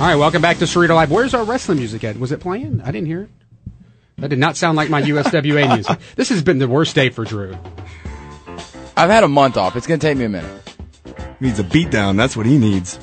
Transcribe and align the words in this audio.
All 0.00 0.06
right, 0.06 0.16
welcome 0.16 0.40
back 0.40 0.56
to 0.60 0.64
Cerrito 0.64 0.94
Live. 0.94 1.10
Where's 1.10 1.34
our 1.34 1.44
wrestling 1.44 1.76
music 1.76 2.04
at? 2.04 2.18
Was 2.18 2.32
it 2.32 2.40
playing? 2.40 2.80
I 2.80 2.86
didn't 2.86 3.06
hear 3.06 3.24
it. 3.24 3.28
That 4.16 4.28
did 4.28 4.38
not 4.38 4.56
sound 4.56 4.74
like 4.78 4.88
my 4.88 5.02
USWA 5.02 5.74
music. 5.74 5.98
This 6.16 6.30
has 6.30 6.42
been 6.42 6.58
the 6.58 6.66
worst 6.66 6.94
day 6.94 7.10
for 7.10 7.22
Drew. 7.26 7.54
I've 8.96 9.10
had 9.10 9.24
a 9.24 9.28
month 9.28 9.58
off. 9.58 9.76
It's 9.76 9.86
going 9.86 10.00
to 10.00 10.06
take 10.06 10.16
me 10.16 10.24
a 10.24 10.30
minute. 10.30 10.74
He 11.38 11.44
needs 11.44 11.58
a 11.58 11.64
beatdown. 11.64 12.16
That's 12.16 12.34
what 12.34 12.46
he 12.46 12.56
needs. 12.56 12.98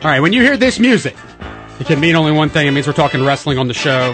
All 0.00 0.12
right, 0.12 0.20
when 0.20 0.32
you 0.32 0.42
hear 0.42 0.56
this 0.56 0.78
music, 0.78 1.16
it 1.80 1.88
can 1.88 1.98
mean 1.98 2.14
only 2.14 2.30
one 2.30 2.50
thing. 2.50 2.68
It 2.68 2.70
means 2.70 2.86
we're 2.86 2.92
talking 2.92 3.24
wrestling 3.24 3.58
on 3.58 3.66
the 3.66 3.74
show. 3.74 4.12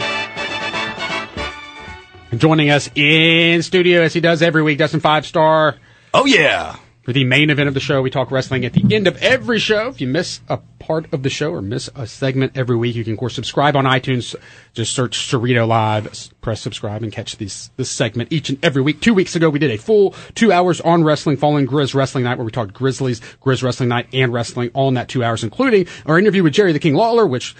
Joining 2.42 2.70
us 2.70 2.90
in 2.96 3.62
studio, 3.62 4.02
as 4.02 4.12
he 4.14 4.20
does 4.20 4.42
every 4.42 4.64
week, 4.64 4.76
Dustin 4.76 4.98
Five 4.98 5.24
Star. 5.24 5.76
Oh 6.12 6.26
yeah. 6.26 6.74
For 7.04 7.12
the 7.12 7.22
main 7.22 7.50
event 7.50 7.68
of 7.68 7.74
the 7.74 7.78
show, 7.78 8.02
we 8.02 8.10
talk 8.10 8.32
wrestling 8.32 8.64
at 8.64 8.72
the 8.72 8.92
end 8.92 9.06
of 9.06 9.16
every 9.22 9.60
show. 9.60 9.90
If 9.90 10.00
you 10.00 10.08
miss 10.08 10.40
a 10.48 10.56
part 10.80 11.14
of 11.14 11.22
the 11.22 11.30
show 11.30 11.52
or 11.52 11.62
miss 11.62 11.88
a 11.94 12.04
segment 12.04 12.56
every 12.56 12.74
week, 12.74 12.96
you 12.96 13.04
can 13.04 13.12
of 13.12 13.20
course 13.20 13.36
subscribe 13.36 13.76
on 13.76 13.84
iTunes. 13.84 14.34
Just 14.72 14.92
search 14.92 15.18
Cerrito 15.30 15.68
Live, 15.68 16.32
press 16.40 16.60
subscribe, 16.60 17.04
and 17.04 17.12
catch 17.12 17.36
these 17.36 17.70
this 17.76 17.88
segment 17.88 18.32
each 18.32 18.48
and 18.48 18.58
every 18.64 18.82
week. 18.82 19.00
Two 19.00 19.14
weeks 19.14 19.36
ago, 19.36 19.48
we 19.48 19.60
did 19.60 19.70
a 19.70 19.78
full 19.78 20.12
two 20.34 20.50
hours 20.50 20.80
on 20.80 21.04
wrestling 21.04 21.36
following 21.36 21.68
Grizz 21.68 21.94
Wrestling 21.94 22.24
Night, 22.24 22.38
where 22.38 22.44
we 22.44 22.50
talked 22.50 22.74
Grizzlies, 22.74 23.20
Grizz 23.40 23.62
Wrestling 23.62 23.88
Night, 23.88 24.08
and 24.12 24.32
wrestling 24.32 24.72
all 24.74 24.88
in 24.88 24.94
that 24.94 25.08
two 25.08 25.22
hours, 25.22 25.44
including 25.44 25.86
our 26.06 26.18
interview 26.18 26.42
with 26.42 26.54
Jerry 26.54 26.72
the 26.72 26.80
King 26.80 26.94
Lawler, 26.94 27.24
which 27.24 27.54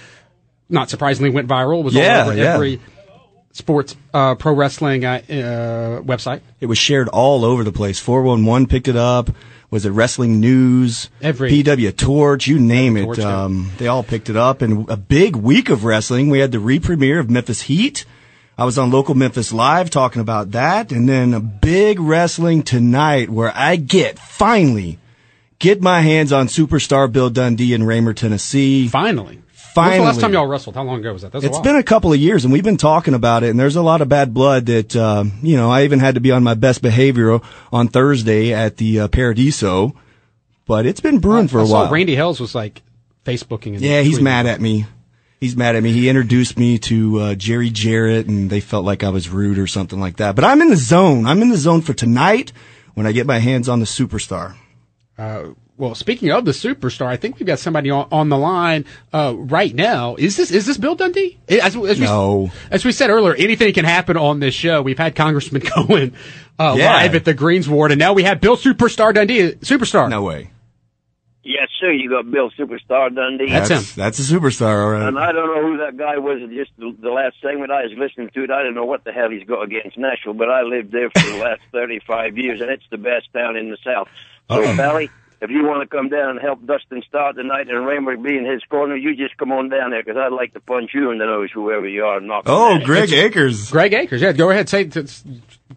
not 0.69 0.91
surprisingly 0.91 1.31
went 1.31 1.47
viral. 1.47 1.85
Was 1.85 1.95
Yeah, 1.95 2.25
all 2.25 2.31
over 2.31 2.37
yeah. 2.37 2.55
every 2.55 2.81
sports 3.53 3.97
uh, 4.13 4.35
pro 4.35 4.53
wrestling 4.55 5.05
uh, 5.05 5.23
uh, 5.29 6.01
website. 6.03 6.41
It 6.61 6.67
was 6.67 6.79
shared 6.79 7.09
all 7.09 7.45
over 7.45 7.65
the 7.65 7.73
place. 7.73 7.99
411 7.99 8.67
picked 8.67 8.89
it 8.89 8.97
up. 8.97 9.31
Was 9.71 9.87
it 9.87 9.91
Wrestling 9.91 10.39
News? 10.39 11.09
Every- 11.23 11.51
PW 11.51 11.97
Torch, 11.97 12.47
you 12.47 12.59
name 12.59 12.97
it. 12.99 13.05
Torch. 13.05 13.21
Um, 13.21 13.71
they 13.79 13.87
all 13.87 14.03
picked 14.03 14.29
it 14.29 14.37
up. 14.37 14.61
And 14.61 14.89
a 14.91 14.97
big 14.99 15.35
week 15.35 15.71
of 15.71 15.85
wrestling. 15.85 16.29
We 16.29 16.41
had 16.41 16.53
the 16.53 16.59
re-premiere 16.59 17.19
of 17.19 17.31
Memphis 17.31 17.63
Heat. 17.63 18.05
I 18.59 18.67
was 18.67 18.77
on 18.77 18.91
local 18.91 19.15
Memphis 19.15 19.51
Live 19.51 19.89
talking 19.89 20.21
about 20.21 20.51
that. 20.51 20.93
And 20.93 21.09
then 21.09 21.33
a 21.33 21.41
big 21.41 22.01
wrestling 22.01 22.63
tonight 22.63 23.31
where 23.31 23.51
I 23.55 23.77
get 23.77 24.19
finally 24.19 24.99
get 25.59 25.81
my 25.81 26.03
hands 26.03 26.33
on 26.33 26.49
superstar 26.49 27.11
Bill 27.11 27.31
Dundee 27.31 27.73
in 27.73 27.85
Ramer, 27.85 28.13
Tennessee. 28.13 28.89
Finally. 28.89 29.42
Finally. 29.75 30.01
When's 30.01 30.01
the 30.01 30.13
last 30.13 30.21
time 30.21 30.33
y'all 30.35 30.47
wrestled? 30.47 30.75
How 30.75 30.83
long 30.83 31.01
ago 31.01 31.13
was 31.13 31.23
that? 31.23 31.33
That's 31.33 31.45
a 31.45 31.47
It's 31.47 31.55
while. 31.55 31.63
been 31.63 31.77
a 31.77 31.83
couple 31.83 32.13
of 32.13 32.19
years, 32.19 32.45
and 32.45 32.53
we've 32.53 32.63
been 32.65 32.77
talking 32.77 33.15
about 33.15 33.43
it. 33.43 33.51
And 33.51 33.59
there's 33.59 33.77
a 33.77 33.83
lot 33.83 34.03
of 34.03 34.09
bad 34.09 34.35
blood 34.35 34.67
that 34.67 34.95
uh, 34.95 35.25
you 35.43 35.57
know. 35.57 35.71
I 35.71 35.85
even 35.85 35.99
had 35.99 36.15
to 36.17 36.21
be 36.21 36.31
on 36.31 36.43
my 36.43 36.55
best 36.55 36.83
behavior 36.83 37.41
on 37.73 37.89
Thursday 37.89 38.53
at 38.53 38.77
the 38.77 39.01
uh, 39.01 39.09
Paradiso, 39.09 39.95
but 40.67 40.85
it's 40.87 41.01
been 41.01 41.19
brewing 41.21 41.49
for 41.49 41.61
I 41.61 41.63
a 41.63 41.67
saw 41.67 41.73
while. 41.85 41.91
Randy 41.93 42.15
Hales 42.15 42.39
was 42.41 42.55
like 42.55 42.83
Facebooking. 43.25 43.75
And 43.75 43.81
yeah, 43.81 44.03
he's 44.03 44.19
tweeting. 44.19 44.23
mad 44.23 44.47
at 44.47 44.61
me. 44.61 44.87
He's 45.41 45.57
mad 45.57 45.75
at 45.75 45.83
me. 45.83 45.91
He 45.93 46.09
introduced 46.09 46.57
me 46.59 46.79
to 46.79 47.19
uh, 47.19 47.35
Jerry 47.35 47.71
Jarrett, 47.71 48.27
and 48.29 48.49
they 48.49 48.61
felt 48.61 48.85
like 48.85 49.03
I 49.03 49.09
was 49.09 49.29
rude 49.29 49.59
or 49.59 49.67
something 49.67 49.99
like 49.99 50.19
that. 50.19 50.37
But 50.37 50.45
I'm 50.45 50.61
in 50.63 50.69
the 50.69 50.77
zone. 50.77 51.27
I'm 51.27 51.43
in 51.43 51.49
the 51.49 51.57
zone 51.57 51.81
for 51.81 51.95
tonight 51.95 52.53
when 52.95 53.07
I 53.07 53.13
get 53.13 53.27
my 53.27 53.39
hands 53.39 53.69
on 53.69 53.81
the 53.81 53.87
superstar. 53.87 54.55
Well, 55.83 55.97
speaking 55.97 56.31
of 56.31 56.45
the 56.45 56.53
superstar, 56.53 57.07
I 57.07 57.17
think 57.17 57.41
we've 57.41 57.47
got 57.49 57.59
somebody 57.59 57.91
on, 57.91 58.07
on 58.13 58.29
the 58.29 58.39
line 58.39 58.85
uh, 59.13 59.35
right 59.37 59.75
now. 59.75 60.15
Is 60.15 60.37
this 60.37 60.53
is 60.53 60.65
this 60.65 60.79
Bill 60.79 60.95
Dundee? 60.95 61.41
As, 61.49 61.75
as 61.75 61.99
we, 61.99 62.07
No. 62.07 62.53
As 62.71 62.85
we 62.85 62.93
said 62.93 63.11
earlier, 63.11 63.35
anything 63.35 63.75
can 63.75 63.85
happen 63.85 64.17
on 64.17 64.39
this 64.39 64.55
show. 64.55 64.81
We've 64.81 64.97
had 64.97 65.17
Congressman 65.17 65.63
Cohen 65.63 66.15
uh, 66.61 66.77
Yeah. 66.79 66.93
live 66.93 67.17
at 67.17 67.25
the 67.25 67.35
Greens 67.35 67.69
Ward, 67.69 67.91
and 67.91 67.99
now 67.99 68.13
we 68.13 68.23
have 68.23 68.41
Bill 68.41 68.57
Superstar 68.57 69.13
Dundee. 69.13 69.55
Superstar. 69.55 70.09
No 70.09 70.23
way. 70.23 70.51
Yes, 71.43 71.67
sir. 71.81 71.91
You 71.91 72.09
got 72.11 72.31
Bill 72.31 72.53
Superstar 72.57 73.13
Dundee. 73.13 73.51
That's 73.51 73.69
him. 73.69 73.83
That's 73.97 74.21
a 74.21 74.23
superstar, 74.23 74.85
all 74.85 74.91
right. 74.93 75.09
And 75.09 75.19
I 75.19 75.33
don't 75.33 75.53
know 75.53 75.63
who 75.69 75.79
that 75.79 75.97
guy 75.97 76.19
was. 76.19 76.49
Just 76.55 76.71
the, 76.79 76.97
the 76.97 77.11
last 77.11 77.35
segment 77.43 77.73
I 77.73 77.83
was 77.83 77.93
listening 77.99 78.31
to 78.35 78.45
it, 78.45 78.53
I 78.53 78.63
don't 78.63 78.77
know 78.77 78.85
what 78.85 79.03
the 79.03 79.11
hell 79.11 79.31
he's 79.31 79.43
got 79.49 79.63
against 79.65 79.99
Nashville, 79.99 80.35
but 80.35 80.49
I 80.49 80.63
lived 80.63 80.93
there 80.93 81.11
for 81.11 81.29
the 81.29 81.39
last 81.39 81.63
35 81.73 82.39
years, 82.39 82.61
and 82.61 82.71
it's 82.71 82.85
the 82.93 82.99
best 82.99 83.33
town 83.33 83.57
in 83.57 83.69
the 83.69 83.79
South. 83.85 84.07
So, 84.49 84.63
Pally, 84.77 85.11
if 85.43 85.51
you 85.51 85.65
want 85.65 85.83
to 85.83 85.95
come 85.95 86.09
down 86.09 86.31
and 86.31 86.41
help 86.41 86.65
Dustin 86.65 87.03
start 87.07 87.37
tonight 87.37 87.69
and 87.69 87.85
Ramer 87.87 88.17
be 88.17 88.37
in 88.39 88.47
his 88.51 88.63
corner, 88.71 88.97
you 88.97 89.15
just 89.15 89.37
come 89.37 89.53
on 89.53 89.69
down 89.69 89.91
there, 89.91 90.03
because 90.03 90.17
I'd 90.17 90.33
like 90.33 90.55
to 90.55 90.61
punch 90.61 90.93
you 90.95 91.11
in 91.11 91.19
the 91.19 91.27
nose, 91.27 91.51
whoever 91.53 91.87
you 91.89 92.05
are. 92.05 92.17
and 92.19 92.29
Knock 92.29 92.45
Oh, 92.47 92.73
you 92.73 92.79
down. 92.79 92.87
Greg 92.87 93.13
Akers. 93.13 93.71
Greg 93.71 93.93
Akers. 93.93 94.23
Yeah, 94.23 94.33
go 94.33 94.49
ahead. 94.51 94.69
Say 94.69 94.85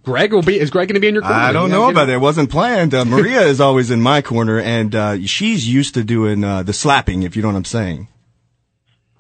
Greg 0.04 0.32
will 0.34 0.44
be. 0.44 0.60
Is 0.60 0.70
Greg 0.70 0.88
going 0.88 0.94
to 0.96 1.00
be 1.00 1.08
in 1.08 1.16
your 1.16 1.24
corner? 1.24 1.36
I 1.36 1.52
don't 1.52 1.70
You 1.70 1.76
know 1.76 1.82
gotta 1.82 1.92
about 1.94 2.06
that. 2.06 2.14
It 2.14 2.20
wasn't 2.22 2.52
planned. 2.52 2.94
Uh, 2.94 3.06
Maria 3.16 3.42
is 3.42 3.60
always 3.60 3.90
in 3.92 4.02
my 4.02 4.22
corner, 4.22 4.60
and 4.60 4.94
uh, 4.94 5.18
she's 5.26 5.68
used 5.68 5.96
to 5.96 6.04
doing 6.04 6.44
uh, 6.44 6.62
the 6.64 6.74
slapping, 6.74 7.24
if 7.24 7.36
you 7.36 7.42
know 7.42 7.48
what 7.50 7.56
I'm 7.58 7.66
saying. 7.66 8.08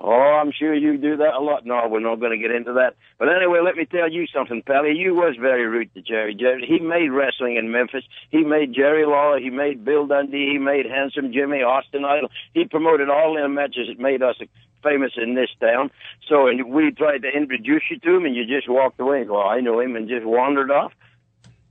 Oh, 0.08 0.40
I'm 0.40 0.52
sure 0.52 0.76
you 0.76 1.00
do 1.00 1.18
that 1.18 1.34
a 1.34 1.42
lot. 1.42 1.66
No, 1.66 1.88
we're 1.90 2.00
not 2.00 2.20
going 2.20 2.32
to 2.32 2.38
get 2.38 2.56
into 2.56 2.74
that. 2.74 2.94
But 3.18 3.28
anyway, 3.36 3.62
let 3.66 3.76
me 3.76 3.86
tell 3.86 4.08
you 4.08 4.28
something, 4.28 4.62
Pally. 4.62 4.94
You 4.96 5.16
was 5.16 5.36
very 5.42 5.66
rude 5.66 5.92
to 5.96 6.02
Jerry. 6.04 6.36
Jerry, 6.36 6.64
he 6.68 6.78
made 6.78 7.10
wrestling 7.10 7.56
in 7.56 7.72
Memphis. 7.72 8.04
He 8.30 8.44
made 8.44 8.72
Jerry 8.72 9.04
Lawler. 9.04 9.40
He 9.40 9.50
made 9.50 9.84
Bill 9.84 10.06
Dundee. 10.06 10.52
He 10.52 10.60
made 10.60 10.86
Handsome 10.86 11.34
Jimmy, 11.34 11.64
Austin 11.64 12.06
Idol. 12.06 12.30
He 12.54 12.66
promoted 12.66 13.10
all 13.10 13.34
them 13.34 13.56
matches 13.56 13.88
that 13.88 14.00
made 14.00 14.22
us 14.22 14.36
famous 14.84 15.14
in 15.18 15.34
this 15.34 15.50
town. 15.60 15.90
So, 16.30 16.48
and 16.50 16.72
we 16.72 16.92
tried 16.92 17.24
to 17.24 17.30
introduce 17.30 17.82
you 17.90 17.98
to 17.98 18.16
him, 18.18 18.26
and 18.26 18.36
you 18.36 18.46
just 18.46 18.70
walked 18.70 19.00
away 19.00 19.22
and 19.22 19.28
go, 19.28 19.42
I 19.42 19.60
know 19.60 19.80
him, 19.80 19.96
and 19.96 20.08
just 20.08 20.24
wandered 20.24 20.70
off. 20.70 20.94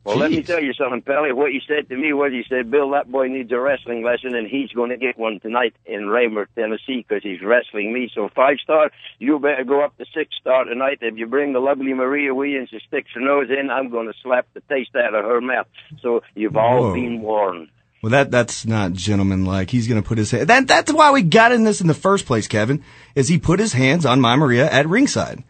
Well, 0.04 0.18
let 0.18 0.30
me 0.30 0.42
tell 0.42 0.62
you 0.62 0.74
something, 0.74 1.00
Pally. 1.00 1.32
What 1.32 1.54
you 1.54 1.60
said 1.66 1.88
to 1.88 1.96
me 1.96 2.12
was, 2.12 2.30
he 2.30 2.44
said, 2.46 2.70
Bill, 2.70 2.90
that 2.90 3.10
boy 3.10 3.28
needs 3.28 3.50
a 3.52 3.58
wrestling 3.58 4.04
lesson, 4.04 4.34
and 4.34 4.46
he's 4.46 4.70
going 4.70 4.90
to 4.90 4.98
get 4.98 5.18
one 5.18 5.40
tonight 5.40 5.74
in 5.86 6.02
Ramer, 6.08 6.46
Tennessee, 6.54 7.06
because 7.08 7.22
he's 7.22 7.40
wrestling 7.42 7.92
me. 7.92 8.10
So 8.14 8.28
five 8.36 8.58
star, 8.62 8.90
you 9.18 9.38
better 9.38 9.64
go 9.64 9.82
up 9.82 9.96
to 9.96 10.04
six 10.14 10.36
star 10.38 10.64
tonight. 10.64 10.98
If 11.00 11.16
you 11.16 11.26
bring 11.26 11.54
the 11.54 11.60
lovely 11.60 11.94
Maria 11.94 12.34
Williams 12.34 12.68
to 12.70 12.80
stick 12.86 13.06
her 13.14 13.20
nose 13.20 13.48
in, 13.48 13.70
I'm 13.70 13.88
going 13.88 14.06
to 14.06 14.14
slap 14.22 14.46
the 14.52 14.60
taste 14.68 14.94
out 14.94 15.14
of 15.14 15.24
her 15.24 15.40
mouth. 15.40 15.68
So 16.02 16.20
you've 16.34 16.56
all 16.56 16.82
Whoa. 16.82 16.94
been 16.94 17.22
warned. 17.22 17.68
Well, 18.02 18.10
that 18.10 18.30
that's 18.30 18.66
not 18.66 18.92
gentlemanlike. 18.92 19.70
He's 19.70 19.88
going 19.88 20.02
to 20.02 20.06
put 20.06 20.18
his 20.18 20.30
hand. 20.30 20.48
That 20.48 20.68
that's 20.68 20.92
why 20.92 21.12
we 21.12 21.22
got 21.22 21.52
in 21.52 21.64
this 21.64 21.80
in 21.80 21.86
the 21.86 21.94
first 21.94 22.26
place, 22.26 22.46
Kevin. 22.46 22.84
Is 23.14 23.28
he 23.28 23.38
put 23.38 23.58
his 23.58 23.72
hands 23.72 24.04
on 24.04 24.20
my 24.20 24.36
Maria 24.36 24.70
at 24.70 24.86
ringside? 24.86 25.42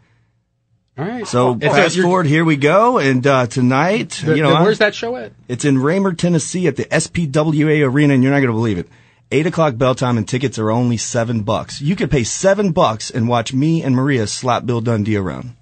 All 0.97 1.05
right. 1.05 1.27
So 1.27 1.59
It's 1.61 1.75
fast 1.75 1.97
you're- 1.97 2.07
forward, 2.07 2.27
here 2.27 2.45
we 2.45 2.57
go, 2.57 2.99
and 2.99 3.27
uh, 3.27 3.47
tonight, 3.49 4.23
the- 4.25 4.37
you 4.37 4.43
know, 4.43 4.57
the- 4.57 4.63
where's 4.63 4.79
that 4.79 4.95
show 4.95 5.17
at? 5.17 5.33
It's 5.49 5.65
in 5.65 5.79
Ramer, 5.79 6.13
Tennessee, 6.17 6.67
at 6.69 6.77
the 6.77 6.85
SPWA 6.85 7.83
Arena, 7.89 8.15
and 8.15 8.23
you're 8.23 8.31
not 8.33 8.39
going 8.39 8.49
to 8.49 8.53
believe 8.53 8.79
it. 8.79 8.89
Eight 9.33 9.47
o'clock 9.47 9.77
bell 9.77 9.97
time, 9.97 10.17
and 10.19 10.29
tickets 10.29 10.59
are 10.59 10.71
only 10.71 10.97
seven 10.97 11.43
bucks. 11.43 11.81
You 11.81 11.97
could 11.97 12.11
pay 12.11 12.23
seven 12.23 12.71
bucks 12.71 13.11
and 13.11 13.27
watch 13.27 13.53
me 13.53 13.83
and 13.83 13.97
Maria 13.97 14.27
slap 14.29 14.67
Bill 14.67 14.81
Dundee 14.81 15.17
around. 15.17 15.55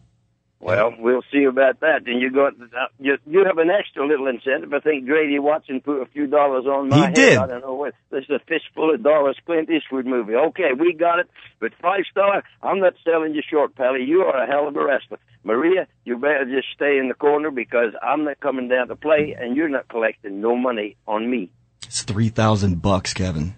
Well, 0.62 0.94
we'll 0.96 1.24
see 1.32 1.42
about 1.42 1.80
that. 1.80 2.06
And 2.06 2.20
you 2.22 2.30
got 2.30 2.52
uh, 2.54 2.86
you, 3.00 3.18
you 3.26 3.44
have 3.44 3.58
an 3.58 3.68
extra 3.68 4.06
little 4.06 4.28
incentive. 4.28 4.72
I 4.72 4.78
think 4.78 5.06
Grady 5.06 5.40
Watson 5.40 5.80
put 5.80 6.00
a 6.00 6.06
few 6.06 6.28
dollars 6.28 6.66
on 6.66 6.88
my 6.88 6.96
He 6.96 7.02
head. 7.02 7.14
did. 7.14 7.38
I 7.38 7.46
don't 7.48 7.62
know 7.62 7.74
what. 7.74 7.94
This 8.10 8.24
is 8.24 8.30
a 8.30 8.38
fistful 8.46 8.94
of 8.94 9.02
dollars. 9.02 9.36
Clint 9.44 9.68
Eastwood 9.68 10.06
movie. 10.06 10.36
Okay, 10.36 10.70
we 10.78 10.92
got 10.92 11.18
it. 11.18 11.28
But 11.58 11.72
five 11.82 12.04
star, 12.08 12.44
I'm 12.62 12.78
not 12.78 12.94
selling 13.04 13.34
you 13.34 13.42
short, 13.48 13.74
Pally. 13.74 14.04
You 14.04 14.20
are 14.22 14.44
a 14.44 14.46
hell 14.46 14.68
of 14.68 14.76
a 14.76 14.84
wrestler. 14.84 15.18
Maria, 15.42 15.88
you 16.04 16.16
better 16.16 16.44
just 16.44 16.68
stay 16.72 16.96
in 16.98 17.08
the 17.08 17.14
corner 17.14 17.50
because 17.50 17.92
I'm 18.00 18.22
not 18.24 18.38
coming 18.38 18.68
down 18.68 18.86
to 18.86 18.94
play, 18.96 19.34
and 19.36 19.56
you're 19.56 19.68
not 19.68 19.88
collecting 19.88 20.40
no 20.40 20.54
money 20.56 20.96
on 21.08 21.28
me. 21.28 21.50
It's 21.84 22.02
three 22.02 22.28
thousand 22.28 22.80
bucks, 22.80 23.12
Kevin. 23.12 23.56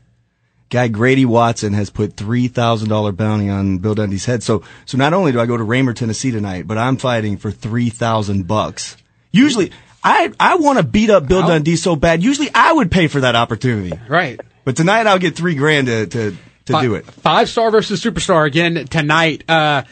Guy 0.70 0.88
Grady 0.88 1.24
Watson 1.24 1.72
has 1.72 1.90
put 1.90 2.16
three 2.16 2.48
thousand 2.48 2.88
dollar 2.88 3.12
bounty 3.12 3.48
on 3.48 3.78
Bill 3.78 3.94
Dundee's 3.94 4.24
head. 4.24 4.42
So, 4.42 4.62
so 4.86 4.98
not 4.98 5.12
only 5.12 5.32
do 5.32 5.40
I 5.40 5.46
go 5.46 5.56
to 5.56 5.64
Ramer, 5.64 5.94
Tennessee 5.94 6.30
tonight, 6.30 6.66
but 6.66 6.78
I'm 6.78 6.96
fighting 6.96 7.36
for 7.36 7.50
three 7.50 7.90
thousand 7.90 8.46
bucks. 8.46 8.96
Usually, 9.30 9.72
I 10.02 10.32
I 10.40 10.56
want 10.56 10.78
to 10.78 10.84
beat 10.84 11.10
up 11.10 11.28
Bill 11.28 11.42
Dundee 11.42 11.76
so 11.76 11.96
bad. 11.96 12.22
Usually, 12.22 12.50
I 12.54 12.72
would 12.72 12.90
pay 12.90 13.08
for 13.08 13.20
that 13.20 13.36
opportunity. 13.36 13.98
Right. 14.08 14.40
But 14.64 14.76
tonight, 14.76 15.06
I'll 15.06 15.18
get 15.18 15.36
three 15.36 15.54
grand 15.54 15.86
to 15.86 16.06
to, 16.06 16.36
to 16.66 16.72
Fi- 16.72 16.82
do 16.82 16.94
it. 16.94 17.06
Five 17.06 17.48
star 17.48 17.70
versus 17.70 18.02
superstar 18.02 18.46
again 18.46 18.86
tonight. 18.86 19.44
Uh, 19.48 19.82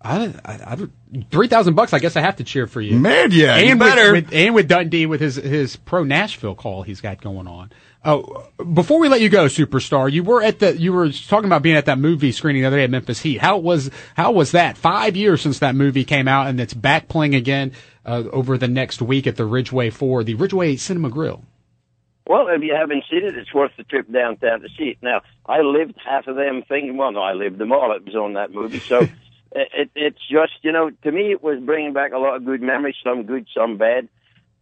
I, 0.00 0.34
I, 0.44 0.52
I, 0.52 0.76
three 1.30 1.48
thousand 1.48 1.74
bucks. 1.74 1.92
I 1.92 1.98
guess 1.98 2.16
I 2.16 2.20
have 2.20 2.36
to 2.36 2.44
cheer 2.44 2.66
for 2.66 2.80
you. 2.80 2.98
Man, 2.98 3.30
yeah, 3.32 3.56
and 3.56 3.78
better. 3.78 4.12
With, 4.12 4.26
with, 4.26 4.34
and 4.34 4.54
with 4.54 4.68
Dundee 4.68 5.06
with 5.06 5.20
his 5.20 5.36
his 5.36 5.76
pro 5.76 6.04
Nashville 6.04 6.54
call 6.54 6.82
he's 6.82 7.00
got 7.00 7.20
going 7.20 7.46
on. 7.46 7.70
Oh, 8.04 8.46
before 8.72 9.00
we 9.00 9.08
let 9.08 9.20
you 9.20 9.28
go, 9.28 9.46
superstar, 9.46 10.10
you 10.10 10.22
were 10.22 10.40
at 10.40 10.60
the 10.60 10.78
you 10.78 10.92
were 10.92 11.10
talking 11.10 11.46
about 11.46 11.62
being 11.62 11.76
at 11.76 11.86
that 11.86 11.98
movie 11.98 12.30
screening 12.30 12.62
the 12.62 12.68
other 12.68 12.76
day 12.76 12.84
at 12.84 12.90
Memphis 12.90 13.20
Heat. 13.20 13.40
How 13.40 13.58
was 13.58 13.90
how 14.14 14.30
was 14.30 14.52
that? 14.52 14.78
Five 14.78 15.16
years 15.16 15.42
since 15.42 15.58
that 15.58 15.74
movie 15.74 16.04
came 16.04 16.28
out, 16.28 16.46
and 16.46 16.60
it's 16.60 16.74
back 16.74 17.08
playing 17.08 17.34
again 17.34 17.72
uh, 18.06 18.24
over 18.32 18.56
the 18.56 18.68
next 18.68 19.02
week 19.02 19.26
at 19.26 19.36
the 19.36 19.44
Ridgeway 19.44 19.90
Four, 19.90 20.22
the 20.22 20.34
Ridgeway 20.34 20.76
Cinema 20.76 21.10
Grill. 21.10 21.42
Well, 22.28 22.48
if 22.48 22.62
you 22.62 22.74
haven't 22.74 23.04
seen 23.10 23.24
it, 23.24 23.36
it's 23.36 23.52
worth 23.54 23.72
the 23.76 23.84
trip 23.84 24.10
downtown 24.12 24.60
to 24.60 24.68
see 24.76 24.90
it. 24.90 24.98
Now, 25.00 25.22
I 25.46 25.62
lived 25.62 25.94
half 26.04 26.26
of 26.26 26.36
them 26.36 26.62
thinking, 26.68 26.98
well, 26.98 27.10
no, 27.10 27.20
I 27.20 27.32
lived 27.32 27.56
them 27.56 27.72
all. 27.72 27.90
It 27.96 28.04
was 28.04 28.14
on 28.14 28.34
that 28.34 28.52
movie. 28.52 28.80
So 28.80 28.98
it, 29.52 29.68
it, 29.72 29.90
it's 29.94 30.28
just, 30.30 30.52
you 30.60 30.72
know, 30.72 30.90
to 30.90 31.10
me, 31.10 31.30
it 31.30 31.42
was 31.42 31.58
bringing 31.58 31.94
back 31.94 32.12
a 32.12 32.18
lot 32.18 32.36
of 32.36 32.44
good 32.44 32.60
memories, 32.60 32.96
some 33.02 33.22
good, 33.22 33.46
some 33.56 33.78
bad. 33.78 34.08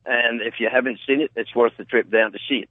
and 0.05 0.41
if 0.43 0.55
you 0.61 0.69
haven't 0.73 1.01
seen 1.09 1.21
it, 1.21 1.33
it's 1.35 1.53
worth 1.57 1.73
the 1.77 1.85
trip 1.85 2.09
down 2.09 2.31
to 2.33 2.39
see 2.49 2.59
it. 2.59 2.71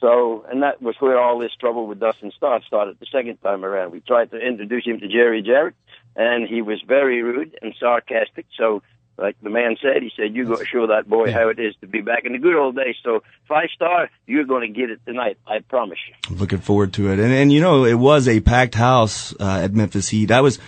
So, 0.00 0.46
and 0.50 0.62
that 0.62 0.80
was 0.80 0.96
where 0.98 1.20
all 1.20 1.38
this 1.38 1.52
trouble 1.60 1.86
with 1.86 2.00
Dustin 2.00 2.32
Starr 2.34 2.62
started 2.66 2.98
the 2.98 3.06
second 3.12 3.36
time 3.42 3.64
around. 3.64 3.92
We 3.92 4.00
tried 4.00 4.30
to 4.30 4.38
introduce 4.38 4.86
him 4.86 4.98
to 5.00 5.08
Jerry 5.08 5.42
Jarrett, 5.42 5.74
and 6.16 6.48
he 6.48 6.62
was 6.62 6.82
very 6.86 7.22
rude 7.22 7.58
and 7.60 7.74
sarcastic. 7.78 8.46
So, 8.56 8.82
like 9.18 9.36
the 9.42 9.50
man 9.50 9.76
said, 9.82 10.02
he 10.02 10.10
said, 10.16 10.34
"You 10.34 10.46
got 10.46 10.60
to 10.60 10.64
show 10.64 10.86
that 10.86 11.06
boy 11.06 11.30
how 11.30 11.50
it 11.50 11.58
is 11.58 11.74
to 11.82 11.86
be 11.86 12.00
back 12.00 12.24
in 12.24 12.32
the 12.32 12.38
good 12.38 12.56
old 12.56 12.76
days." 12.76 12.96
So, 13.04 13.22
five 13.46 13.68
star, 13.74 14.08
you're 14.26 14.44
going 14.44 14.72
to 14.72 14.80
get 14.80 14.90
it 14.90 15.00
tonight. 15.04 15.36
I 15.46 15.58
promise 15.58 15.98
you. 16.08 16.36
Looking 16.36 16.60
forward 16.60 16.94
to 16.94 17.10
it. 17.10 17.18
And, 17.18 17.30
and 17.32 17.52
you 17.52 17.60
know, 17.60 17.84
it 17.84 17.94
was 17.94 18.26
a 18.26 18.40
packed 18.40 18.76
house 18.76 19.34
uh, 19.38 19.60
at 19.62 19.74
Memphis 19.74 20.08
Heat. 20.08 20.30
I 20.30 20.40
was 20.40 20.58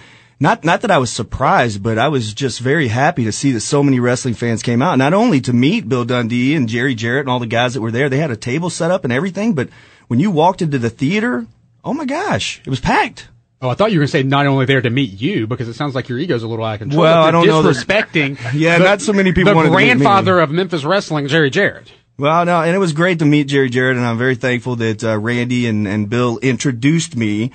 not 0.43 0.65
not 0.65 0.81
that 0.81 0.91
I 0.91 0.99
was 0.99 1.13
surprised, 1.13 1.83
but 1.83 1.99
I 1.99 2.09
was 2.09 2.35
just 2.35 2.59
very 2.59 2.89
happy 2.89 3.25
to 3.25 3.33
see 3.33 3.53
that 3.53 3.61
so 3.61 3.83
many 3.83 4.01
wrestling 4.01 4.35
fans 4.35 4.61
came 4.63 4.83
out. 4.83 4.99
Not 4.99 5.15
only 5.15 5.41
to 5.43 5.53
meet 5.53 5.89
Bill 5.89 6.05
Dundee 6.05 6.57
and 6.57 6.69
Jerry 6.69 6.97
Jarrett 6.97 7.21
and 7.21 7.31
all 7.31 7.39
the 7.39 7.47
guys 7.47 7.75
that 7.75 7.81
were 7.81 7.93
there, 7.93 8.09
they 8.09 8.19
had 8.19 8.33
a 8.33 8.37
table 8.37 8.69
set 8.69 8.91
up 8.91 9.05
and 9.05 9.13
everything. 9.13 9.55
But 9.55 9.69
when 10.09 10.19
you 10.19 10.33
walked 10.33 10.61
into 10.61 10.81
the 10.81 10.91
theater, 10.91 11.47
oh 11.85 11.95
my 11.95 12.05
gosh, 12.05 12.61
it 12.67 12.71
was 12.71 12.81
packed. 12.81 13.29
Oh, 13.61 13.69
I 13.69 13.75
thought 13.75 13.93
you 13.93 13.99
were 13.99 14.03
going 14.03 14.09
to 14.09 14.13
say 14.13 14.23
not 14.25 14.47
only 14.47 14.67
there 14.67 14.81
to 14.81 14.91
meet 14.91 15.21
you 15.21 15.47
because 15.47 15.69
it 15.69 15.75
sounds 15.75 15.95
like 15.95 16.09
your 16.09 16.19
ego's 16.19 16.43
a 16.43 16.49
little 16.49 16.65
out 16.65 16.75
of 16.75 16.79
control. 16.81 17.03
Well, 17.03 17.23
I 17.23 17.31
don't 17.31 17.47
know 17.47 17.63
Disrespecting. 17.63 18.37
Yeah, 18.55 18.79
the, 18.79 18.85
not 18.85 19.01
so 19.01 19.13
many 19.13 19.33
people 19.33 19.53
The 19.53 19.57
wanted 19.57 19.71
to 19.71 19.77
meet 19.77 19.83
me. 19.85 19.95
grandfather 19.95 20.41
of 20.41 20.51
Memphis 20.51 20.83
wrestling, 20.83 21.29
Jerry 21.29 21.51
Jarrett. 21.51 21.93
Well, 22.19 22.45
no, 22.45 22.61
and 22.61 22.75
it 22.75 22.79
was 22.79 22.93
great 22.93 23.21
to 23.21 23.25
meet 23.25 23.49
Jerry 23.49 23.71
Jarrett, 23.71 23.97
and 23.97 24.05
I'm 24.05 24.19
very 24.19 24.35
thankful 24.35 24.77
that 24.77 25.03
uh, 25.03 25.19
Randy 25.19 25.67
and, 25.67 25.89
and 25.89 26.11
Bill 26.11 26.39
introduced 26.39 27.17
me. 27.17 27.53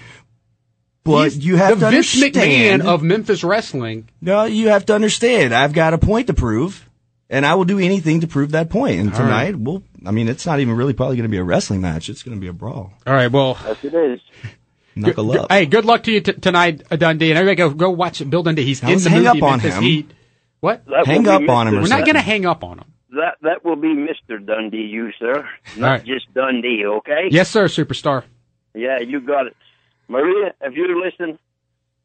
But 1.07 1.23
He's 1.33 1.45
you 1.45 1.55
have 1.55 1.79
the 1.79 1.85
to 1.87 1.91
Vince 1.91 2.15
understand. 2.15 2.81
McMahon 2.83 2.85
of 2.85 3.03
Memphis 3.03 3.43
wrestling. 3.43 4.09
no, 4.21 4.43
you 4.45 4.69
have 4.69 4.85
to 4.87 4.95
understand. 4.95 5.53
I've 5.53 5.73
got 5.73 5.93
a 5.93 5.97
point 5.97 6.27
to 6.27 6.33
prove, 6.33 6.87
and 7.29 7.45
I 7.45 7.55
will 7.55 7.65
do 7.65 7.79
anything 7.79 8.21
to 8.21 8.27
prove 8.27 8.51
that 8.51 8.69
point. 8.69 8.99
And 8.99 9.13
tonight, 9.13 9.55
well, 9.55 9.83
I 10.05 10.11
mean, 10.11 10.27
it's 10.29 10.45
not 10.45 10.59
even 10.59 10.75
really 10.75 10.93
probably 10.93 11.15
going 11.17 11.23
to 11.29 11.29
be 11.29 11.37
a 11.37 11.43
wrestling 11.43 11.81
match. 11.81 12.09
It's 12.09 12.23
going 12.23 12.35
to 12.37 12.41
be 12.41 12.47
a 12.47 12.53
brawl. 12.53 12.91
All 13.05 13.13
right, 13.13 13.31
well, 13.31 13.57
Yes, 13.65 13.77
it 13.83 13.93
is. 13.93 14.19
Knuckle 14.95 15.25
good- 15.31 15.37
up. 15.41 15.51
hey, 15.51 15.65
good 15.67 15.85
luck 15.85 16.03
to 16.03 16.11
you 16.11 16.21
t- 16.21 16.33
tonight, 16.33 16.81
uh, 16.89 16.95
Dundee, 16.95 17.29
and 17.31 17.37
everybody 17.37 17.55
go 17.55 17.69
go 17.69 17.89
watch 17.91 18.27
Bill 18.29 18.41
Dundee. 18.43 18.63
He's 18.65 18.81
Now 18.81 18.89
in 18.89 18.99
the 18.99 19.09
hang 19.09 19.19
movie 19.23 19.27
up 19.39 19.43
on 19.43 19.49
Memphis 19.51 19.75
him. 19.75 19.83
Heat. 19.83 20.11
What? 20.59 20.85
That 20.87 21.05
Hang 21.05 21.27
up 21.27 21.47
on 21.47 21.67
him. 21.67 21.75
We're 21.75 21.87
not 21.87 22.03
going 22.05 22.15
to 22.15 22.21
hang 22.21 22.47
up 22.47 22.63
on 22.63 22.79
him. 22.79 22.85
That 23.11 23.35
that 23.43 23.63
will 23.63 23.75
be 23.75 23.89
Mr. 23.89 24.43
Dundee, 24.43 24.87
you 24.91 25.11
sir, 25.19 25.47
not 25.77 25.87
right. 25.87 26.03
just 26.03 26.33
Dundee. 26.33 26.83
Okay? 26.85 27.27
Yes, 27.29 27.49
sir, 27.49 27.65
superstar. 27.65 28.23
Yeah, 28.73 28.99
you 28.99 29.21
got 29.21 29.45
it, 29.47 29.55
Maria. 30.07 30.53
If 30.61 30.75
you 30.75 31.01
listen, 31.03 31.39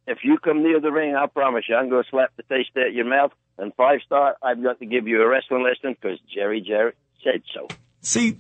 if 0.06 0.18
you 0.24 0.38
come 0.38 0.62
near 0.62 0.80
the 0.80 0.90
ring, 0.92 1.14
I 1.14 1.26
promise 1.26 1.64
you, 1.68 1.76
I'm 1.76 1.88
going 1.88 2.02
to 2.04 2.10
slap 2.10 2.30
the 2.36 2.42
taste 2.44 2.70
out 2.76 2.88
of 2.88 2.94
your 2.94 3.04
mouth. 3.06 3.32
And 3.58 3.72
five 3.74 4.00
star, 4.04 4.36
I've 4.42 4.62
got 4.62 4.78
to 4.80 4.86
give 4.86 5.06
you 5.06 5.22
a 5.22 5.28
wrestling 5.28 5.62
lesson 5.62 5.96
because 6.00 6.18
Jerry 6.34 6.60
Jarrett 6.60 6.96
said 7.22 7.42
so. 7.54 7.68
See, 8.00 8.38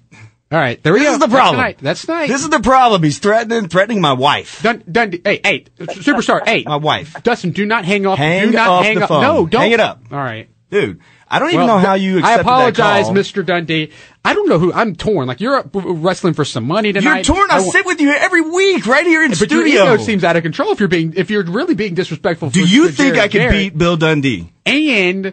All 0.50 0.58
right, 0.58 0.82
there 0.82 0.92
we 0.92 1.00
This 1.00 1.08
go. 1.08 1.12
is 1.14 1.18
the 1.20 1.26
That's 1.26 1.32
problem. 1.38 1.56
tonight. 1.56 1.78
That's 1.80 2.08
nice. 2.08 2.28
this 2.28 2.42
is 2.42 2.48
the 2.50 2.60
problem. 2.60 3.02
He's 3.02 3.18
threatening, 3.18 3.68
threatening 3.68 4.00
my 4.00 4.14
wife. 4.14 4.60
Dun- 4.62 4.82
Dundee. 4.90 5.20
Hey, 5.24 5.40
hey, 5.44 5.64
superstar. 5.78 6.40
Hey, 6.46 6.64
My 6.66 6.76
wife. 6.76 7.22
Dustin, 7.22 7.52
do 7.52 7.64
not 7.66 7.84
hang 7.84 8.06
up. 8.06 8.18
Hang 8.18 8.46
do 8.48 8.52
not 8.52 8.68
up 8.80 8.84
hang 8.84 8.96
the 8.98 9.02
up. 9.04 9.08
phone. 9.08 9.22
No, 9.22 9.46
don't 9.46 9.62
Hang 9.62 9.72
it 9.72 9.80
up. 9.80 10.02
All 10.10 10.18
right. 10.18 10.48
Dude, 10.70 11.00
I 11.34 11.38
don't 11.38 11.48
even 11.48 11.66
Well, 11.66 11.78
know 11.78 11.84
how 11.86 11.94
you 11.94 12.20
I 12.22 12.34
apologize, 12.34 13.06
that 13.08 13.14
call. 13.14 13.22
Mr. 13.22 13.44
Dundee. 13.46 13.90
I 14.22 14.34
don't 14.34 14.48
know 14.50 14.58
who. 14.58 14.70
I'm 14.72 14.94
torn. 14.94 15.26
Like 15.26 15.40
you're 15.40 15.64
wrestling 15.72 16.34
for 16.34 16.44
some 16.44 16.64
money 16.66 16.92
tonight. 16.92 17.26
You're 17.26 17.36
torn. 17.36 17.50
I, 17.50 17.60
wa- 17.60 17.70
sit 17.72 17.86
with 17.86 18.00
you 18.02 18.12
every 18.12 18.42
week 18.42 18.86
right 18.86 19.06
here 19.06 19.22
in 19.24 19.30
but 19.30 19.38
studio. 19.38 19.64
your 19.84 19.94
ego 19.94 19.96
seems 20.02 20.24
out 20.24 20.36
of 20.36 20.42
control. 20.42 20.72
If 20.72 20.78
you're 20.80 20.90
being, 20.90 21.14
if 21.16 21.30
you're 21.30 21.42
really 21.44 21.74
being 21.74 21.94
disrespectful. 21.94 22.50
Do 22.50 22.60
for- 22.60 22.66
you 22.68 22.86
for 22.88 22.92
think 22.92 23.14
Jerry 23.14 23.24
I 23.24 23.28
could 23.28 23.50
beat 23.50 23.78
Bill 23.78 23.96
Dundee? 23.96 24.52
And 24.66 25.32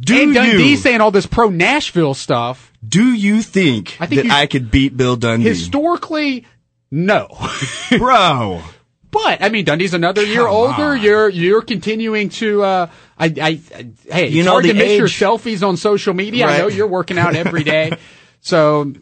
Do 0.00 0.22
and 0.22 0.32
Dundee 0.34 0.70
you? 0.70 0.76
saying 0.76 1.00
all 1.00 1.10
this 1.10 1.26
pro 1.26 1.50
Nashville 1.50 2.14
stuff. 2.14 2.72
Do 2.88 3.12
you 3.12 3.42
think, 3.42 3.96
I 4.00 4.06
think 4.06 4.22
that 4.22 4.30
I 4.32 4.46
could 4.46 4.70
beat 4.70 4.96
Bill 4.96 5.16
Dundee? 5.16 5.48
Historically, 5.48 6.46
no. 6.92 7.26
Bro. 7.98 8.62
But 9.10 9.42
I 9.42 9.48
mean, 9.48 9.64
Dundee's 9.64 9.92
another 9.94 10.24
year 10.24 10.46
older. 10.46 10.72
on. 10.92 11.00
You're 11.02 11.28
you're 11.28 11.62
continuing 11.62 12.28
to. 12.30 12.62
Uh, 12.62 12.86
I, 13.18 13.24
I, 13.26 13.30
I 13.30 13.60
hey, 14.12 14.28
You 14.28 14.40
it's 14.40 14.46
know, 14.46 14.52
hard 14.52 14.64
to 14.64 14.74
miss 14.74 14.96
your 14.98 15.08
selfies 15.08 15.66
on 15.66 15.76
social 15.76 16.14
media. 16.14 16.46
I 16.46 16.58
know 16.58 16.68
you're 16.68 16.86
working 16.86 17.18
out 17.18 17.34
every 17.34 17.64
day, 17.64 17.92
so 18.40 18.92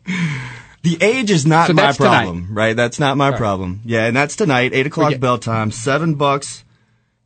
The 0.83 0.97
age 1.03 1.31
is 1.31 1.45
not 1.47 1.67
So 1.67 1.73
my 1.75 1.83
that's 1.83 1.99
tonight. 1.99 2.23
problem, 2.25 2.49
right? 2.55 2.75
That's 2.75 2.99
not 2.99 3.17
my 3.17 3.33
problem. 3.37 3.81
Yeah, 3.85 4.07
and 4.07 4.17
that's 4.17 4.35
tonight, 4.37 4.73
eight 4.75 4.87
o'clock 4.87 5.11
get- 5.11 5.21
bell 5.21 5.39
time, 5.39 5.71
seven 5.71 6.15
bucks, 6.15 6.65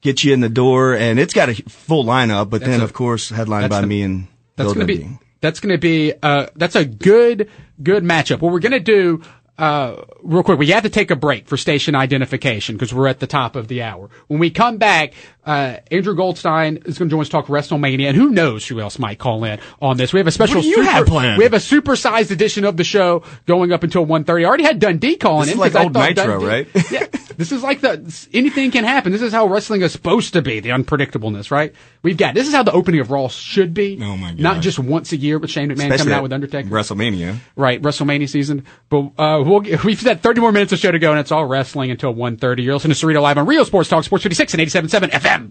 get 0.00 0.24
you 0.24 0.32
in 0.34 0.40
the 0.40 0.48
door, 0.48 0.94
and 0.94 1.20
it's 1.20 1.34
got 1.34 1.48
a 1.50 1.54
full 1.54 2.04
lineup. 2.04 2.50
But 2.50 2.62
then, 2.62 2.80
a- 2.80 2.84
of 2.84 2.92
course, 2.92 3.30
headlined 3.30 3.70
by 3.70 3.84
me 3.84 4.02
and 4.02 4.26
that's 4.56 4.72
Bill 4.72 4.74
gonna 4.74 4.86
Dundee. 4.86 5.04
be 5.04 5.18
that's 5.40 5.60
gonna 5.60 5.78
be 5.78 6.14
uh 6.22 6.46
that's 6.56 6.74
a 6.76 6.84
good 6.84 7.48
good 7.82 8.02
matchup. 8.02 8.40
What 8.40 8.52
we're 8.52 8.58
gonna 8.60 8.80
do. 8.80 9.22
Uh, 9.58 10.02
real 10.22 10.42
quick, 10.42 10.58
we 10.58 10.66
have 10.68 10.82
to 10.82 10.88
take 10.88 11.10
a 11.10 11.16
break 11.16 11.46
for 11.46 11.56
station 11.58 11.94
identification 11.94 12.74
because 12.74 12.92
we're 12.92 13.06
at 13.06 13.20
the 13.20 13.26
top 13.26 13.54
of 13.54 13.68
the 13.68 13.82
hour. 13.82 14.08
When 14.26 14.40
we 14.40 14.50
come 14.50 14.78
back, 14.78 15.12
uh, 15.44 15.76
Andrew 15.90 16.14
Goldstein 16.16 16.78
is 16.86 16.98
going 16.98 17.10
to 17.10 17.14
join 17.14 17.20
us 17.20 17.28
to 17.28 17.32
talk 17.32 17.46
WrestleMania, 17.46 18.06
and 18.08 18.16
who 18.16 18.30
knows 18.30 18.66
who 18.66 18.80
else 18.80 18.98
might 18.98 19.18
call 19.18 19.44
in 19.44 19.60
on 19.80 19.98
this. 19.98 20.12
We 20.12 20.20
have 20.20 20.26
a 20.26 20.32
special 20.32 20.56
What 20.56 20.62
do 20.62 20.68
you 20.68 20.76
super, 20.76 20.90
have 20.90 21.06
planned? 21.06 21.38
we 21.38 21.44
have 21.44 21.52
a 21.52 21.58
supersized 21.58 22.30
edition 22.30 22.64
of 22.64 22.76
the 22.78 22.84
show 22.84 23.24
going 23.46 23.72
up 23.72 23.82
until 23.84 24.06
1.30. 24.06 24.40
I 24.40 24.44
already 24.46 24.64
had 24.64 24.78
Dundee 24.78 25.16
calling 25.16 25.46
This 25.46 25.54
in. 25.54 25.62
is 25.62 25.74
like 25.74 25.84
old 25.84 25.92
Nitro, 25.94 26.40
Dundee- 26.40 26.46
right? 26.46 26.68
yeah. 26.90 27.06
This 27.42 27.50
is 27.50 27.64
like 27.64 27.80
the, 27.80 28.28
anything 28.32 28.70
can 28.70 28.84
happen. 28.84 29.10
This 29.10 29.20
is 29.20 29.32
how 29.32 29.48
wrestling 29.48 29.82
is 29.82 29.90
supposed 29.90 30.32
to 30.34 30.42
be, 30.42 30.60
the 30.60 30.68
unpredictableness, 30.68 31.50
right? 31.50 31.74
We've 32.04 32.16
got, 32.16 32.34
this 32.36 32.46
is 32.46 32.54
how 32.54 32.62
the 32.62 32.70
opening 32.70 33.00
of 33.00 33.10
Raw 33.10 33.26
should 33.26 33.74
be. 33.74 33.98
Oh 34.00 34.16
my 34.16 34.32
Not 34.34 34.62
just 34.62 34.78
once 34.78 35.10
a 35.10 35.16
year 35.16 35.40
with 35.40 35.50
Shane 35.50 35.68
McMahon 35.68 35.86
Especially 35.86 35.98
coming 35.98 36.14
out 36.14 36.22
with 36.22 36.32
Undertaker. 36.32 36.68
WrestleMania. 36.68 37.38
Right, 37.56 37.82
WrestleMania 37.82 38.28
season. 38.28 38.64
But 38.90 39.10
uh, 39.18 39.42
we'll 39.44 39.58
get, 39.58 39.82
we've 39.84 40.04
got 40.04 40.20
30 40.20 40.40
more 40.40 40.52
minutes 40.52 40.72
of 40.72 40.78
show 40.78 40.92
to 40.92 41.00
go, 41.00 41.10
and 41.10 41.18
it's 41.18 41.32
all 41.32 41.44
wrestling 41.46 41.90
until 41.90 42.14
1.30. 42.14 42.62
You're 42.62 42.74
listening 42.74 42.94
to 42.94 43.06
Cerrito 43.06 43.20
Live 43.20 43.38
on 43.38 43.46
Real 43.46 43.64
Sports 43.64 43.88
Talk, 43.88 44.04
Sports 44.04 44.22
56 44.22 44.54
and 44.54 44.62
87.7 44.62 45.10
FM. 45.10 45.50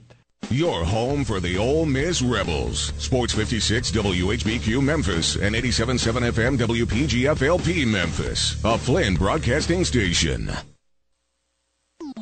Your 0.49 0.83
home 0.83 1.23
for 1.23 1.39
the 1.39 1.57
Ole 1.57 1.85
Miss 1.85 2.21
Rebels. 2.21 2.93
Sports 2.97 3.33
56 3.33 3.91
WHBQ 3.91 4.81
Memphis 4.81 5.35
and 5.35 5.55
87.7 5.55 6.31
FM 6.31 6.57
WPGF 6.57 7.45
LP 7.45 7.85
Memphis. 7.85 8.61
A 8.63 8.77
Flinn 8.77 9.15
broadcasting 9.15 9.85
station. 9.85 10.51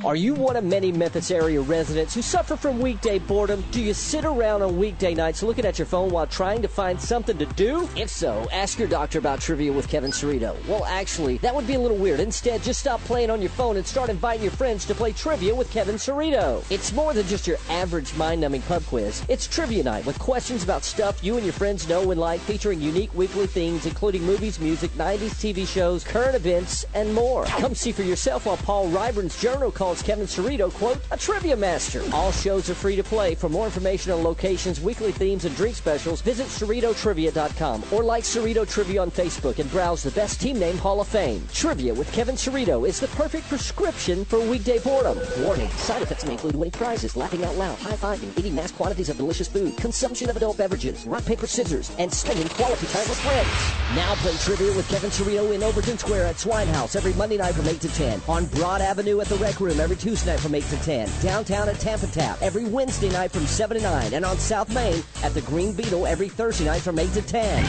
Are 0.06 0.16
you 0.16 0.34
one 0.34 0.56
of 0.56 0.64
many 0.64 0.94
Memphis 0.94 1.30
area 1.30 1.60
residents 1.60 2.16
who 2.16 2.22
suffer 2.22 2.56
from 2.56 2.80
weekday 2.80 3.20
boredom? 3.20 3.66
Do 3.72 3.82
you 3.82 3.94
sit 3.94 4.24
around 4.24 4.62
on 4.62 4.78
weekday 4.78 5.14
nights 5.14 5.44
looking 5.44 5.66
at 5.66 5.78
your 5.78 5.86
phone 5.86 6.10
while 6.10 6.26
trying 6.26 6.62
to 6.62 6.70
find 6.70 7.00
something 7.00 7.38
to 7.38 7.46
do? 7.46 7.90
If 7.98 8.10
so, 8.10 8.48
ask 8.54 8.80
your 8.80 8.88
doctor 8.88 9.20
about 9.20 9.42
trivia 9.42 9.74
with 9.74 9.90
Kevin 9.90 10.12
Cerrito. 10.12 10.56
Well, 10.68 10.86
actually, 10.86 11.38
that 11.40 11.54
would 11.54 11.68
be 11.68 11.74
a 11.74 11.80
little 11.80 11.98
weird. 11.98 12.22
Instead, 12.22 12.64
just 12.64 12.80
stop 12.80 13.02
playing 13.02 13.30
on 13.30 13.42
your 13.42 13.50
phone 13.50 13.76
and 13.76 13.86
start 13.86 14.10
inviting 14.10 14.44
your 14.44 14.54
friends 14.54 14.86
to 14.86 14.96
play 14.96 15.12
trivia 15.12 15.54
with 15.54 15.70
Kevin 15.70 15.96
Cerrito. 15.96 16.64
It's 16.72 16.94
more 16.94 17.14
than 17.14 17.28
just 17.28 17.46
your 17.46 17.58
average 17.70 18.16
mind-numbing 18.16 18.62
pub 18.64 18.86
quiz. 18.86 19.22
It's 19.28 19.48
trivia 19.48 19.84
night 19.84 20.06
with 20.06 20.18
questions 20.18 20.64
about 20.64 20.86
stuff 20.86 21.22
you 21.26 21.36
and 21.36 21.44
your 21.44 21.54
friends 21.54 21.90
know 21.90 22.10
and 22.12 22.22
like, 22.22 22.40
featuring 22.40 22.80
unique 22.80 23.14
weekly 23.16 23.48
themes 23.48 23.86
including 23.86 24.24
movies, 24.24 24.62
music, 24.62 24.92
90s 24.92 25.36
TV 25.36 25.68
shows, 25.68 26.06
current 26.06 26.36
events, 26.36 26.86
and 26.94 27.14
more. 27.14 27.44
Come 27.46 27.76
see 27.76 27.92
for 27.92 28.04
yourself 28.04 28.46
while 28.46 28.56
Paul 28.56 28.88
Ryburn's 28.88 29.40
journal 29.42 29.72
calls 29.90 30.04
Kevin 30.04 30.28
Cerrito, 30.28 30.72
quote, 30.72 31.00
a 31.10 31.18
trivia 31.18 31.58
master. 31.58 32.04
All 32.14 32.32
shows 32.32 32.70
are 32.70 32.76
free 32.76 32.96
to 32.96 33.04
play. 33.04 33.34
For 33.34 33.50
more 33.50 33.66
information 33.66 34.12
on 34.12 34.24
locations, 34.24 34.80
weekly 34.80 35.12
themes, 35.12 35.46
and 35.46 35.56
drink 35.56 35.76
specials, 35.76 36.22
visit 36.22 36.46
CerritoTrivia.com 36.46 37.86
or 37.92 38.04
like 38.04 38.24
Cerrito 38.24 38.70
Trivia 38.70 39.02
on 39.02 39.10
Facebook 39.10 39.58
and 39.58 39.72
browse 39.72 40.04
the 40.04 40.12
best 40.12 40.40
team 40.40 40.60
name 40.60 40.78
Hall 40.78 41.02
of 41.02 41.08
Fame. 41.08 41.44
Trivia 41.52 41.92
with 41.92 42.12
Kevin 42.14 42.36
Cerrito 42.36 42.88
is 42.88 43.00
the 43.00 43.08
perfect 43.08 43.48
prescription 43.48 44.24
for 44.26 44.40
weekday 44.40 44.78
boredom. 44.78 45.18
Warning, 45.44 45.70
side 45.70 46.04
effects 46.04 46.24
may 46.24 46.34
include 46.34 46.56
winning 46.56 46.72
prizes, 46.72 47.18
laughing 47.18 47.44
out 47.44 47.56
loud, 47.56 47.80
high-fiving, 47.80 48.38
eating 48.38 48.54
mass 48.54 48.72
quantities 48.72 49.10
of 49.10 49.18
delicious 49.18 49.48
food, 49.48 49.76
consumption 49.78 50.30
of 50.30 50.38
adult 50.38 50.60
beverages, 50.60 51.08
rock, 51.08 51.26
paper, 51.26 51.48
scissors, 51.48 51.90
and 51.98 52.14
spending 52.14 52.48
quality 52.50 52.86
time 52.88 53.10
with 53.10 53.20
friends. 53.22 53.50
Now 53.96 54.14
play 54.22 54.36
trivia 54.38 54.72
with 54.78 54.88
Kevin 54.88 55.10
Cerrito 55.10 55.52
in 55.52 55.64
Overton 55.64 55.98
Square 55.98 56.28
at 56.28 56.36
Schweinehaus 56.36 56.96
every 56.96 57.14
Monday 57.14 57.38
night 57.38 57.56
from 57.56 57.68
8 57.68 57.82
to 57.82 57.90
10. 57.90 58.22
On 58.28 58.46
Broad 58.46 58.82
Avenue 58.82 59.20
at 59.20 59.28
the 59.28 59.36
Rec 59.38 59.60
Room 59.60 59.79
every 59.80 59.96
Tuesday 59.96 60.32
night 60.32 60.40
from 60.40 60.56
8 60.56 60.64
to 60.66 60.78
10. 60.78 61.10
Downtown 61.22 61.70
at 61.70 61.80
Tamp 61.80 62.02
& 62.02 62.12
Tap 62.12 62.42
every 62.42 62.66
Wednesday 62.66 63.10
night 63.10 63.32
from 63.32 63.46
7 63.46 63.78
to 63.78 63.84
9. 63.84 64.14
And 64.14 64.26
on 64.26 64.38
South 64.38 64.74
Main 64.74 65.04
at 65.24 65.34
the 65.34 65.42
Green 65.42 65.74
Beetle 65.74 66.06
every 66.06 66.30
Thursday 66.30 66.66
night 66.66 66.82
from 66.82 67.00
8 67.00 67.12
to 67.14 67.22
10. 67.22 67.66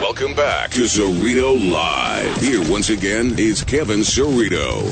Welcome 0.00 0.34
back 0.34 0.70
to 0.70 0.80
Cerrito 0.80 1.70
Live. 1.70 2.36
Here 2.36 2.60
once 2.70 2.90
again 2.90 3.34
is 3.38 3.62
Kevin 3.62 4.00
Cerrito. 4.00 4.82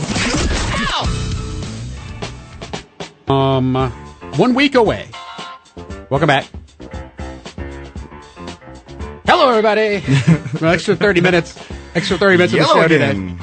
Um, 3.29 3.75
one 4.37 4.55
week 4.55 4.77
away. 4.77 5.09
Welcome 6.11 6.29
back. 6.29 6.47
Hello, 9.27 9.49
everybody. 9.49 9.97
An 10.61 10.65
extra 10.67 10.95
30 10.95 11.21
minutes. 11.21 11.59
Extra 11.97 12.19
30 12.19 12.37
minutes 12.37 12.53
of 12.53 12.59
the 12.61 12.65
Yellow 12.65 12.83
show 12.83 12.89
today. 12.89 13.37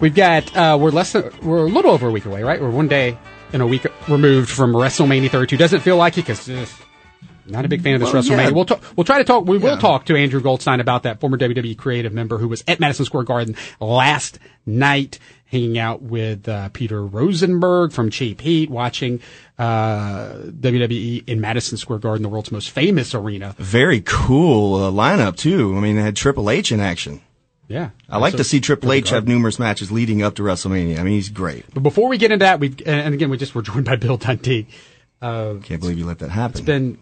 We've 0.00 0.14
got, 0.14 0.56
uh, 0.56 0.78
we're 0.80 0.90
less 0.90 1.12
than, 1.12 1.30
we're 1.42 1.58
a 1.58 1.62
little 1.68 1.90
over 1.92 2.08
a 2.08 2.10
week 2.10 2.24
away, 2.24 2.42
right? 2.42 2.60
We're 2.60 2.70
one 2.70 2.88
day, 2.88 3.18
and 3.52 3.60
a 3.62 3.66
week 3.66 3.86
removed 4.08 4.48
from 4.48 4.72
WrestleMania 4.72 5.30
32. 5.30 5.56
Doesn't 5.56 5.80
feel 5.80 5.96
like 5.96 6.14
it 6.16 6.22
because 6.26 6.48
not 7.46 7.64
a 7.64 7.68
big 7.68 7.82
fan 7.82 7.94
of 7.96 8.00
this 8.00 8.12
Well, 8.12 8.22
WrestleMania. 8.22 8.44
yeah. 8.44 8.50
We'll 8.50 8.64
talk, 8.64 8.82
we'll 8.96 9.04
try 9.04 9.18
to 9.18 9.24
talk. 9.24 9.44
We 9.44 9.58
will 9.58 9.76
talk 9.76 10.06
to 10.06 10.16
Andrew 10.16 10.40
Goldstein 10.40 10.80
about 10.80 11.02
that 11.02 11.20
former 11.20 11.36
WWE 11.36 11.76
creative 11.76 12.12
member 12.12 12.38
who 12.38 12.48
was 12.48 12.64
at 12.66 12.80
Madison 12.80 13.04
Square 13.04 13.24
Garden 13.24 13.56
last 13.80 14.38
night, 14.64 15.18
hanging 15.46 15.78
out 15.78 16.00
with 16.00 16.48
uh, 16.48 16.68
Peter 16.70 17.04
Rosenberg 17.04 17.92
from 17.92 18.08
Cheap 18.10 18.40
Heat, 18.40 18.70
watching 18.70 19.20
uh, 19.58 20.32
WWE 20.34 21.28
in 21.28 21.40
Madison 21.40 21.76
Square 21.76 21.98
Garden, 21.98 22.22
the 22.22 22.28
world's 22.28 22.52
most 22.52 22.70
famous 22.70 23.14
arena. 23.14 23.54
Very 23.58 24.00
cool 24.00 24.76
uh, 24.76 24.90
lineup 24.90 25.36
too. 25.36 25.76
I 25.76 25.80
mean, 25.80 25.98
it 25.98 26.02
had 26.02 26.16
Triple 26.16 26.48
H 26.50 26.72
in 26.72 26.80
action. 26.80 27.20
Yeah, 27.70 27.90
I 28.08 28.18
like 28.18 28.36
to 28.36 28.42
see 28.42 28.58
Triple 28.60 28.92
H 28.92 29.10
have 29.10 29.28
numerous 29.28 29.60
matches 29.60 29.92
leading 29.92 30.22
up 30.22 30.34
to 30.34 30.42
WrestleMania. 30.42 30.98
I 30.98 31.04
mean, 31.04 31.14
he's 31.14 31.28
great. 31.28 31.64
But 31.72 31.84
before 31.84 32.08
we 32.08 32.18
get 32.18 32.32
into 32.32 32.44
that, 32.44 32.58
we 32.58 32.74
and 32.84 33.14
again 33.14 33.30
we 33.30 33.36
just 33.36 33.54
were 33.54 33.62
joined 33.62 33.84
by 33.84 33.94
Bill 33.96 34.16
Dundee. 34.16 34.66
Uh, 35.22 35.54
Can't 35.62 35.80
believe 35.80 35.96
you 35.96 36.04
let 36.04 36.18
that 36.18 36.30
happen. 36.30 36.56
it's 36.56 36.60
been 36.66 36.98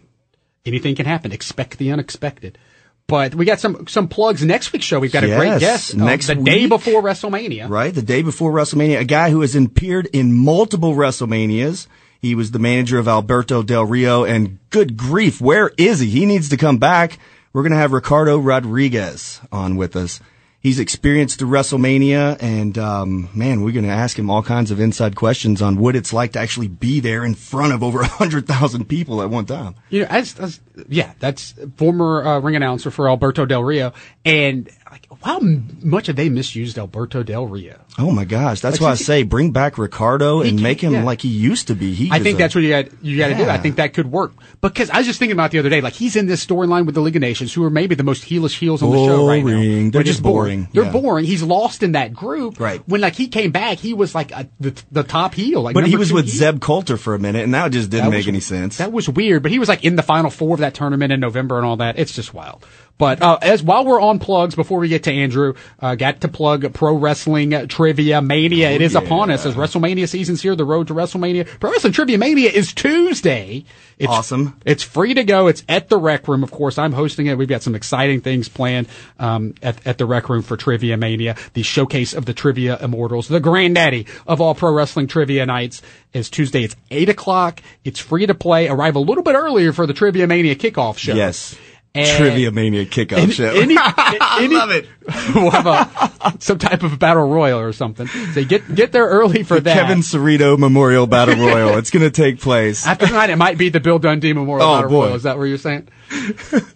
anything 0.65 0.95
can 0.95 1.07
happen. 1.07 1.31
Expect 1.31 1.79
the 1.79 1.91
unexpected. 1.91 2.59
But 3.07 3.33
we 3.33 3.45
got 3.45 3.59
some 3.59 3.87
some 3.87 4.07
plugs 4.07 4.43
next 4.45 4.71
week's 4.71 4.85
show. 4.85 4.99
We've 4.99 5.11
got 5.11 5.23
a 5.23 5.35
great 5.35 5.59
guest 5.59 5.95
uh, 5.95 6.05
next 6.05 6.27
the 6.27 6.35
day 6.35 6.67
before 6.67 7.01
WrestleMania. 7.01 7.67
right? 7.67 7.91
The 7.91 8.03
day 8.03 8.21
before 8.21 8.51
WrestleMania, 8.51 8.99
a 8.99 9.05
guy 9.05 9.31
who 9.31 9.41
has 9.41 9.55
appeared 9.55 10.05
in 10.13 10.37
multiple 10.37 10.93
WrestleManias. 10.93 11.87
He 12.21 12.35
was 12.35 12.51
the 12.51 12.59
manager 12.59 12.99
of 12.99 13.07
Alberto 13.07 13.63
Del 13.63 13.85
Rio, 13.85 14.25
and 14.25 14.59
good 14.69 14.97
grief, 14.97 15.41
where 15.41 15.71
is 15.77 16.01
he? 16.01 16.09
He 16.09 16.25
needs 16.27 16.49
to 16.49 16.57
come 16.57 16.77
back. 16.77 17.17
We're 17.53 17.63
going 17.63 17.71
to 17.71 17.77
have 17.77 17.93
Ricardo 17.93 18.37
Rodriguez 18.37 19.39
on 19.51 19.75
with 19.77 19.95
us. 19.95 20.19
He's 20.61 20.77
experienced 20.77 21.39
the 21.39 21.45
WrestleMania, 21.45 22.37
and 22.41 22.77
um, 22.77 23.29
man, 23.33 23.61
we're 23.61 23.71
going 23.71 23.85
to 23.85 23.91
ask 23.91 24.19
him 24.19 24.29
all 24.29 24.43
kinds 24.43 24.71
of 24.71 24.79
inside 24.81 25.15
questions 25.15 25.61
on 25.61 25.77
what 25.77 25.95
it's 25.95 26.11
like 26.11 26.33
to 26.33 26.39
actually 26.39 26.67
be 26.67 26.99
there 26.99 27.23
in 27.23 27.33
front 27.33 27.71
of 27.71 27.81
over 27.81 27.99
100,000 27.99 28.83
people 28.89 29.21
at 29.21 29.29
one 29.29 29.45
time. 29.45 29.75
Know, 29.89 30.07
as, 30.09 30.37
as 30.37 30.59
yeah, 30.89 31.13
that's 31.19 31.55
former 31.77 32.25
uh, 32.25 32.39
ring 32.39 32.57
announcer 32.57 32.91
for 32.91 33.07
Alberto 33.07 33.45
Del 33.45 33.63
Rio, 33.63 33.93
and 34.25 34.69
like 34.91 35.07
how 35.23 35.39
much 35.39 36.07
have 36.07 36.15
they 36.15 36.29
misused 36.29 36.77
Alberto 36.77 37.23
Del 37.23 37.45
Rio? 37.47 37.79
Oh 37.97 38.11
my 38.11 38.25
gosh, 38.25 38.61
that's 38.61 38.79
Like, 38.79 38.87
why 38.87 38.91
I 38.91 38.95
say 38.95 39.23
bring 39.23 39.51
back 39.51 39.77
Ricardo 39.77 40.41
and 40.41 40.61
make 40.61 40.81
him 40.81 40.93
yeah. 40.93 41.03
like 41.03 41.21
he 41.21 41.27
used 41.29 41.67
to 41.67 41.75
be. 41.75 41.93
He 41.93 42.09
I 42.11 42.19
think 42.19 42.35
a- 42.35 42.39
that's 42.39 42.55
what 42.55 42.63
you 42.63 42.69
got 42.69 43.03
you 43.03 43.17
got 43.17 43.27
to 43.29 43.35
do. 43.35 43.49
I 43.49 43.57
think 43.57 43.75
that 43.75 43.93
could 43.93 44.11
work 44.11 44.33
because 44.61 44.89
I 44.89 44.97
was 44.99 45.07
just 45.07 45.19
thinking 45.19 45.33
about 45.33 45.47
it 45.47 45.51
the 45.53 45.59
other 45.59 45.69
day. 45.69 45.81
Like 45.81 45.93
he's 45.93 46.15
in 46.15 46.25
this 46.27 46.45
storyline 46.45 46.85
with 46.85 46.95
the 46.95 47.01
League 47.01 47.15
of 47.15 47.21
Nations, 47.21 47.53
who 47.53 47.63
are 47.63 47.69
maybe 47.69 47.95
the 47.95 48.03
most 48.03 48.23
heelish 48.23 48.57
heels 48.57 48.81
on 48.81 48.91
the 48.91 48.97
show 48.97 49.27
right 49.27 49.43
now. 49.43 49.89
They're 49.91 50.03
just 50.03 50.23
boring. 50.23 50.67
They're 50.73 50.85
Yeah. 50.85 50.91
boring. 50.91 51.25
He's 51.25 51.43
lost 51.43 51.83
in 51.83 51.91
that 51.93 52.13
group. 52.13 52.59
Right. 52.59 52.81
When 52.87 53.01
like 53.01 53.15
he 53.15 53.27
came 53.27 53.51
back, 53.51 53.77
he 53.79 53.93
was 53.93 54.15
like 54.15 54.31
a, 54.31 54.47
the 54.59 54.73
the 54.91 55.03
top 55.03 55.33
heel. 55.33 55.61
Like 55.61 55.73
But 55.73 55.87
he 55.87 55.95
was 55.97 56.11
with 56.13 56.25
heel. 56.25 56.35
Zeb 56.35 56.61
Colter 56.61 56.97
for 56.97 57.13
a 57.15 57.19
minute, 57.19 57.43
and 57.43 57.53
that 57.53 57.71
just 57.71 57.89
didn't 57.89 58.05
That 58.05 58.11
make 58.11 58.17
was- 58.19 58.27
any 58.27 58.39
sense. 58.39 58.77
That 58.77 58.91
was 58.91 59.09
weird, 59.09 59.43
but 59.43 59.51
he 59.51 59.59
was 59.59 59.69
like 59.69 59.83
in 59.83 59.95
the 59.95 60.03
final 60.03 60.29
four 60.29 60.53
of 60.53 60.61
that 60.61 60.73
tournament 60.73 61.11
in 61.11 61.19
November 61.19 61.57
and 61.57 61.65
all 61.65 61.77
that. 61.77 61.99
It's 61.99 62.13
just 62.13 62.33
wild. 62.33 62.65
But 62.99 63.21
uh, 63.23 63.39
as 63.41 63.63
while 63.63 63.85
we're 63.85 63.99
on 64.01 64.19
plugs, 64.19 64.53
before 64.55 64.77
we 64.77 64.89
get 64.89 65.03
to 65.03 65.11
Andrew, 65.11 65.55
uh, 65.79 65.95
got 65.95 66.21
to 66.21 66.27
plug 66.27 66.71
pro 66.73 66.95
wrestling 66.95 67.67
trivia 67.67 68.21
mania. 68.21 68.69
it 68.71 68.81
is 68.81 68.95
Oh, 68.95 68.99
yeah. 68.99 69.05
upon 69.07 69.31
us 69.31 69.45
as 69.45 69.55
WrestleMania 69.55 70.07
season's 70.07 70.41
here. 70.41 70.55
The 70.55 70.65
road 70.65 70.87
to 70.89 70.93
WrestleMania. 70.93 71.47
Pro 71.59 71.71
wrestling 71.71 71.93
trivia 71.93 72.17
mania 72.17 72.51
is 72.51 72.73
Tuesday. 72.73 73.63
It's 73.97 74.11
Awesome. 74.11 74.59
It's 74.65 74.83
free 74.83 75.13
to 75.13 75.23
go. 75.23 75.47
It's 75.47 75.63
at 75.69 75.87
the 75.89 75.97
Rec 75.97 76.27
Room. 76.27 76.43
Of 76.43 76.51
course, 76.51 76.77
I'm 76.77 76.91
hosting 76.93 77.27
it. 77.27 77.37
We've 77.37 77.47
got 77.47 77.63
some 77.63 77.73
exciting 77.75 78.21
things 78.21 78.47
planned 78.49 78.87
um, 79.17 79.55
at, 79.63 79.85
at 79.87 79.97
the 79.97 80.05
Rec 80.05 80.27
Room 80.29 80.41
for 80.41 80.57
Trivia 80.57 80.97
Mania. 80.97 81.35
The 81.53 81.63
showcase 81.63 82.13
of 82.13 82.25
the 82.25 82.33
Trivia 82.33 82.77
Immortals, 82.81 83.27
the 83.29 83.39
granddaddy 83.39 84.07
of 84.27 84.41
all 84.41 84.55
pro 84.55 84.73
wrestling 84.73 85.07
trivia 85.07 85.45
nights, 85.45 85.81
is 86.13 86.29
Tuesday. 86.29 86.63
It's 86.63 86.75
eight 86.91 87.07
o'clock. 87.09 87.61
It's 87.85 87.99
free 87.99 88.25
to 88.25 88.33
play. 88.35 88.67
Arrive 88.67 88.95
a 88.95 88.99
little 88.99 89.23
bit 89.23 89.35
earlier 89.35 89.71
for 89.73 89.85
the 89.87 89.93
Trivia 89.93 90.27
Mania 90.27 90.55
kickoff 90.55 90.97
show. 90.97 91.13
yes. 91.13 91.55
And- 91.95 92.17
Trivia 92.17 92.51
Mania 92.51 92.85
kickoff 92.85 93.17
Any, 93.17 93.31
show. 93.31 93.49
any, 93.49 93.75
I 93.79 94.47
love 94.51 94.69
it. 94.69 94.87
we'll 95.35 95.49
have 95.49 95.65
a, 95.65 96.35
some 96.39 96.59
type 96.59 96.83
of 96.83 96.99
battle 96.99 97.27
royal 97.27 97.59
or 97.59 97.73
something. 97.73 98.05
So 98.07 98.45
get 98.45 98.73
get 98.75 98.91
there 98.91 99.07
early 99.07 99.41
for 99.41 99.59
that. 99.59 99.73
Kevin 99.73 99.99
Cerrito 99.99 100.57
Memorial 100.57 101.07
Battle 101.07 101.35
Royal. 101.35 101.77
It's 101.79 101.89
going 101.89 102.03
to 102.03 102.11
take 102.11 102.39
place. 102.39 102.85
After 102.85 103.07
tonight, 103.07 103.31
it 103.31 103.37
might 103.37 103.57
be 103.57 103.69
the 103.69 103.79
Bill 103.79 103.97
Dundee 103.97 104.33
Memorial 104.33 104.67
Oh, 104.67 104.75
Battle 104.77 104.89
boy. 104.91 105.05
Royal. 105.07 105.15
Is 105.15 105.23
that 105.23 105.39
what 105.39 105.45
you're 105.45 105.57
saying? 105.57 105.87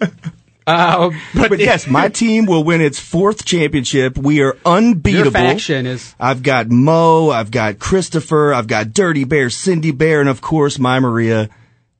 uh, 0.65 1.11
but, 1.35 1.49
But 1.49 1.59
yes, 1.59 1.87
my 1.87 2.09
team 2.09 2.47
will 2.47 2.63
win 2.63 2.81
its 2.81 2.99
fourth 2.99 3.45
championship. 3.45 4.17
We 4.17 4.41
are 4.41 4.57
unbeatable. 4.65 5.25
Your 5.25 5.31
faction 5.31 5.85
is 5.85 6.15
I've 6.19 6.41
got 6.41 6.69
Mo, 6.69 7.29
I've 7.29 7.51
got 7.51 7.77
Christopher, 7.77 8.51
I've 8.51 8.67
got 8.67 8.93
Dirty 8.93 9.25
Bear, 9.25 9.51
Cindy 9.51 9.91
Bear, 9.91 10.21
and 10.21 10.29
of 10.29 10.41
course 10.41 10.79
my 10.79 10.99
Maria. 10.99 11.49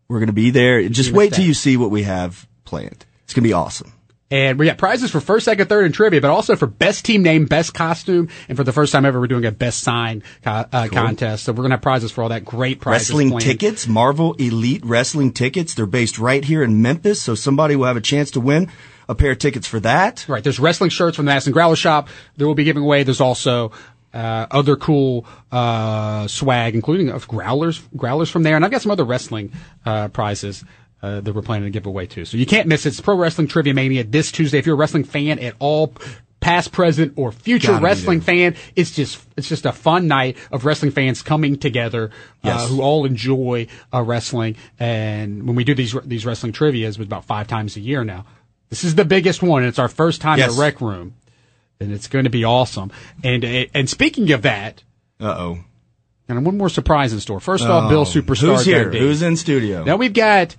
We're 0.08 0.20
going 0.20 0.28
to 0.28 0.34
be 0.34 0.50
there. 0.50 0.88
Just 0.90 1.12
wait 1.12 1.34
till 1.34 1.46
you 1.46 1.54
see 1.54 1.78
what 1.78 1.92
we 1.92 2.04
have 2.04 2.48
planned. 2.66 3.06
It's 3.24 3.34
going 3.34 3.44
to 3.44 3.50
be 3.50 3.54
awesome. 3.54 3.94
And 4.34 4.58
we 4.58 4.66
got 4.66 4.80
prizes 4.80 5.12
for 5.12 5.20
first, 5.20 5.46
second, 5.46 5.68
third, 5.68 5.86
and 5.86 5.94
trivia, 5.94 6.20
but 6.20 6.32
also 6.32 6.56
for 6.56 6.66
best 6.66 7.06
team 7.06 7.22
name, 7.22 7.46
best 7.46 7.76
costume, 7.76 8.30
and 8.50 8.58
for 8.58 8.64
the 8.64 8.72
first 8.72 8.92
time 8.92 9.06
ever, 9.06 9.20
we're 9.20 9.28
doing 9.28 9.46
a 9.46 9.52
best 9.52 9.82
sign 9.82 10.24
uh, 10.44 10.88
contest. 10.92 11.44
So 11.44 11.54
we're 11.54 11.62
gonna 11.62 11.76
have 11.76 11.84
prizes 11.84 12.12
for 12.12 12.24
all 12.24 12.30
that 12.30 12.44
great 12.44 12.80
prizes. 12.80 13.10
Wrestling 13.10 13.30
planned. 13.30 13.44
tickets, 13.44 13.88
Marvel 13.88 14.34
Elite 14.34 14.84
Wrestling 14.84 15.34
tickets. 15.34 15.76
They're 15.76 15.86
based 15.86 16.18
right 16.18 16.44
here 16.44 16.64
in 16.64 16.82
Memphis, 16.82 17.22
so 17.22 17.36
somebody 17.36 17.76
will 17.76 17.86
have 17.86 17.96
a 17.96 18.02
chance 18.02 18.32
to 18.32 18.40
win 18.40 18.72
a 19.08 19.14
pair 19.14 19.34
of 19.34 19.38
tickets 19.38 19.68
for 19.68 19.80
that. 19.82 20.26
Right. 20.28 20.44
There's 20.44 20.60
wrestling 20.60 20.90
shirts 20.90 21.18
from 21.18 21.26
the 21.26 21.30
Madison 21.30 21.54
Growler 21.54 21.76
Shop 21.76 22.10
that 22.36 22.46
we'll 22.46 22.56
be 22.56 22.64
giving 22.64 22.82
away. 22.82 23.04
There's 23.04 23.22
also 23.22 23.72
uh, 24.14 24.48
other 24.50 24.76
cool 24.76 25.26
uh, 25.52 26.28
swag, 26.28 26.76
including 26.76 27.10
of 27.10 27.28
growlers, 27.28 27.82
growlers 27.96 28.30
from 28.30 28.44
there, 28.44 28.56
and 28.56 28.66
I've 28.66 28.72
got 28.72 28.82
some 28.82 28.92
other 28.92 29.06
wrestling 29.06 29.52
uh, 29.86 30.08
prizes. 30.08 30.64
Uh, 31.04 31.20
that 31.20 31.36
we're 31.36 31.42
planning 31.42 31.66
to 31.66 31.70
give 31.70 31.86
away 31.86 32.06
too. 32.08 32.24
So 32.24 32.38
you 32.38 32.46
can't 32.46 32.66
miss 32.66 32.86
it. 32.86 32.90
It's 32.90 33.02
Pro 33.02 33.18
Wrestling 33.18 33.50
Trivia 33.50 33.74
Mania 33.74 34.06
this 34.06 34.32
Tuesday. 34.32 34.58
If 34.58 34.66
you're 34.66 34.76
a 34.76 34.80
wrestling 34.80 35.04
fan 35.04 35.38
at 35.40 35.54
all, 35.60 35.94
past, 36.40 36.72
present, 36.72 37.14
or 37.18 37.34
future 37.34 37.74
Gotta 37.74 37.84
wrestling 37.84 38.22
fan, 38.22 38.56
it's 38.78 38.92
just 38.92 39.22
it's 39.36 39.50
just 39.50 39.66
a 39.66 39.74
fun 39.74 40.08
night 40.08 40.38
of 40.50 40.64
wrestling 40.64 40.92
fans 40.92 41.22
coming 41.22 41.58
together 41.58 42.12
uh, 42.46 42.68
who 42.70 42.82
all 42.82 43.04
enjoy 43.04 43.68
uh, 43.94 44.02
wrestling. 44.02 44.56
And 44.80 45.46
when 45.46 45.58
we 45.58 45.66
do 45.66 45.76
these 45.76 45.94
these 46.06 46.26
wrestling 46.26 46.54
trivia's, 46.54 46.98
with 46.98 47.08
about 47.10 47.26
five 47.26 47.48
times 47.48 47.76
a 47.76 47.82
year 47.82 48.06
now. 48.06 48.26
This 48.70 48.86
is 48.86 48.96
the 48.96 49.04
biggest 49.06 49.44
one. 49.44 49.62
and 49.64 49.70
It's 49.70 49.80
our 49.80 49.90
first 49.90 50.22
time 50.22 50.40
Yes. 50.40 50.54
at 50.54 50.60
Rec 50.60 50.80
Room, 50.80 51.16
and 51.82 51.92
it's 51.92 52.08
going 52.08 52.24
to 52.24 52.30
be 52.32 52.46
awesome. 52.46 52.92
And 53.26 53.44
and 53.44 53.90
speaking 53.90 54.32
of 54.32 54.44
that, 54.44 54.84
Uh 55.20 55.36
oh. 55.38 55.60
and 56.30 56.46
one 56.46 56.58
more 56.58 56.70
surprise 56.70 57.12
in 57.12 57.20
store. 57.20 57.42
First 57.42 57.66
off, 57.66 57.90
Bill 57.90 58.06
Superstar. 58.06 58.56
Who's 58.56 58.66
here? 58.66 58.90
Who's 58.90 59.22
in 59.22 59.36
studio? 59.36 59.84
Now 59.84 59.98
we've 59.98 60.14
got 60.14 60.56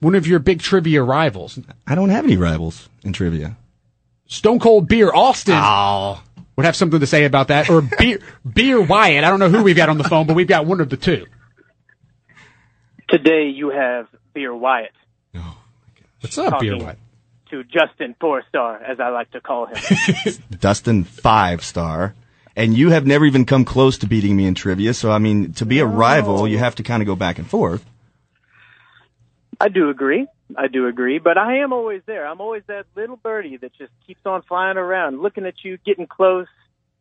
one 0.00 0.14
of 0.14 0.26
your 0.26 0.38
big 0.38 0.60
trivia 0.60 1.02
rivals, 1.02 1.58
I 1.86 1.94
don't 1.94 2.10
have 2.10 2.24
any 2.24 2.36
rivals 2.36 2.88
in 3.04 3.12
trivia. 3.12 3.56
Stone 4.26 4.60
Cold 4.60 4.88
Beer 4.88 5.12
Austin. 5.12 5.54
Oh. 5.56 6.22
Would 6.56 6.64
have 6.64 6.76
something 6.76 6.98
to 6.98 7.06
say 7.06 7.24
about 7.24 7.48
that, 7.48 7.70
or 7.70 7.82
Beer 7.82 8.18
Beer 8.52 8.80
Wyatt. 8.80 9.22
I 9.22 9.30
don't 9.30 9.38
know 9.38 9.48
who 9.48 9.62
we've 9.62 9.76
got 9.76 9.88
on 9.88 9.96
the 9.96 10.02
phone, 10.02 10.26
but 10.26 10.34
we've 10.34 10.48
got 10.48 10.66
one 10.66 10.80
of 10.80 10.90
the 10.90 10.96
two. 10.96 11.24
Today 13.08 13.48
you 13.54 13.70
have 13.70 14.08
Beer 14.34 14.52
Wyatt 14.54 14.90
oh, 15.36 15.56
What's 16.20 16.36
up, 16.36 16.58
Beer 16.58 16.76
Wyatt? 16.76 16.98
to 17.50 17.62
Justin 17.64 18.16
Four 18.20 18.42
Star, 18.48 18.82
as 18.82 18.98
I 18.98 19.10
like 19.10 19.30
to 19.30 19.40
call 19.40 19.66
him. 19.66 19.76
Dustin 20.60 21.04
five 21.04 21.62
star. 21.62 22.14
And 22.56 22.76
you 22.76 22.90
have 22.90 23.06
never 23.06 23.24
even 23.24 23.44
come 23.44 23.64
close 23.64 23.98
to 23.98 24.08
beating 24.08 24.36
me 24.36 24.44
in 24.44 24.54
trivia. 24.54 24.92
So, 24.92 25.12
I 25.12 25.18
mean, 25.18 25.52
to 25.54 25.64
be 25.64 25.78
a 25.78 25.86
rival, 25.86 26.48
you 26.48 26.58
have 26.58 26.74
to 26.76 26.82
kind 26.82 27.00
of 27.00 27.06
go 27.06 27.14
back 27.14 27.38
and 27.38 27.48
forth. 27.48 27.84
I 29.60 29.68
do 29.68 29.90
agree. 29.90 30.26
I 30.56 30.68
do 30.68 30.86
agree, 30.86 31.18
but 31.18 31.36
I 31.36 31.58
am 31.58 31.72
always 31.72 32.02
there. 32.06 32.26
I'm 32.26 32.40
always 32.40 32.62
that 32.68 32.86
little 32.94 33.16
birdie 33.16 33.56
that 33.58 33.72
just 33.76 33.92
keeps 34.06 34.20
on 34.24 34.42
flying 34.42 34.78
around, 34.78 35.20
looking 35.20 35.44
at 35.44 35.54
you, 35.62 35.78
getting 35.84 36.06
close, 36.06 36.46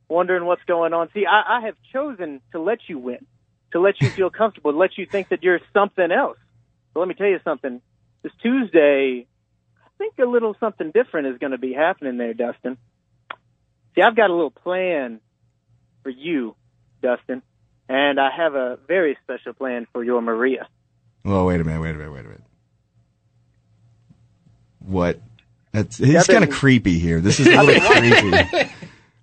wondering 0.10 0.46
what's 0.46 0.64
going 0.64 0.94
on. 0.94 1.10
See, 1.14 1.26
I, 1.26 1.58
I 1.58 1.66
have 1.66 1.76
chosen 1.94 2.42
to 2.52 2.60
let 2.60 2.80
you 2.88 2.98
win, 2.98 3.26
to 3.72 3.80
let 3.80 4.02
you 4.02 4.10
feel 4.10 4.30
comfortable, 4.30 4.72
to 4.72 4.78
let 4.78 4.98
you 4.98 5.06
think 5.06 5.30
that 5.30 5.44
you're 5.44 5.60
something 5.72 6.12
else. 6.12 6.38
So 6.94 7.00
let 7.00 7.08
me 7.08 7.14
tell 7.14 7.28
you 7.28 7.40
something. 7.44 7.82
This 8.24 8.34
Tuesday, 8.42 9.28
I 9.86 9.90
think 9.98 10.16
a 10.20 10.26
little 10.26 10.56
something 10.60 10.92
different 10.92 11.28
is 11.28 11.38
going 11.38 11.52
to 11.52 11.58
be 11.58 11.74
happening 11.74 12.18
there, 12.18 12.34
Dustin. 12.34 12.78
See, 13.96 14.02
I've 14.02 14.16
got 14.16 14.30
a 14.30 14.34
little 14.34 14.52
plan 14.52 15.22
for 16.04 16.10
you, 16.10 16.56
Dustin, 17.02 17.44
and 17.88 18.20
I 18.20 18.30
have 18.36 18.56
a 18.56 18.78
very 18.88 19.18
special 19.24 19.54
plan 19.54 19.88
for 19.94 20.04
your 20.04 20.22
Maria. 20.22 20.68
Well, 21.24 21.46
wait 21.46 21.62
a 21.62 21.64
minute, 21.64 21.82
wait 21.82 21.92
a 21.92 21.94
minute, 21.94 22.14
wait 22.14 22.26
a 22.26 22.30
minute. 22.30 22.47
What? 24.88 25.20
That's, 25.74 26.00
it's 26.00 26.28
kind 26.28 26.44
of 26.44 26.50
creepy 26.50 26.98
here. 26.98 27.20
This 27.20 27.40
is 27.40 27.48
a 27.48 27.62
little 27.62 27.82
creepy. 27.82 28.72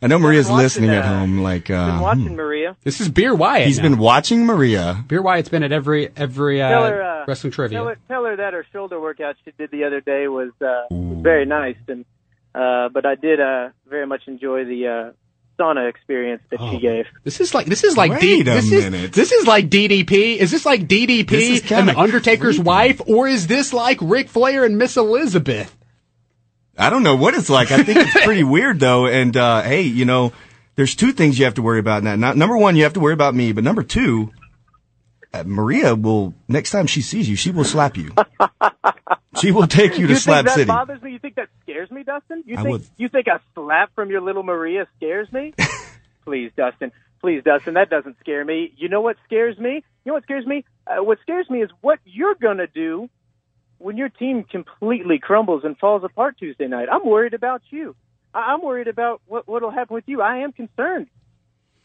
I 0.02 0.06
know 0.06 0.18
Maria's 0.18 0.50
watching, 0.50 0.62
listening 0.62 0.90
at 0.90 1.04
home. 1.04 1.40
Like, 1.40 1.68
Been 1.68 1.76
uh, 1.78 2.00
watching 2.02 2.36
Maria. 2.36 2.76
This 2.84 3.00
is 3.00 3.08
Beer 3.08 3.34
Wyatt. 3.34 3.66
he's 3.66 3.78
now. 3.78 3.84
been 3.84 3.98
watching 3.98 4.44
Maria. 4.44 5.02
Beer 5.08 5.22
Wyatt's 5.22 5.48
been 5.48 5.62
at 5.62 5.72
every 5.72 6.10
every 6.14 6.60
uh, 6.60 6.68
Tell 6.68 6.86
her, 6.86 7.02
uh, 7.02 7.24
wrestling 7.26 7.52
trivia. 7.52 7.78
Tell 7.78 7.88
her, 7.88 7.96
tell 8.06 8.24
her 8.26 8.36
that 8.36 8.52
her 8.52 8.66
shoulder 8.70 9.00
workout 9.00 9.36
she 9.44 9.52
did 9.56 9.70
the 9.70 9.84
other 9.84 10.02
day 10.02 10.28
was 10.28 10.50
uh, 10.60 10.84
very 10.92 11.46
nice, 11.46 11.78
and 11.88 12.04
uh, 12.54 12.90
but 12.90 13.06
I 13.06 13.14
did 13.14 13.40
uh, 13.40 13.70
very 13.88 14.06
much 14.06 14.28
enjoy 14.28 14.66
the 14.66 14.86
uh, 14.86 15.12
sauna 15.58 15.88
experience 15.88 16.42
that 16.50 16.60
Oh. 16.60 16.70
she 16.72 16.78
gave. 16.80 17.06
This 17.24 17.40
is 17.40 17.54
like 17.54 17.66
this 17.66 17.84
is 17.84 17.96
like 17.96 18.20
D, 18.20 18.38
Wait 18.38 18.48
a 18.48 18.50
this 18.54 18.70
minute. 18.70 19.04
is 19.04 19.10
this 19.12 19.32
is 19.32 19.46
like 19.46 19.68
DDP. 19.68 20.36
Is 20.38 20.50
this 20.50 20.66
like 20.66 20.88
DDP 20.88 21.26
This 21.28 21.72
and 21.72 21.88
the 21.88 21.98
Undertaker's 21.98 22.56
creepy. 22.56 22.66
wife, 22.66 23.00
or 23.06 23.28
is 23.28 23.46
this 23.46 23.72
like 23.72 23.98
Ric 24.00 24.28
Flair 24.28 24.64
and 24.64 24.76
Miss 24.78 24.96
Elizabeth? 24.96 25.76
I 26.76 26.90
don't 26.90 27.02
know 27.04 27.14
what 27.16 27.34
it's 27.34 27.48
like. 27.50 27.70
I 27.70 27.82
think 27.84 27.98
it's 27.98 28.24
pretty 28.24 28.42
weird 28.56 28.80
though. 28.80 29.06
And 29.06 29.36
uh, 29.36 29.62
hey, 29.62 29.82
you 29.82 30.04
know, 30.04 30.32
there's 30.76 30.94
two 30.96 31.12
things 31.12 31.38
you 31.38 31.44
have 31.44 31.54
to 31.54 31.62
worry 31.62 31.78
about 31.78 31.98
in 31.98 32.04
that. 32.06 32.18
Not, 32.18 32.36
number 32.36 32.56
one, 32.56 32.74
you 32.74 32.82
have 32.82 32.94
to 32.94 33.00
worry 33.00 33.12
about 33.14 33.34
me, 33.34 33.52
but 33.52 33.62
number 33.62 33.84
two, 33.84 34.32
uh, 35.32 35.44
Maria 35.46 35.94
will 35.94 36.34
next 36.48 36.70
time 36.72 36.86
she 36.88 37.00
sees 37.00 37.28
you, 37.28 37.36
she 37.36 37.52
will 37.52 37.64
slap 37.64 37.96
you. 37.96 38.12
she 39.40 39.50
will 39.52 39.66
take 39.66 39.98
you 39.98 40.06
to 40.06 40.12
you 40.14 40.18
Slap 40.18 40.44
think 40.44 40.46
that 40.46 40.54
City. 40.54 40.66
bothers 40.66 41.02
me? 41.02 41.12
You 41.12 41.18
think 41.18 41.34
that 41.36 41.48
scares 41.62 41.90
me, 41.90 42.02
Dustin? 42.02 42.42
You 42.46 42.56
I 42.58 42.62
think 42.62 42.72
would- 42.72 42.86
you 42.96 43.08
think 43.08 43.26
a 43.26 43.40
slap 43.54 43.94
from 43.94 44.10
your 44.10 44.20
little 44.20 44.42
Maria 44.42 44.86
scares 44.96 45.30
me? 45.32 45.54
Please, 46.24 46.50
Dustin. 46.56 46.92
Please, 47.20 47.42
Dustin. 47.44 47.74
That 47.74 47.90
doesn't 47.90 48.16
scare 48.20 48.44
me. 48.44 48.72
You 48.76 48.88
know 48.88 49.00
what 49.00 49.16
scares 49.24 49.58
me? 49.58 49.82
You 50.04 50.10
know 50.10 50.14
what 50.14 50.22
scares 50.24 50.46
me? 50.46 50.64
Uh, 50.86 51.02
what 51.02 51.18
scares 51.22 51.48
me 51.48 51.62
is 51.62 51.70
what 51.80 51.98
you're 52.04 52.34
gonna 52.34 52.66
do 52.66 53.08
when 53.78 53.96
your 53.96 54.08
team 54.08 54.44
completely 54.44 55.18
crumbles 55.18 55.62
and 55.64 55.76
falls 55.78 56.04
apart 56.04 56.36
Tuesday 56.38 56.66
night. 56.66 56.88
I'm 56.90 57.04
worried 57.06 57.34
about 57.34 57.62
you. 57.70 57.94
I- 58.34 58.52
I'm 58.52 58.62
worried 58.62 58.88
about 58.88 59.20
what 59.26 59.46
what'll 59.48 59.70
happen 59.70 59.94
with 59.94 60.04
you. 60.06 60.20
I 60.22 60.38
am 60.38 60.52
concerned 60.52 61.06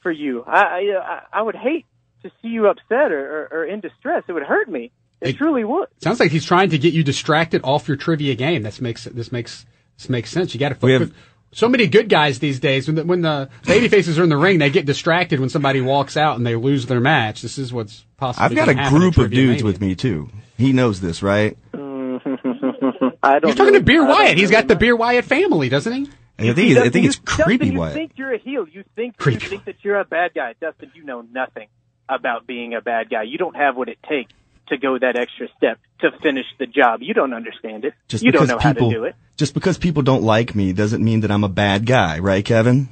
for 0.01 0.11
you. 0.11 0.43
I 0.45 0.93
I, 1.01 1.21
I 1.33 1.41
would 1.41 1.55
hate 1.55 1.85
to 2.23 2.29
see 2.41 2.49
you 2.49 2.67
upset 2.67 3.11
or, 3.13 3.47
or, 3.51 3.59
or 3.59 3.65
in 3.65 3.79
distress. 3.79 4.23
It 4.27 4.33
would 4.33 4.43
hurt 4.43 4.69
me. 4.69 4.91
It 5.21 5.29
It- 5.29 5.37
truly 5.37 5.63
would. 5.63 5.87
Sounds 6.01 6.19
like 6.19 6.31
he's 6.31 6.45
trying 6.45 6.69
to 6.71 6.77
get 6.77 6.93
you 6.93 7.03
distracted 7.03 7.61
off 7.63 7.87
your 7.87 7.97
trivia 7.97 8.35
game. 8.35 8.63
This 8.63 8.79
makes 8.81 9.03
this 9.05 9.31
makes 9.31 9.65
this 9.97 10.09
makes 10.09 10.29
sense. 10.31 10.53
You 10.53 10.59
got 10.59 10.69
to 10.69 10.77
We 10.85 10.93
focus. 10.93 11.09
have- 11.09 11.17
So 11.51 11.67
many 11.67 11.87
good 11.87 12.09
guys 12.09 12.37
these 12.39 12.59
days. 12.59 12.85
When 12.87 12.95
the, 12.95 13.03
when 13.03 13.21
the 13.21 13.49
baby 13.65 13.87
faces 13.87 14.19
are 14.19 14.23
in 14.23 14.29
the 14.29 14.37
ring, 14.37 14.59
they 14.59 14.69
get 14.69 14.85
distracted 14.85 15.39
when 15.39 15.49
somebody 15.49 15.81
walks 15.81 16.15
out 16.15 16.37
and 16.37 16.45
they 16.45 16.55
lose 16.55 16.85
their 16.85 16.99
match. 16.99 17.41
This 17.41 17.57
is 17.57 17.73
what's 17.73 18.05
possible. 18.17 18.45
I've 18.45 18.55
got 18.55 18.69
a 18.69 18.89
group 18.89 19.17
of 19.17 19.31
dudes 19.31 19.63
with 19.63 19.81
me 19.81 19.95
too. 19.95 20.29
He 20.57 20.73
knows 20.73 21.01
this, 21.01 21.23
right? 21.23 21.57
Mm-hmm. 21.73 23.07
I 23.23 23.39
don't. 23.39 23.49
You're 23.49 23.55
talking 23.55 23.65
really- 23.65 23.79
to 23.79 23.83
Beer 23.85 24.05
Wyatt. 24.05 24.37
He's 24.37 24.49
really 24.51 24.61
got 24.61 24.67
the. 24.67 24.75
Beer 24.75 24.95
Wyatt 24.95 25.25
family, 25.25 25.69
doesn't 25.69 25.91
he? 25.93 26.09
I 26.37 26.53
think 26.53 26.77
I 26.77 26.89
think 26.89 27.05
it's 27.07 27.17
Dustin, 27.19 27.43
creepy. 27.45 27.67
you 27.69 27.79
Wyatt. 27.79 27.93
think 27.95 28.11
you're 28.15 28.33
a 28.33 28.37
heel. 28.37 28.65
You 28.69 28.83
think 28.95 29.17
Creepy. 29.17 29.43
you 29.43 29.49
think 29.49 29.65
that 29.65 29.75
you're 29.83 29.99
a 29.99 30.05
bad 30.05 30.31
guy. 30.33 30.53
Dustin, 30.61 30.91
you 30.95 31.03
know 31.03 31.21
nothing 31.33 31.67
about 32.07 32.47
being 32.47 32.73
a 32.75 32.81
bad 32.81 33.09
guy. 33.09 33.23
You 33.23 33.37
don't 33.37 33.55
have 33.57 33.75
what 33.75 33.89
it 33.89 33.97
takes 34.07 34.31
to 34.69 34.77
go 34.77 34.97
that 34.97 35.15
extra 35.15 35.47
step 35.57 35.79
to 36.01 36.11
finish 36.23 36.45
the 36.57 36.65
job. 36.65 37.01
You 37.01 37.13
don't 37.13 37.33
understand 37.33 37.85
it. 37.85 37.93
Just 38.07 38.23
you 38.23 38.31
don't 38.31 38.43
because 38.43 38.49
know 38.49 38.57
people 38.71 38.87
how 38.89 38.91
to 38.93 38.99
do 38.99 39.03
it. 39.05 39.15
just 39.37 39.53
because 39.53 39.77
people 39.77 40.01
don't 40.03 40.23
like 40.23 40.55
me 40.55 40.73
doesn't 40.73 41.03
mean 41.03 41.21
that 41.21 41.31
I'm 41.31 41.43
a 41.43 41.49
bad 41.49 41.85
guy, 41.85 42.19
right, 42.19 42.43
Kevin? 42.43 42.89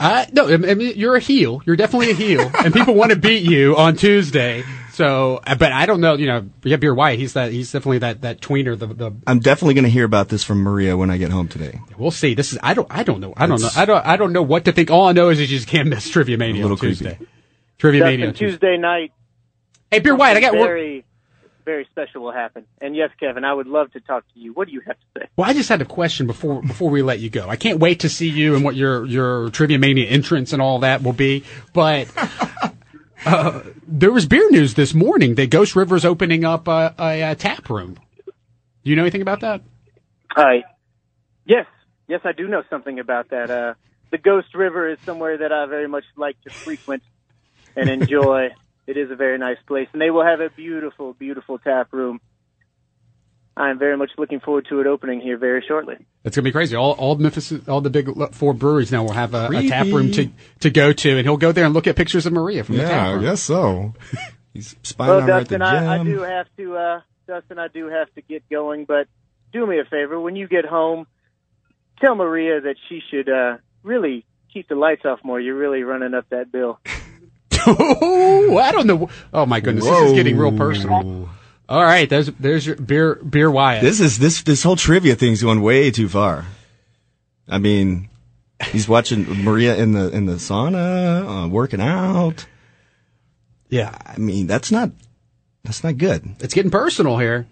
Uh, 0.00 0.24
no, 0.32 0.48
I 0.52 0.56
mean, 0.56 0.94
you're 0.96 1.16
a 1.16 1.20
heel. 1.20 1.62
You're 1.66 1.76
definitely 1.76 2.10
a 2.10 2.14
heel, 2.14 2.50
and 2.64 2.72
people 2.72 2.94
want 2.94 3.12
to 3.12 3.18
beat 3.18 3.42
you 3.42 3.76
on 3.76 3.94
Tuesday. 3.96 4.64
So, 4.92 5.40
uh, 5.46 5.54
but 5.54 5.72
I 5.72 5.86
don't 5.86 6.00
know. 6.00 6.14
You 6.14 6.26
know, 6.26 6.50
yeah, 6.64 6.72
have 6.72 6.80
Beer 6.80 6.94
Wyatt. 6.94 7.18
He's 7.18 7.34
that. 7.34 7.52
He's 7.52 7.70
definitely 7.70 7.98
that 7.98 8.22
that 8.22 8.40
tweener. 8.40 8.78
The 8.78 8.86
the 8.86 9.12
I'm 9.26 9.38
definitely 9.38 9.74
going 9.74 9.84
to 9.84 9.90
hear 9.90 10.04
about 10.04 10.28
this 10.28 10.44
from 10.44 10.62
Maria 10.62 10.96
when 10.96 11.10
I 11.10 11.18
get 11.18 11.30
home 11.30 11.48
today. 11.48 11.80
we'll 11.98 12.10
see. 12.10 12.34
This 12.34 12.52
is 12.52 12.58
I 12.62 12.74
don't 12.74 12.88
I 12.90 13.02
don't 13.02 13.20
know. 13.20 13.32
I 13.36 13.46
don't 13.46 13.60
know. 13.60 13.68
I 13.76 13.84
don't 13.84 14.06
I 14.06 14.16
don't 14.16 14.32
know 14.32 14.42
what 14.42 14.64
to 14.64 14.72
think. 14.72 14.90
All 14.90 15.06
I 15.08 15.12
know 15.12 15.28
is 15.28 15.40
you 15.40 15.46
just 15.46 15.68
can't 15.68 15.88
miss 15.88 16.08
Trivia 16.08 16.36
Mania 16.36 16.62
A 16.62 16.64
little 16.64 16.72
on 16.76 16.78
Tuesday. 16.78 17.14
creepy. 17.16 17.32
Trivia 17.78 18.04
Mania 18.04 18.26
on 18.28 18.34
Tuesday. 18.34 18.50
Tuesday 18.50 18.76
night. 18.78 19.12
Hey, 19.92 19.98
Beer 19.98 20.14
Wyatt, 20.14 20.38
I 20.38 20.40
got 20.40 20.54
work. 20.54 20.68
very, 20.68 21.04
very 21.66 21.86
special 21.90 22.22
will 22.22 22.32
happen. 22.32 22.64
And 22.80 22.96
yes, 22.96 23.10
Kevin, 23.20 23.44
I 23.44 23.52
would 23.52 23.66
love 23.66 23.92
to 23.92 24.00
talk 24.00 24.24
to 24.32 24.40
you. 24.40 24.54
What 24.54 24.68
do 24.68 24.72
you 24.72 24.80
have 24.86 24.96
to 24.98 25.20
say? 25.20 25.28
Well, 25.36 25.50
I 25.50 25.52
just 25.52 25.68
had 25.68 25.82
a 25.82 25.84
question 25.84 26.26
before 26.26 26.62
before 26.62 26.88
we 26.88 27.02
let 27.02 27.20
you 27.20 27.28
go. 27.28 27.46
I 27.46 27.56
can't 27.56 27.78
wait 27.78 28.00
to 28.00 28.08
see 28.08 28.30
you 28.30 28.54
and 28.54 28.64
what 28.64 28.74
your 28.74 29.04
your 29.04 29.50
Trivia 29.50 29.78
Mania 29.78 30.08
entrance 30.08 30.54
and 30.54 30.62
all 30.62 30.78
that 30.78 31.02
will 31.02 31.12
be. 31.12 31.44
But 31.74 32.08
uh, 33.26 33.60
there 33.86 34.10
was 34.10 34.24
beer 34.24 34.50
news 34.50 34.72
this 34.72 34.94
morning 34.94 35.34
that 35.34 35.50
Ghost 35.50 35.76
River's 35.76 36.06
opening 36.06 36.46
up 36.46 36.68
a, 36.68 36.94
a, 36.98 37.20
a 37.32 37.34
tap 37.34 37.68
room. 37.68 37.98
Do 38.24 38.90
you 38.90 38.96
know 38.96 39.02
anything 39.02 39.20
about 39.20 39.40
that? 39.40 39.60
Hi. 40.30 40.64
Yes, 41.44 41.66
yes, 42.08 42.22
I 42.24 42.32
do 42.32 42.48
know 42.48 42.62
something 42.70 42.98
about 42.98 43.28
that. 43.28 43.50
Uh, 43.50 43.74
the 44.10 44.16
Ghost 44.16 44.54
River 44.54 44.88
is 44.88 44.98
somewhere 45.04 45.36
that 45.36 45.52
I 45.52 45.66
very 45.66 45.86
much 45.86 46.04
like 46.16 46.40
to 46.44 46.50
frequent 46.50 47.02
and 47.76 47.90
enjoy. 48.02 48.52
It 48.86 48.96
is 48.96 49.10
a 49.10 49.16
very 49.16 49.38
nice 49.38 49.58
place, 49.66 49.88
and 49.92 50.00
they 50.02 50.10
will 50.10 50.24
have 50.24 50.40
a 50.40 50.50
beautiful, 50.50 51.12
beautiful 51.12 51.58
tap 51.58 51.92
room. 51.92 52.20
I'm 53.56 53.78
very 53.78 53.96
much 53.98 54.10
looking 54.16 54.40
forward 54.40 54.66
to 54.70 54.80
it 54.80 54.86
opening 54.86 55.20
here 55.20 55.36
very 55.36 55.62
shortly. 55.66 55.96
It's 56.24 56.36
gonna 56.36 56.44
be 56.44 56.52
crazy. 56.52 56.74
All 56.74 56.92
all 56.92 57.16
Memphis, 57.16 57.52
all 57.68 57.82
the 57.82 57.90
big 57.90 58.08
four 58.34 58.54
breweries 58.54 58.90
now 58.90 59.02
will 59.02 59.12
have 59.12 59.34
a, 59.34 59.48
a 59.48 59.68
tap 59.68 59.86
room 59.88 60.10
to 60.12 60.30
to 60.60 60.70
go 60.70 60.92
to, 60.94 61.10
and 61.10 61.20
he'll 61.26 61.36
go 61.36 61.52
there 61.52 61.66
and 61.66 61.74
look 61.74 61.86
at 61.86 61.94
pictures 61.94 62.24
of 62.24 62.32
Maria 62.32 62.64
from 62.64 62.76
the 62.78 62.84
tap 62.84 63.12
room. 63.12 63.22
Yeah, 63.22 63.28
I 63.28 63.30
guess 63.32 63.42
so. 63.42 63.94
He's 64.54 64.74
spying 64.82 65.10
Well, 65.10 65.20
on 65.22 65.28
her 65.28 65.32
at 65.34 65.48
the 65.48 65.58
Dustin, 65.58 65.80
gym. 65.80 65.88
I, 65.88 65.98
I 66.00 66.04
do 66.04 66.20
have 66.22 66.46
to, 66.58 66.76
uh, 66.76 67.00
Dustin, 67.26 67.58
I 67.58 67.68
do 67.68 67.86
have 67.88 68.12
to 68.14 68.20
get 68.22 68.46
going, 68.50 68.84
but 68.84 69.06
do 69.52 69.66
me 69.66 69.78
a 69.78 69.84
favor. 69.84 70.20
When 70.20 70.36
you 70.36 70.46
get 70.46 70.66
home, 70.66 71.06
tell 72.00 72.14
Maria 72.14 72.60
that 72.60 72.76
she 72.88 73.00
should, 73.10 73.30
uh, 73.30 73.56
really 73.82 74.26
keep 74.52 74.68
the 74.68 74.74
lights 74.74 75.06
off 75.06 75.20
more. 75.24 75.40
You're 75.40 75.56
really 75.56 75.82
running 75.84 76.12
up 76.12 76.26
that 76.30 76.52
bill. 76.52 76.78
Oh, 77.66 78.58
I 78.62 78.72
don't 78.72 78.86
know. 78.86 79.08
Oh 79.32 79.46
my 79.46 79.60
goodness, 79.60 79.84
this 79.84 80.10
is 80.10 80.12
getting 80.12 80.36
real 80.36 80.56
personal. 80.56 81.28
All 81.68 81.82
right, 81.82 82.08
there's 82.08 82.26
there's 82.38 82.66
your 82.66 82.76
beer 82.76 83.14
beer 83.16 83.50
Wyatt. 83.50 83.82
This 83.82 84.00
is 84.00 84.18
this 84.18 84.42
this 84.42 84.62
whole 84.62 84.76
trivia 84.76 85.14
thing's 85.14 85.42
going 85.42 85.62
way 85.62 85.90
too 85.90 86.08
far. 86.08 86.46
I 87.48 87.58
mean, 87.58 88.08
he's 88.70 88.88
watching 88.88 89.42
Maria 89.44 89.76
in 89.76 89.92
the 89.92 90.10
in 90.10 90.26
the 90.26 90.34
sauna, 90.34 91.44
uh, 91.44 91.48
working 91.48 91.80
out. 91.80 92.46
yeah, 93.68 93.96
I 94.04 94.18
mean, 94.18 94.46
that's 94.46 94.70
not 94.70 94.90
that's 95.64 95.82
not 95.82 95.96
good. 95.98 96.36
it's 96.40 96.54
getting 96.54 96.70
personal 96.70 97.18
here. 97.18 97.46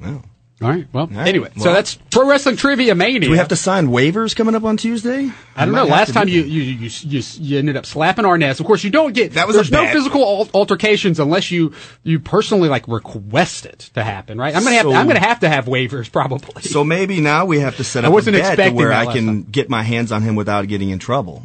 Wow. 0.00 0.22
All 0.62 0.70
right. 0.70 0.86
Well, 0.90 1.06
right, 1.08 1.28
anyway, 1.28 1.50
so 1.58 1.70
that's 1.70 1.96
pro 2.10 2.26
wrestling 2.26 2.56
trivia 2.56 2.94
mania. 2.94 3.20
Do 3.20 3.30
we 3.30 3.36
have 3.36 3.48
to 3.48 3.56
sign 3.56 3.88
waivers 3.88 4.34
coming 4.34 4.54
up 4.54 4.64
on 4.64 4.78
Tuesday? 4.78 5.30
I 5.54 5.66
don't 5.66 5.74
know. 5.74 5.84
Last 5.84 6.14
time 6.14 6.28
you, 6.28 6.42
you 6.44 6.62
you 6.62 6.90
you 7.02 7.22
you 7.38 7.58
ended 7.58 7.76
up 7.76 7.84
slapping 7.84 8.24
Arnaz. 8.24 8.58
Of 8.58 8.64
course, 8.64 8.82
you 8.82 8.88
don't 8.88 9.12
get 9.12 9.34
That 9.34 9.46
was 9.46 9.56
there's 9.56 9.70
no 9.70 9.86
physical 9.86 10.22
al- 10.22 10.48
altercations 10.54 11.20
unless 11.20 11.50
you 11.50 11.74
you 12.04 12.20
personally 12.20 12.70
like 12.70 12.88
request 12.88 13.66
it 13.66 13.90
to 13.94 14.02
happen, 14.02 14.38
right? 14.38 14.56
I'm 14.56 14.64
gonna 14.64 14.76
have 14.76 14.86
I'm 14.86 15.06
gonna 15.06 15.18
have 15.18 15.40
to 15.40 15.48
have 15.50 15.66
waivers 15.66 16.10
probably. 16.12 16.62
So 16.62 16.84
maybe 16.84 17.20
now 17.20 17.44
we 17.44 17.60
have 17.60 17.76
to 17.76 17.84
set 17.84 18.06
up 18.06 18.10
I 18.10 18.14
wasn't 18.14 18.36
a 18.36 18.38
bet 18.38 18.52
expecting 18.52 18.76
where 18.76 18.94
I 18.94 19.12
can 19.12 19.26
time. 19.26 19.42
get 19.42 19.68
my 19.68 19.82
hands 19.82 20.10
on 20.10 20.22
him 20.22 20.36
without 20.36 20.66
getting 20.68 20.88
in 20.88 20.98
trouble. 20.98 21.42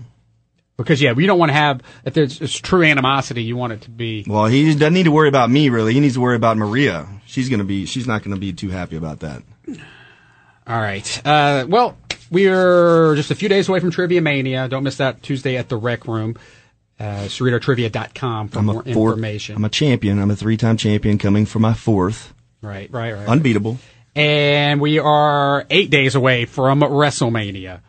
Because 0.77 1.01
yeah, 1.01 1.12
we 1.12 1.25
don't 1.25 1.38
want 1.39 1.49
to 1.49 1.53
have 1.53 1.81
if 2.05 2.13
there's 2.13 2.41
it's 2.41 2.57
true 2.57 2.84
animosity. 2.84 3.43
You 3.43 3.55
want 3.57 3.73
it 3.73 3.81
to 3.81 3.89
be 3.89 4.25
Well, 4.27 4.45
he 4.45 4.73
doesn't 4.73 4.93
need 4.93 5.03
to 5.03 5.12
worry 5.12 5.27
about 5.27 5.49
me 5.49 5.69
really. 5.69 5.93
He 5.93 5.99
needs 5.99 6.15
to 6.15 6.21
worry 6.21 6.36
about 6.36 6.57
Maria. 6.57 7.07
She's 7.25 7.49
gonna 7.49 7.63
be. 7.63 7.86
She's 7.86 8.07
not 8.07 8.23
gonna 8.23 8.38
be 8.38 8.53
too 8.53 8.69
happy 8.69 8.95
about 8.95 9.19
that. 9.21 9.43
All 10.67 10.79
right. 10.79 11.25
Uh, 11.25 11.65
well, 11.67 11.97
we're 12.29 13.15
just 13.15 13.31
a 13.31 13.36
few 13.36 13.49
days 13.49 13.67
away 13.67 13.79
from 13.79 13.91
Trivia 13.91 14.21
Mania. 14.21 14.67
Don't 14.67 14.84
miss 14.84 14.97
that 14.97 15.21
Tuesday 15.23 15.57
at 15.57 15.69
the 15.69 15.77
Rec 15.77 16.07
Room. 16.07 16.36
Uh, 16.99 17.25
CerritoTrivia.com 17.25 18.49
for 18.49 18.60
I'm 18.60 18.65
more 18.65 18.84
four, 18.84 19.10
information. 19.10 19.55
I'm 19.55 19.65
a 19.65 19.69
champion. 19.69 20.19
I'm 20.21 20.29
a 20.29 20.36
three-time 20.36 20.77
champion 20.77 21.17
coming 21.17 21.47
for 21.47 21.57
my 21.57 21.73
fourth. 21.73 22.31
right, 22.62 22.91
right, 22.91 23.13
right. 23.13 23.27
Unbeatable. 23.27 23.79
and 24.15 24.79
we 24.79 24.99
are 24.99 25.65
eight 25.71 25.89
days 25.89 26.13
away 26.13 26.45
from 26.45 26.81
WrestleMania. 26.81 27.79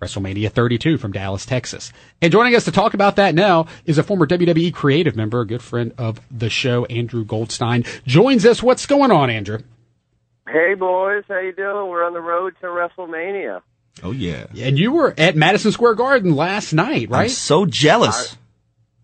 WrestleMania 0.00 0.50
32 0.50 0.98
from 0.98 1.12
Dallas, 1.12 1.46
Texas. 1.46 1.92
And 2.20 2.32
joining 2.32 2.54
us 2.54 2.64
to 2.64 2.72
talk 2.72 2.94
about 2.94 3.16
that 3.16 3.34
now 3.34 3.66
is 3.86 3.98
a 3.98 4.02
former 4.02 4.26
WWE 4.26 4.72
creative 4.74 5.16
member, 5.16 5.40
a 5.40 5.46
good 5.46 5.62
friend 5.62 5.92
of 5.98 6.20
the 6.30 6.50
show, 6.50 6.84
Andrew 6.86 7.24
Goldstein. 7.24 7.84
Joins 8.06 8.44
us. 8.44 8.62
What's 8.62 8.86
going 8.86 9.10
on, 9.10 9.30
Andrew? 9.30 9.58
Hey 10.46 10.74
boys, 10.74 11.24
how 11.26 11.38
you 11.40 11.52
doing? 11.52 11.88
We're 11.88 12.04
on 12.04 12.12
the 12.12 12.20
road 12.20 12.54
to 12.60 12.66
WrestleMania. 12.66 13.62
Oh 14.02 14.10
yeah. 14.12 14.46
And 14.58 14.78
you 14.78 14.92
were 14.92 15.14
at 15.16 15.36
Madison 15.36 15.72
Square 15.72 15.94
Garden 15.94 16.34
last 16.36 16.72
night, 16.72 17.08
I'm 17.08 17.12
right? 17.12 17.30
so 17.30 17.64
jealous. 17.64 18.36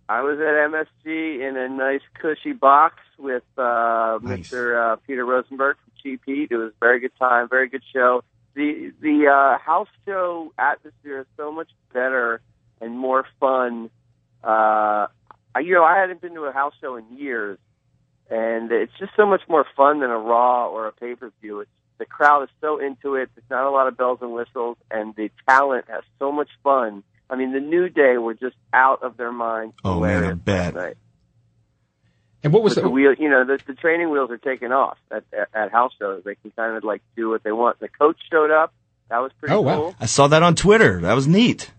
I 0.09 0.23
was 0.23 0.39
at 0.39 1.07
MSG 1.07 1.49
in 1.49 1.57
a 1.57 1.69
nice 1.69 2.01
cushy 2.21 2.53
box 2.53 2.97
with 3.19 3.45
uh, 3.57 4.19
Nice. 4.23 4.51
Mr. 4.51 4.93
Uh, 4.93 4.97
Peter 5.07 5.25
Rosenberg 5.25 5.77
from 5.77 5.93
Cheap 6.03 6.23
Heat. 6.27 6.49
It 6.51 6.57
was 6.57 6.73
a 6.73 6.79
very 6.81 6.99
good 7.01 7.13
time, 7.19 7.49
very 7.49 7.69
good 7.69 7.83
show. 7.95 8.23
The 8.55 8.93
the 9.01 9.29
uh, 9.29 9.59
house 9.59 9.89
show 10.07 10.53
atmosphere 10.59 11.21
is 11.21 11.27
so 11.37 11.53
much 11.53 11.69
better 11.93 12.41
and 12.81 12.99
more 12.99 13.25
fun. 13.39 13.91
Uh, 14.43 15.07
I, 15.55 15.61
you 15.63 15.75
know, 15.75 15.85
I 15.85 15.99
hadn't 15.99 16.21
been 16.21 16.35
to 16.35 16.43
a 16.45 16.53
house 16.53 16.75
show 16.81 16.97
in 16.97 17.05
years, 17.17 17.59
and 18.29 18.71
it's 18.73 18.93
just 18.99 19.13
so 19.17 19.27
much 19.27 19.43
more 19.49 19.65
fun 19.77 20.01
than 20.01 20.11
a 20.11 20.19
Raw 20.19 20.69
or 20.69 20.87
a 20.87 20.93
pay 20.93 21.15
per 21.15 21.31
view. 21.41 21.61
It's 21.61 21.71
the 21.99 22.07
crowd 22.07 22.43
is 22.43 22.49
so 22.61 22.79
into 22.79 23.15
it. 23.15 23.29
There's 23.35 23.51
not 23.51 23.67
a 23.67 23.71
lot 23.71 23.87
of 23.87 23.97
bells 23.97 24.19
and 24.23 24.33
whistles, 24.33 24.79
and 24.91 25.15
the 25.15 25.31
talent 25.49 25.85
has 25.89 26.03
so 26.19 26.33
much 26.33 26.49
fun. 26.65 27.05
I 27.29 27.37
mean, 27.37 27.53
the 27.53 27.61
New 27.61 27.89
Day 27.89 28.17
were 28.17 28.35
just 28.35 28.57
out 28.73 29.03
of 29.03 29.17
their 29.17 29.31
minds. 29.31 29.75
Oh, 29.85 30.01
man, 30.01 30.25
I 30.25 30.33
bet. 30.33 30.75
last 30.75 30.85
night. 30.85 30.97
And 32.43 32.53
what 32.53 32.63
was 32.63 32.75
the, 32.75 32.83
the 32.83 32.89
wheel, 32.91 33.15
you 33.19 33.29
know, 33.29 33.45
the, 33.45 33.59
the 33.67 33.75
training 33.75 34.11
wheels 34.11 34.31
are 34.31 34.39
taken 34.39 34.73
off 34.73 34.99
at, 35.11 35.25
at, 35.33 35.49
at 35.55 35.73
house 35.73 35.93
shows. 35.99 36.23
They 36.25 36.35
can 36.37 36.51
kind 36.53 36.77
of 36.77 36.85
like 36.85 37.03
do 37.17 37.29
what 37.31 37.43
they 37.43 37.53
want. 37.53 37.81
The 37.81 37.89
coach 37.89 38.17
showed 38.31 38.51
up. 38.51 38.73
That 39.11 39.19
was 39.19 39.33
pretty 39.39 39.55
Oh, 39.55 39.61
wow. 39.61 39.77
cool. 39.77 39.95
I 40.01 40.07
saw 40.07 40.29
that 40.29 40.43
on 40.43 40.55
Twitter. 40.55 41.01
That 41.01 41.15
was 41.15 41.27
neat. 41.27 41.71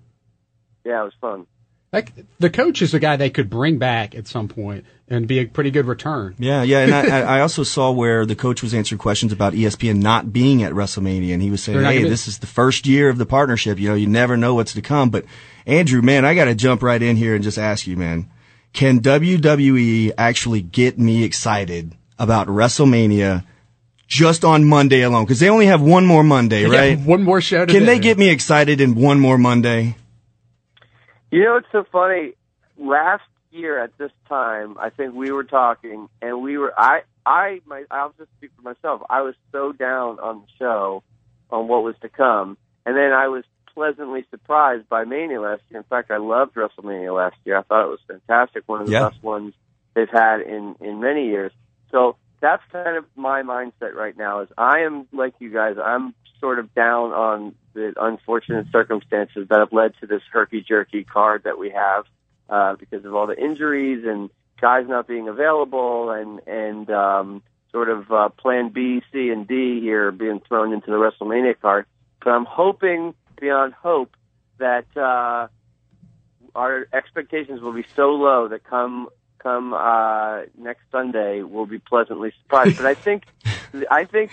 Yeah, 0.83 1.01
it 1.01 1.05
was 1.05 1.13
fun. 1.21 1.47
Like 1.93 2.13
the 2.39 2.49
coach 2.49 2.81
is 2.81 2.93
a 2.93 2.99
guy 2.99 3.17
they 3.17 3.29
could 3.29 3.49
bring 3.49 3.77
back 3.77 4.15
at 4.15 4.25
some 4.25 4.47
point 4.47 4.85
and 5.09 5.27
be 5.27 5.39
a 5.39 5.45
pretty 5.45 5.71
good 5.71 5.85
return. 5.87 6.35
Yeah, 6.39 6.63
yeah, 6.63 6.79
and 6.79 6.93
I, 6.95 7.21
I 7.37 7.41
also 7.41 7.63
saw 7.63 7.91
where 7.91 8.25
the 8.25 8.35
coach 8.35 8.63
was 8.63 8.73
answering 8.73 8.99
questions 8.99 9.33
about 9.33 9.51
ESPN 9.53 9.97
not 10.01 10.31
being 10.31 10.63
at 10.63 10.71
WrestleMania, 10.71 11.33
and 11.33 11.41
he 11.41 11.51
was 11.51 11.61
saying, 11.61 11.81
"Hey, 11.83 11.97
gonna 11.97 12.09
this 12.09 12.29
is 12.29 12.39
the 12.39 12.47
first 12.47 12.87
year 12.87 13.09
of 13.09 13.17
the 13.17 13.25
partnership. 13.25 13.77
You 13.77 13.89
know, 13.89 13.95
you 13.95 14.07
never 14.07 14.37
know 14.37 14.55
what's 14.55 14.73
to 14.73 14.81
come." 14.81 15.09
But 15.09 15.25
Andrew, 15.65 16.01
man, 16.01 16.23
I 16.23 16.33
got 16.33 16.45
to 16.45 16.55
jump 16.55 16.81
right 16.81 17.01
in 17.01 17.17
here 17.17 17.35
and 17.35 17.43
just 17.43 17.57
ask 17.57 17.85
you, 17.85 17.97
man, 17.97 18.31
can 18.73 18.99
WWE 19.01 20.13
actually 20.17 20.61
get 20.61 20.97
me 20.97 21.23
excited 21.23 21.93
about 22.17 22.47
WrestleMania 22.47 23.43
just 24.07 24.43
on 24.45 24.65
Monday 24.65 25.01
alone? 25.01 25.25
Because 25.25 25.39
they 25.39 25.49
only 25.49 25.65
have 25.65 25.81
one 25.81 26.05
more 26.05 26.23
Monday, 26.23 26.63
They 26.63 26.69
right? 26.95 26.99
one 26.99 27.23
more 27.23 27.41
show 27.41 27.65
to 27.65 27.71
Can 27.71 27.85
they 27.85 27.99
get 27.99 28.17
me 28.17 28.29
excited 28.29 28.81
in 28.81 28.95
one 28.95 29.19
more 29.19 29.37
Monday? 29.37 29.95
You 31.31 31.43
know, 31.43 31.57
it's 31.57 31.67
so 31.71 31.85
funny. 31.91 32.33
Last 32.77 33.23
year 33.51 33.81
at 33.81 33.97
this 33.97 34.11
time, 34.27 34.77
I 34.79 34.89
think 34.89 35.13
we 35.13 35.31
were 35.31 35.43
talking, 35.43 36.09
and 36.21 36.41
we 36.41 36.57
were. 36.57 36.73
I, 36.77 37.01
I, 37.25 37.61
my, 37.65 37.83
I'll 37.91 38.13
just 38.17 38.29
speak 38.37 38.51
for 38.55 38.61
myself. 38.63 39.01
I 39.09 39.21
was 39.21 39.35
so 39.51 39.71
down 39.71 40.19
on 40.19 40.41
the 40.41 40.47
show, 40.59 41.03
on 41.49 41.67
what 41.67 41.83
was 41.83 41.95
to 42.01 42.09
come, 42.09 42.57
and 42.85 42.95
then 42.97 43.13
I 43.13 43.27
was 43.27 43.43
pleasantly 43.73 44.25
surprised 44.29 44.87
by 44.89 45.03
Mania 45.05 45.41
last 45.41 45.61
year. 45.69 45.79
In 45.79 45.85
fact, 45.85 46.11
I 46.11 46.17
loved 46.17 46.55
WrestleMania 46.55 47.15
last 47.15 47.37
year. 47.45 47.57
I 47.57 47.61
thought 47.63 47.85
it 47.85 47.89
was 47.89 47.99
fantastic. 48.07 48.63
One 48.67 48.81
of 48.81 48.87
the 48.87 48.93
Yeah. 48.93 49.09
best 49.09 49.23
ones 49.23 49.53
they've 49.93 50.09
had 50.09 50.41
in 50.41 50.75
in 50.79 50.99
many 50.99 51.27
years. 51.27 51.51
So 51.91 52.15
that's 52.39 52.63
kind 52.71 52.97
of 52.97 53.05
my 53.15 53.43
mindset 53.43 53.93
right 53.93 54.17
now. 54.17 54.41
Is 54.41 54.49
I 54.57 54.79
am 54.79 55.07
like 55.11 55.33
you 55.39 55.49
guys. 55.49 55.77
I'm 55.83 56.13
sort 56.39 56.59
of 56.59 56.73
down 56.73 57.11
on 57.11 57.55
the 57.73 57.93
unfortunate 57.99 58.67
circumstances 58.71 59.47
that 59.49 59.59
have 59.59 59.71
led 59.71 59.93
to 60.01 60.07
this 60.07 60.23
herky 60.31 60.61
jerky 60.61 61.03
card 61.03 61.43
that 61.43 61.57
we 61.57 61.69
have 61.69 62.05
uh, 62.49 62.75
because 62.75 63.05
of 63.05 63.13
all 63.15 63.27
the 63.27 63.37
injuries 63.37 64.03
and 64.05 64.29
guys 64.59 64.85
not 64.87 65.07
being 65.07 65.27
available 65.27 66.09
and 66.11 66.39
and 66.47 66.89
um, 66.89 67.41
sort 67.71 67.89
of 67.89 68.11
uh, 68.11 68.29
Plan 68.29 68.69
B, 68.69 69.01
C, 69.11 69.29
and 69.29 69.47
D 69.47 69.79
here 69.79 70.11
being 70.11 70.41
thrown 70.47 70.73
into 70.73 70.87
the 70.87 70.97
WrestleMania 70.97 71.59
card. 71.61 71.85
But 72.23 72.31
I'm 72.31 72.45
hoping 72.45 73.13
beyond 73.41 73.73
hope 73.73 74.15
that 74.59 74.85
uh, 74.95 75.47
our 76.55 76.87
expectations 76.93 77.59
will 77.61 77.73
be 77.73 77.85
so 77.95 78.11
low 78.11 78.47
that 78.47 78.63
come 78.63 79.09
come 79.43 79.73
uh, 79.73 80.41
next 80.57 80.83
Sunday 80.91 81.41
we'll 81.41 81.65
be 81.65 81.79
pleasantly 81.79 82.31
surprised. 82.43 82.77
but 82.77 82.85
I 82.85 82.93
think 82.93 83.23
I 83.91 84.05
think 84.05 84.31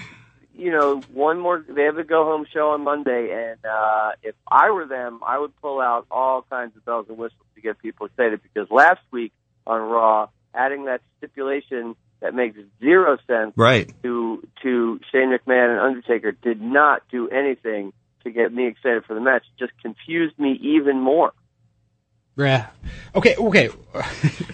you 0.56 0.70
know 0.70 1.04
one 1.12 1.40
more. 1.40 1.64
They 1.68 1.84
have 1.84 1.98
a 1.98 2.04
go 2.04 2.24
home 2.24 2.46
show 2.52 2.70
on 2.70 2.84
Monday, 2.84 3.30
and 3.32 3.58
uh, 3.64 4.10
if 4.22 4.34
I 4.50 4.70
were 4.70 4.86
them, 4.86 5.20
I 5.26 5.38
would 5.38 5.56
pull 5.60 5.80
out 5.80 6.06
all 6.10 6.44
kinds 6.48 6.76
of 6.76 6.84
bells 6.84 7.06
and 7.08 7.16
whistles 7.18 7.46
to 7.54 7.60
get 7.60 7.78
people 7.80 8.06
excited. 8.06 8.40
Because 8.42 8.70
last 8.70 9.00
week 9.10 9.32
on 9.66 9.80
Raw, 9.80 10.28
adding 10.54 10.84
that 10.86 11.00
stipulation 11.18 11.96
that 12.20 12.34
makes 12.34 12.58
zero 12.80 13.16
sense 13.28 13.52
Right. 13.56 13.88
to 14.02 14.42
to 14.62 15.00
Shane 15.12 15.30
McMahon 15.32 15.70
and 15.70 15.80
Undertaker 15.80 16.32
did 16.32 16.60
not 16.60 17.02
do 17.10 17.28
anything 17.28 17.92
to 18.24 18.30
get 18.30 18.52
me 18.52 18.66
excited 18.66 19.04
for 19.04 19.14
the 19.14 19.20
match. 19.20 19.44
Just 19.58 19.72
confused 19.82 20.38
me 20.38 20.58
even 20.62 21.00
more. 21.00 21.32
Yeah. 22.36 22.66
Okay. 23.14 23.34
Okay. 23.36 23.70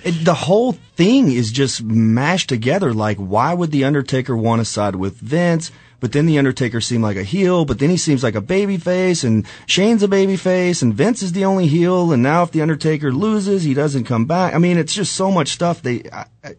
It, 0.05 0.23
the 0.23 0.35
whole 0.35 0.73
thing 0.97 1.33
is 1.33 1.51
just 1.51 1.83
mashed 1.83 2.51
together. 2.51 2.93
Like, 2.93 3.17
why 3.17 3.55
would 3.55 3.71
the 3.71 3.85
Undertaker 3.85 4.37
want 4.37 4.61
to 4.61 4.67
side 4.67 4.97
with 4.97 5.17
Vince? 5.17 5.71
But 5.99 6.13
then 6.13 6.27
the 6.27 6.37
Undertaker 6.37 6.83
seemed 6.83 7.03
like 7.03 7.17
a 7.17 7.23
heel, 7.23 7.65
but 7.65 7.79
then 7.79 7.89
he 7.89 7.97
seems 7.97 8.23
like 8.23 8.35
a 8.35 8.43
baby 8.43 8.77
face, 8.77 9.25
and 9.25 9.47
Shane's 9.65 10.03
a 10.03 10.09
baby 10.09 10.37
face, 10.37 10.83
and 10.83 10.93
Vince 10.93 11.23
is 11.23 11.33
the 11.33 11.47
only 11.47 11.67
heel, 11.67 12.13
and 12.13 12.23
now 12.23 12.43
if 12.43 12.51
the 12.51 12.61
Undertaker 12.61 13.11
loses, 13.11 13.63
he 13.63 13.73
doesn't 13.73 14.05
come 14.05 14.27
back. 14.27 14.53
I 14.53 14.59
mean, 14.59 14.77
it's 14.77 14.93
just 14.93 15.15
so 15.15 15.31
much 15.31 15.49
stuff. 15.49 15.81
They, 15.81 16.03
I, 16.13 16.27
I, 16.45 16.57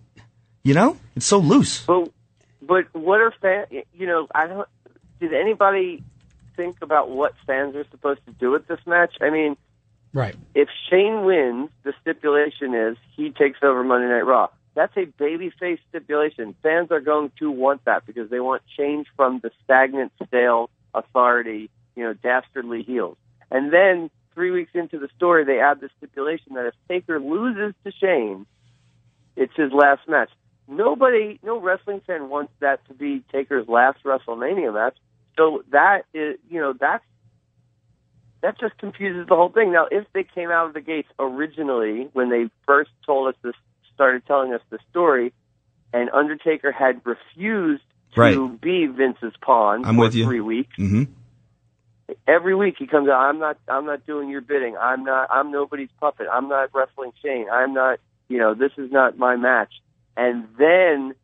you 0.63 0.74
know, 0.74 0.98
it's 1.15 1.28
so 1.28 1.38
loose. 1.38 1.86
But 1.86 2.10
but 2.63 2.86
what 2.94 3.22
are 3.22 3.32
fans? 3.39 3.68
You 3.94 4.08
know, 4.08 4.28
I 4.34 4.48
don't. 4.48 4.68
Did 5.20 5.34
anybody 5.34 6.04
think 6.56 6.78
about 6.82 7.10
what 7.10 7.34
fans 7.46 7.76
are 7.76 7.86
supposed 7.91 8.22
to 8.26 8.32
do 8.32 8.52
with 8.52 8.68
this 8.68 8.80
match? 8.86 9.15
I 9.22 9.30
mean, 9.30 9.58
right. 10.13 10.36
if 10.54 10.70
Shane 10.89 11.26
wins, 11.26 11.70
the 11.84 11.94
stipulation 12.02 12.74
is 12.74 12.98
he 13.15 13.32
takes 13.32 13.60
over 13.63 13.84
Monday 13.84 14.08
Night 14.08 14.26
Raw. 14.26 14.50
That's 14.76 14.96
a 14.98 15.06
babyface 15.06 15.80
stipulation. 15.89 16.56
Fans 16.62 16.91
are 16.91 17.00
going 17.00 17.32
to 17.39 17.50
want 17.50 17.86
that 17.86 18.06
because 18.06 18.30
they 18.30 18.41
want 18.41 18.62
change 18.78 19.08
from 19.15 19.39
the 19.39 19.52
stagnant, 19.63 20.12
stale 20.28 20.70
authority, 20.94 21.70
you 21.96 22.04
know, 22.04 22.13
dastardly 22.13 22.84
heels. 22.84 23.18
And 23.50 23.72
then 23.72 24.10
three 24.34 24.52
weeks 24.52 24.72
into 24.74 25.00
the 25.00 25.08
story, 25.15 25.46
they 25.46 25.60
add 25.60 25.80
the 25.80 25.89
stipulation 25.98 26.56
that 26.56 26.65
if 26.65 26.74
Taker 26.89 27.20
loses 27.20 27.74
to 27.86 27.91
Shane, 27.91 28.46
it's 29.38 29.54
his 29.56 29.72
last 29.72 30.02
match. 30.08 30.30
Nobody, 30.68 31.39
no 31.44 31.60
wrestling 31.60 32.02
fan 32.06 32.30
wants 32.30 32.52
that 32.60 32.86
to 32.88 32.94
be 32.94 33.24
Taker's 33.32 33.68
last 33.68 34.04
WrestleMania 34.04 34.74
match. 34.74 34.98
So 35.38 35.63
that 35.71 36.04
is, 36.13 36.38
you 36.50 36.60
know, 36.62 36.74
that's 36.80 37.04
that 38.41 38.60
just 38.60 38.78
confuses 38.78 39.28
the 39.28 39.36
whole 39.36 39.50
thing. 39.50 39.71
Now, 39.71 39.88
if 39.89 40.06
they 40.13 40.24
came 40.24 40.52
out 40.52 40.67
of 40.67 40.74
the 40.74 40.82
gates 40.82 41.08
originally 41.17 42.10
when 42.13 42.30
they 42.30 42.45
first 42.67 42.91
told 43.06 43.30
us 43.30 43.36
this, 43.43 43.56
started 43.95 44.24
telling 44.28 44.54
us 44.54 44.62
the 44.69 44.78
story, 44.91 45.34
and 45.93 46.10
Undertaker 46.12 46.71
had 46.71 47.02
refused 47.06 47.82
to 48.13 48.21
Right. 48.21 48.62
be 48.62 48.86
Vince's 48.86 49.34
pawn 49.41 49.84
I'm 49.86 49.95
for 49.95 50.04
with 50.04 50.13
you. 50.15 50.26
three 50.26 50.41
weeks. 50.41 50.76
hmm 50.78 51.04
Every 52.28 52.54
week 52.54 52.76
he 52.78 52.86
comes 52.86 53.10
out. 53.10 53.19
I'm 53.19 53.39
not. 53.39 53.58
I'm 53.67 53.86
not 53.86 54.06
doing 54.06 54.30
your 54.30 54.41
bidding. 54.41 54.78
I'm 54.78 55.04
not. 55.04 55.28
I'm 55.32 55.52
nobody's 55.52 55.89
puppet. 56.00 56.28
I'm 56.32 56.48
not 56.48 56.69
wrestling 56.71 57.12
Shane. 57.24 57.48
I'm 57.52 57.74
not. 57.74 58.00
You 58.30 58.38
know, 58.38 58.54
this 58.54 58.71
is 58.78 58.91
not 58.91 59.17
my 59.17 59.36
match. 59.36 59.74
And 60.15 60.48
then 60.58 61.15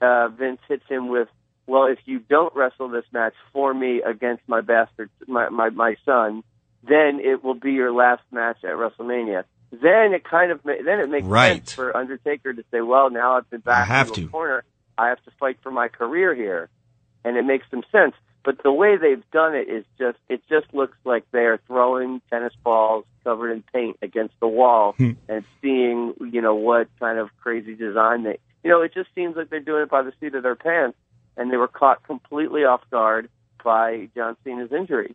uh, 0.00 0.28
Vince 0.28 0.60
hits 0.68 0.84
him 0.88 1.08
with, 1.08 1.28
"Well, 1.72 1.86
if 1.86 1.98
you 2.04 2.18
don't 2.18 2.54
wrestle 2.54 2.88
this 2.88 3.06
match 3.12 3.32
for 3.54 3.72
me 3.72 4.02
against 4.02 4.42
my 4.46 4.60
bastard, 4.60 5.08
my 5.26 5.48
my, 5.48 5.70
my 5.70 5.96
son, 6.04 6.42
then 6.86 7.18
it 7.20 7.42
will 7.42 7.54
be 7.54 7.72
your 7.72 7.92
last 7.92 8.22
match 8.30 8.58
at 8.62 8.72
WrestleMania." 8.82 9.44
Then 9.70 10.12
it 10.12 10.22
kind 10.22 10.52
of 10.52 10.60
then 10.64 11.00
it 11.00 11.08
makes 11.08 11.26
Right. 11.26 11.56
sense 11.56 11.72
for 11.72 11.96
Undertaker 11.96 12.52
to 12.52 12.62
say, 12.70 12.82
"Well, 12.82 13.08
now 13.08 13.36
I've 13.38 13.48
been 13.48 13.60
back 13.60 13.78
I 13.82 13.84
have 13.84 14.08
into 14.08 14.20
to. 14.20 14.26
a 14.26 14.30
corner. 14.30 14.64
I 14.98 15.08
have 15.08 15.22
to 15.24 15.30
fight 15.40 15.56
for 15.62 15.70
my 15.70 15.88
career 15.88 16.34
here," 16.34 16.68
and 17.24 17.38
it 17.38 17.44
makes 17.46 17.64
some 17.70 17.82
sense. 17.90 18.14
But 18.44 18.62
the 18.62 18.72
way 18.72 18.96
they've 18.96 19.24
done 19.30 19.54
it 19.54 19.68
is 19.70 19.86
just 19.98 20.18
it 20.28 20.42
just 20.50 20.66
looks 20.74 20.98
like 21.04 21.24
they're 21.30 21.58
throwing 21.68 22.20
tennis 22.28 22.52
balls 22.62 23.06
covered 23.24 23.50
in 23.52 23.62
paint 23.72 23.96
against 24.02 24.38
the 24.40 24.48
wall 24.48 24.92
Hmm. 24.98 25.12
and 25.28 25.44
seeing, 25.62 26.12
you 26.20 26.42
know, 26.42 26.54
what 26.56 26.88
kind 27.00 27.18
of 27.18 27.30
crazy 27.38 27.74
design 27.74 28.24
they 28.24 28.38
you 28.64 28.70
know, 28.70 28.80
it 28.82 28.92
just 28.94 29.08
seems 29.14 29.36
like 29.36 29.48
they're 29.50 29.58
doing 29.60 29.82
it 29.84 29.90
by 29.90 30.02
the 30.02 30.12
seat 30.20 30.34
of 30.34 30.42
their 30.44 30.54
pants 30.54 30.96
and 31.36 31.50
they 31.50 31.56
were 31.56 31.68
caught 31.68 32.02
completely 32.04 32.64
off 32.64 32.82
guard 32.90 33.28
by 33.62 34.08
John 34.14 34.36
Cena's 34.44 34.72
injury. 34.72 35.14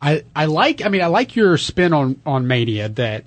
I, 0.00 0.24
I 0.34 0.46
like 0.46 0.84
I 0.84 0.88
mean 0.88 1.02
I 1.02 1.06
like 1.06 1.34
your 1.34 1.58
spin 1.58 1.92
on 1.92 2.20
on 2.24 2.46
Mania 2.46 2.88
that 2.88 3.24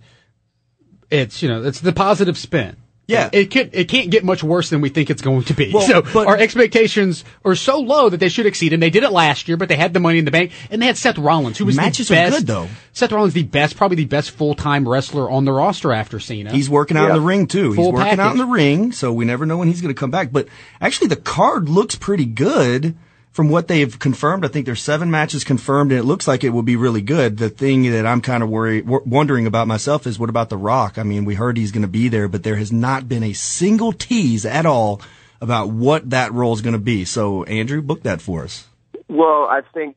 it's 1.10 1.42
you 1.42 1.50
know 1.50 1.64
it's 1.64 1.82
the 1.82 1.94
positive 1.94 2.38
spin. 2.38 2.78
Yeah. 3.12 3.30
It 3.32 3.52
could 3.52 3.70
it 3.74 3.90
can't 3.90 4.10
get 4.10 4.24
much 4.24 4.44
worse 4.44 4.70
than 4.70 4.82
we 4.82 4.90
think 4.90 5.10
it's 5.10 5.22
going 5.22 5.44
to 5.44 5.54
be. 5.54 5.72
Well, 5.74 5.88
so 5.88 6.02
but- 6.02 6.28
our 6.28 6.38
expectations 6.38 7.24
are 7.46 7.56
so 7.56 7.80
low 7.80 8.10
that 8.10 8.18
they 8.18 8.30
should 8.30 8.46
exceed 8.46 8.74
and 8.74 8.82
they 8.82 8.90
did 8.90 9.04
it 9.04 9.12
last 9.12 9.48
year, 9.48 9.58
but 9.58 9.70
they 9.70 9.76
had 9.76 9.94
the 9.94 10.00
money 10.00 10.20
in 10.20 10.26
the 10.26 10.32
bank 10.32 10.52
and 10.70 10.82
they 10.82 10.86
had 10.86 10.98
Seth 10.98 11.18
Rollins 11.18 11.58
who 11.58 11.66
was 11.66 11.76
Matches 11.76 12.08
the 12.08 12.16
are 12.16 12.18
best 12.18 12.38
good, 12.38 12.48
though. 12.48 12.68
Seth 12.94 13.12
Rollins 13.12 13.34
the 13.34 13.44
best 13.44 13.78
probably 13.78 13.98
the 13.98 14.06
best 14.06 14.32
full 14.32 14.56
time 14.56 14.88
wrestler 14.88 15.30
on 15.30 15.46
the 15.46 15.52
roster 15.52 15.92
after 15.92 16.20
Cena. 16.20 16.52
He's 16.52 16.70
working 16.70 16.98
out 16.98 17.10
in 17.10 17.16
the 17.16 17.22
ring 17.22 17.48
too. 17.48 17.74
Full 17.74 17.86
he's 17.86 17.94
working 17.94 18.20
out 18.20 18.32
in 18.32 18.38
the 18.38 18.46
ring, 18.46 18.92
so 18.92 19.12
we 19.14 19.26
never 19.26 19.46
know 19.46 19.58
when 19.58 19.68
he's 19.68 19.82
going 19.82 19.94
to 19.94 20.00
come 20.00 20.12
back. 20.12 20.32
But 20.32 20.48
actually, 20.80 21.08
the 21.08 21.16
card 21.16 21.70
looks 21.70 21.96
pretty 21.96 22.26
good 22.26 22.96
from 23.32 23.50
what 23.50 23.68
they've 23.68 23.98
confirmed. 23.98 24.46
I 24.46 24.50
think 24.50 24.66
there's 24.66 24.82
seven 24.82 25.10
matches 25.10 25.44
confirmed, 25.44 25.92
and 25.92 26.00
it 26.00 26.04
looks 26.04 26.28
like 26.28 26.44
it 26.44 26.50
will 26.50 26.64
be 26.64 26.76
really 26.76 27.02
good. 27.02 27.38
The 27.38 27.50
thing 27.50 27.84
that 27.92 28.06
I'm 28.06 28.22
kind 28.22 28.44
of 28.44 28.50
worried, 28.50 28.86
w- 28.86 29.04
wondering 29.06 29.48
about 29.48 29.68
myself 29.68 30.06
is 30.06 30.20
what 30.20 30.30
about 30.30 30.50
The 30.50 30.58
Rock? 30.58 30.98
I 30.98 31.04
mean, 31.04 31.26
we 31.26 31.36
heard 31.36 31.58
he's 31.58 31.72
going 31.72 31.82
to 31.82 31.88
be 31.88 32.10
there, 32.10 32.28
but 32.28 32.44
there 32.44 32.58
has 32.58 32.72
not 32.72 33.08
been 33.08 33.24
a 33.24 33.34
single 33.34 33.94
tease 33.94 34.46
at 34.46 34.66
all 34.66 35.02
about 35.40 35.70
what 35.70 36.10
that 36.12 36.34
role 36.34 36.54
is 36.54 36.62
going 36.62 36.74
to 36.74 36.80
be. 36.80 37.06
So, 37.06 37.44
Andrew, 37.46 37.82
book 37.82 38.04
that 38.04 38.22
for 38.22 38.44
us. 38.44 38.68
Well, 39.08 39.46
I 39.46 39.62
think 39.74 39.96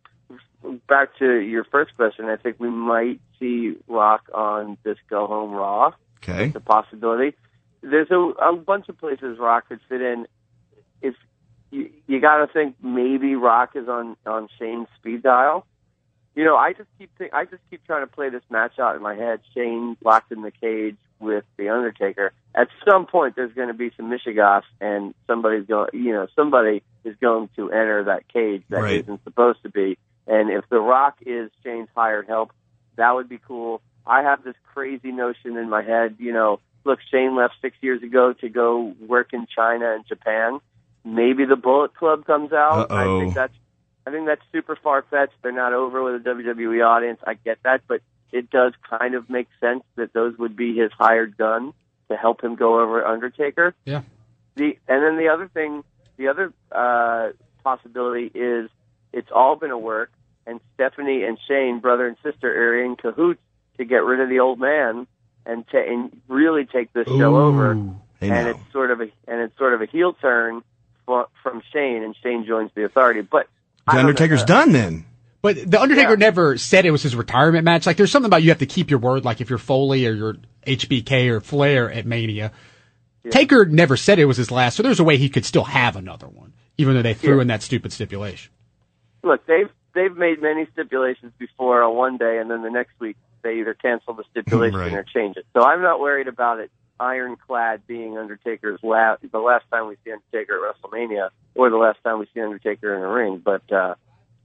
back 0.88 1.16
to 1.18 1.38
your 1.40 1.64
first 1.64 1.94
question, 1.96 2.26
I 2.26 2.36
think 2.36 2.56
we 2.58 2.70
might 2.70 3.20
see 3.38 3.76
Rock 3.88 4.28
on 4.32 4.78
this 4.84 4.96
Go 5.10 5.26
Home 5.26 5.52
Raw. 5.52 5.92
Okay. 6.18 6.46
It's 6.46 6.56
a 6.56 6.60
possibility. 6.60 7.36
There's 7.82 8.10
a, 8.10 8.16
a 8.16 8.56
bunch 8.56 8.88
of 8.88 8.98
places 8.98 9.38
Rock 9.38 9.68
could 9.68 9.80
fit 9.88 10.00
in. 10.00 10.26
If 11.02 11.14
you, 11.74 11.90
you 12.06 12.20
got 12.20 12.38
to 12.38 12.46
think 12.52 12.76
maybe 12.82 13.34
Rock 13.34 13.70
is 13.74 13.88
on 13.88 14.16
on 14.24 14.48
Shane's 14.58 14.88
speed 14.98 15.22
dial. 15.22 15.66
You 16.34 16.44
know, 16.44 16.56
I 16.56 16.72
just 16.72 16.88
keep 16.98 17.10
think, 17.16 17.32
I 17.32 17.44
just 17.44 17.62
keep 17.70 17.84
trying 17.86 18.02
to 18.02 18.12
play 18.12 18.28
this 18.28 18.42
match 18.50 18.78
out 18.78 18.96
in 18.96 19.02
my 19.02 19.14
head. 19.14 19.40
Shane 19.54 19.96
locked 20.04 20.32
in 20.32 20.42
the 20.42 20.50
cage 20.50 20.96
with 21.20 21.44
the 21.56 21.68
Undertaker. 21.68 22.32
At 22.54 22.68
some 22.88 23.06
point, 23.06 23.36
there's 23.36 23.52
going 23.52 23.68
to 23.68 23.74
be 23.74 23.92
some 23.96 24.10
mishegas, 24.10 24.62
and 24.80 25.14
somebody's 25.26 25.66
going. 25.66 25.90
You 25.92 26.12
know, 26.12 26.26
somebody 26.34 26.82
is 27.04 27.16
going 27.20 27.50
to 27.56 27.70
enter 27.70 28.04
that 28.04 28.28
cage 28.32 28.62
that 28.70 28.82
Right. 28.82 29.06
not 29.06 29.22
supposed 29.24 29.62
to 29.62 29.68
be. 29.68 29.98
And 30.26 30.50
if 30.50 30.64
The 30.70 30.80
Rock 30.80 31.18
is 31.24 31.50
Shane's 31.62 31.88
hired 31.94 32.26
help, 32.26 32.52
that 32.96 33.14
would 33.14 33.28
be 33.28 33.38
cool. 33.46 33.80
I 34.06 34.22
have 34.22 34.42
this 34.44 34.56
crazy 34.72 35.12
notion 35.12 35.56
in 35.56 35.68
my 35.68 35.82
head, 35.82 36.16
you 36.18 36.32
know, 36.32 36.60
look, 36.84 36.98
Shane 37.10 37.34
left 37.36 37.54
six 37.62 37.76
years 37.80 38.02
ago 38.02 38.32
to 38.34 38.48
go 38.48 38.94
work 39.06 39.32
in 39.32 39.46
China 39.54 39.94
and 39.94 40.06
Japan. 40.06 40.60
Maybe 41.04 41.44
the 41.44 41.56
Bullet 41.56 41.94
Club 41.94 42.24
comes 42.26 42.52
out. 42.52 42.90
I 42.90 43.04
Uh-oh. 43.04 43.20
think 43.20 43.34
that's 43.34 43.54
I 44.06 44.10
think 44.10 44.26
that's 44.26 44.42
super 44.52 44.76
far 44.76 45.02
fetched. 45.10 45.32
They're 45.42 45.52
not 45.52 45.72
over 45.72 46.02
with 46.02 46.14
a 46.16 46.28
WWE 46.28 46.84
audience. 46.86 47.20
I 47.26 47.34
get 47.34 47.58
that, 47.64 47.82
but 47.88 48.00
it 48.32 48.50
does 48.50 48.72
kind 48.88 49.14
of 49.14 49.30
make 49.30 49.48
sense 49.60 49.82
that 49.96 50.12
those 50.12 50.36
would 50.38 50.56
be 50.56 50.76
his 50.76 50.90
hired 50.92 51.36
gun 51.36 51.72
to 52.10 52.16
help 52.16 52.42
him 52.44 52.54
go 52.54 52.80
over 52.80 53.04
Undertaker. 53.04 53.74
Yeah. 53.84 54.02
The 54.56 54.78
and 54.88 55.02
then 55.02 55.16
the 55.16 55.28
other 55.28 55.48
thing, 55.48 55.84
the 56.16 56.28
other 56.28 56.52
uh, 56.70 57.30
possibility 57.62 58.30
is 58.34 58.70
it's 59.12 59.30
all 59.34 59.56
going 59.56 59.70
to 59.70 59.78
work, 59.78 60.10
and 60.46 60.60
Stephanie 60.74 61.22
and 61.24 61.38
Shane, 61.48 61.80
brother 61.80 62.06
and 62.06 62.16
sister, 62.22 62.48
are 62.48 62.84
in 62.84 62.96
cahoots 62.96 63.40
to 63.78 63.84
get 63.84 64.04
rid 64.04 64.20
of 64.20 64.28
the 64.28 64.40
old 64.40 64.58
man 64.60 65.06
and 65.46 65.66
ta- 65.68 65.78
and 65.78 66.20
really 66.28 66.66
take 66.66 66.92
this 66.92 67.06
show 67.08 67.36
over. 67.36 67.74
Hey, 68.20 68.30
and 68.30 68.30
now. 68.30 68.48
it's 68.50 68.72
sort 68.72 68.90
of 68.90 69.00
a 69.00 69.08
and 69.26 69.40
it's 69.40 69.56
sort 69.58 69.74
of 69.74 69.80
a 69.82 69.86
heel 69.86 70.12
turn 70.12 70.62
fro- 70.62 70.62
from 71.06 71.62
Shane, 71.72 72.02
and 72.02 72.14
Shane 72.22 72.44
joins 72.46 72.70
the 72.74 72.84
Authority. 72.84 73.20
But 73.22 73.48
The 73.86 73.92
don't 73.92 73.94
know. 73.94 74.08
Undertaker's 74.08 74.44
done 74.44 74.72
then. 74.72 75.04
But 75.42 75.70
the 75.70 75.80
Undertaker 75.80 76.10
Yeah. 76.12 76.16
never 76.16 76.56
said 76.56 76.86
it 76.86 76.90
was 76.90 77.02
his 77.02 77.14
retirement 77.14 77.64
match. 77.64 77.86
Like 77.86 77.96
there's 77.98 78.10
something 78.10 78.28
about 78.28 78.42
you 78.42 78.48
have 78.50 78.58
to 78.60 78.66
keep 78.66 78.90
your 78.90 78.98
word. 79.00 79.24
Like 79.24 79.40
if 79.42 79.50
you're 79.50 79.58
Foley 79.58 80.06
or 80.06 80.12
you're 80.12 80.36
HBK 80.66 81.28
or 81.28 81.40
Flair 81.40 81.90
at 81.92 82.06
Mania, 82.06 82.52
Taker 83.30 83.64
never 83.66 83.96
said 83.96 84.18
it 84.18 84.24
was 84.26 84.36
his 84.38 84.50
last. 84.50 84.76
So 84.76 84.82
there's 84.82 85.00
a 85.00 85.04
way 85.04 85.16
he 85.16 85.28
could 85.28 85.44
still 85.44 85.64
have 85.64 85.96
another 85.96 86.26
one, 86.28 86.52
even 86.78 86.94
though 86.94 87.02
they 87.02 87.14
threw 87.14 87.36
Yeah. 87.36 87.42
in 87.42 87.48
that 87.48 87.62
stupid 87.62 87.92
stipulation. 87.92 88.52
look, 89.22 89.44
they've 89.46 89.70
they've 89.94 90.14
made 90.16 90.42
many 90.42 90.66
stipulations 90.72 91.32
before 91.38 91.82
on 91.82 91.94
one 91.96 92.16
day, 92.18 92.38
and 92.38 92.50
then 92.50 92.62
the 92.62 92.70
next 92.70 92.92
week 93.00 93.16
they 93.42 93.58
either 93.60 93.72
cancel 93.74 94.12
the 94.14 94.24
stipulation 94.30 94.78
Right. 94.80 94.92
or 94.94 95.02
change 95.02 95.36
it. 95.36 95.46
So 95.54 95.62
I'm 95.62 95.80
not 95.82 96.00
worried 96.00 96.28
about 96.28 96.58
it 96.60 96.70
ironclad 97.00 97.86
being 97.86 98.16
Undertaker's 98.18 98.80
last 98.82 99.22
the 99.30 99.38
last 99.38 99.64
time 99.70 99.88
we 99.88 99.96
see 100.04 100.12
Undertaker 100.12 100.54
at 100.66 100.74
WrestleMania 100.76 101.30
or 101.54 101.70
the 101.70 101.76
last 101.76 101.98
time 102.04 102.18
we 102.18 102.26
see 102.34 102.40
Undertaker 102.40 102.94
in 102.96 103.02
a 103.02 103.08
ring. 103.08 103.42
But 103.44 103.62
uh, 103.72 103.94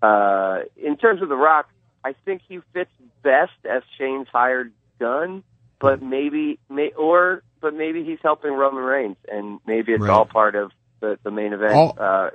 uh, 0.06 0.60
in 0.78 0.98
terms 0.98 1.22
of 1.22 1.30
The 1.30 1.36
Rock, 1.36 1.70
I 2.04 2.14
think 2.26 2.42
he 2.48 2.60
fits 2.74 2.92
best 3.24 3.52
as 3.70 3.84
Shane's 3.98 4.28
hired 4.32 4.72
gun. 5.00 5.44
But 5.80 6.02
maybe, 6.02 6.60
may, 6.70 6.92
or 6.92 7.42
but 7.62 7.74
maybe 7.74 8.04
he's 8.04 8.20
helping 8.22 8.52
Roman 8.52 8.84
Reigns, 8.84 9.16
and 9.32 9.60
maybe 9.66 9.94
it's 9.94 10.02
Right. 10.02 10.10
all 10.12 10.26
part 10.26 10.56
of 10.56 10.72
the, 11.00 11.18
the 11.24 11.32
main 11.32 11.54
event. 11.54 11.74
All- 11.74 11.96
uh, 11.98 12.30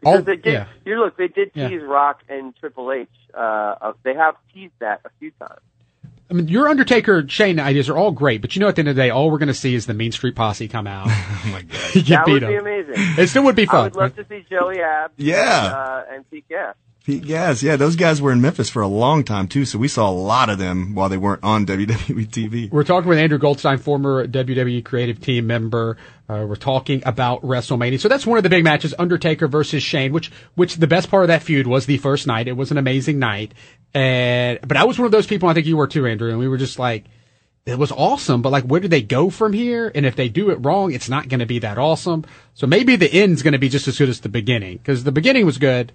because 0.00 0.18
all- 0.18 0.22
they 0.24 0.36
did. 0.36 0.52
yeah. 0.52 0.66
You 0.84 0.98
look, 1.02 1.16
they 1.16 1.28
did 1.28 1.52
Yeah. 1.54 1.68
tease 1.68 1.82
Rock 1.82 2.20
and 2.28 2.54
Triple 2.56 2.92
H. 2.92 3.08
Uh, 3.32 3.38
uh, 3.38 3.92
they 4.02 4.12
have 4.14 4.34
teased 4.52 4.74
that 4.80 5.00
a 5.06 5.10
few 5.18 5.30
times. 5.40 5.60
I 6.30 6.34
mean, 6.34 6.48
your 6.48 6.68
Undertaker 6.68 7.28
Shane 7.28 7.60
ideas 7.60 7.88
are 7.88 7.96
all 7.96 8.10
great, 8.10 8.40
but 8.40 8.56
you 8.56 8.60
know, 8.60 8.68
at 8.68 8.76
the 8.76 8.80
end 8.80 8.88
of 8.88 8.96
the 8.96 9.02
day, 9.02 9.10
all 9.10 9.30
we're 9.30 9.38
going 9.38 9.48
to 9.48 9.54
see 9.54 9.74
is 9.74 9.86
the 9.86 9.94
Mean 9.94 10.10
Street 10.12 10.34
Posse 10.34 10.68
come 10.68 10.86
out. 10.86 11.08
Oh 11.46 11.50
my 11.50 11.60
god. 11.60 11.70
that 12.06 12.24
beat 12.24 12.32
would 12.32 12.40
be 12.40 12.54
amazing. 12.54 12.94
It 12.96 13.28
still 13.28 13.44
would 13.44 13.54
be 13.54 13.66
fun. 13.66 13.76
I 13.76 13.90
fun. 13.90 13.90
would 13.90 13.96
love 13.96 14.16
to 14.16 14.26
see 14.26 14.46
Joey 14.48 14.80
Abs. 14.80 15.12
Yeah. 15.18 15.66
And, 15.66 15.74
uh, 15.74 16.02
and 16.14 16.30
Pete 16.30 16.48
Gas. 16.48 16.74
Pete 17.04 17.26
yeah, 17.26 17.52
those 17.52 17.96
guys 17.96 18.22
were 18.22 18.32
in 18.32 18.40
Memphis 18.40 18.70
for 18.70 18.80
a 18.80 18.88
long 18.88 19.24
time 19.24 19.46
too, 19.46 19.66
so 19.66 19.78
we 19.78 19.88
saw 19.88 20.08
a 20.08 20.10
lot 20.10 20.48
of 20.48 20.56
them 20.56 20.94
while 20.94 21.10
they 21.10 21.18
weren't 21.18 21.44
on 21.44 21.66
WWE 21.66 22.26
TV. 22.28 22.70
We're 22.70 22.82
talking 22.82 23.10
with 23.10 23.18
Andrew 23.18 23.36
Goldstein, 23.36 23.76
former 23.76 24.26
WWE 24.26 24.82
creative 24.82 25.20
team 25.20 25.46
member. 25.46 25.98
Uh, 26.30 26.46
we're 26.48 26.56
talking 26.56 27.02
about 27.04 27.42
WrestleMania. 27.42 28.00
So 28.00 28.08
that's 28.08 28.26
one 28.26 28.38
of 28.38 28.42
the 28.42 28.48
big 28.48 28.64
matches, 28.64 28.94
Undertaker 28.98 29.48
versus 29.48 29.82
Shane, 29.82 30.14
which, 30.14 30.32
which 30.54 30.76
the 30.76 30.86
best 30.86 31.10
part 31.10 31.24
of 31.24 31.28
that 31.28 31.42
feud 31.42 31.66
was 31.66 31.84
the 31.84 31.98
first 31.98 32.26
night. 32.26 32.48
It 32.48 32.56
was 32.56 32.70
an 32.70 32.78
amazing 32.78 33.18
night. 33.18 33.52
And, 33.92 34.58
but 34.62 34.78
I 34.78 34.84
was 34.84 34.98
one 34.98 35.04
of 35.04 35.12
those 35.12 35.26
people, 35.26 35.50
I 35.50 35.52
think 35.52 35.66
you 35.66 35.76
were 35.76 35.86
too, 35.86 36.06
Andrew, 36.06 36.30
and 36.30 36.38
we 36.38 36.48
were 36.48 36.56
just 36.56 36.78
like, 36.78 37.04
it 37.66 37.78
was 37.78 37.92
awesome, 37.92 38.40
but 38.40 38.50
like, 38.50 38.64
where 38.64 38.80
do 38.80 38.88
they 38.88 39.02
go 39.02 39.28
from 39.28 39.52
here? 39.52 39.92
And 39.94 40.06
if 40.06 40.16
they 40.16 40.30
do 40.30 40.48
it 40.48 40.56
wrong, 40.56 40.92
it's 40.92 41.10
not 41.10 41.28
going 41.28 41.40
to 41.40 41.46
be 41.46 41.58
that 41.58 41.76
awesome. 41.76 42.24
So 42.54 42.66
maybe 42.66 42.96
the 42.96 43.12
end's 43.12 43.42
going 43.42 43.52
to 43.52 43.58
be 43.58 43.68
just 43.68 43.88
as 43.88 43.98
good 43.98 44.08
as 44.08 44.20
the 44.20 44.30
beginning, 44.30 44.78
because 44.78 45.04
the 45.04 45.12
beginning 45.12 45.44
was 45.44 45.58
good. 45.58 45.92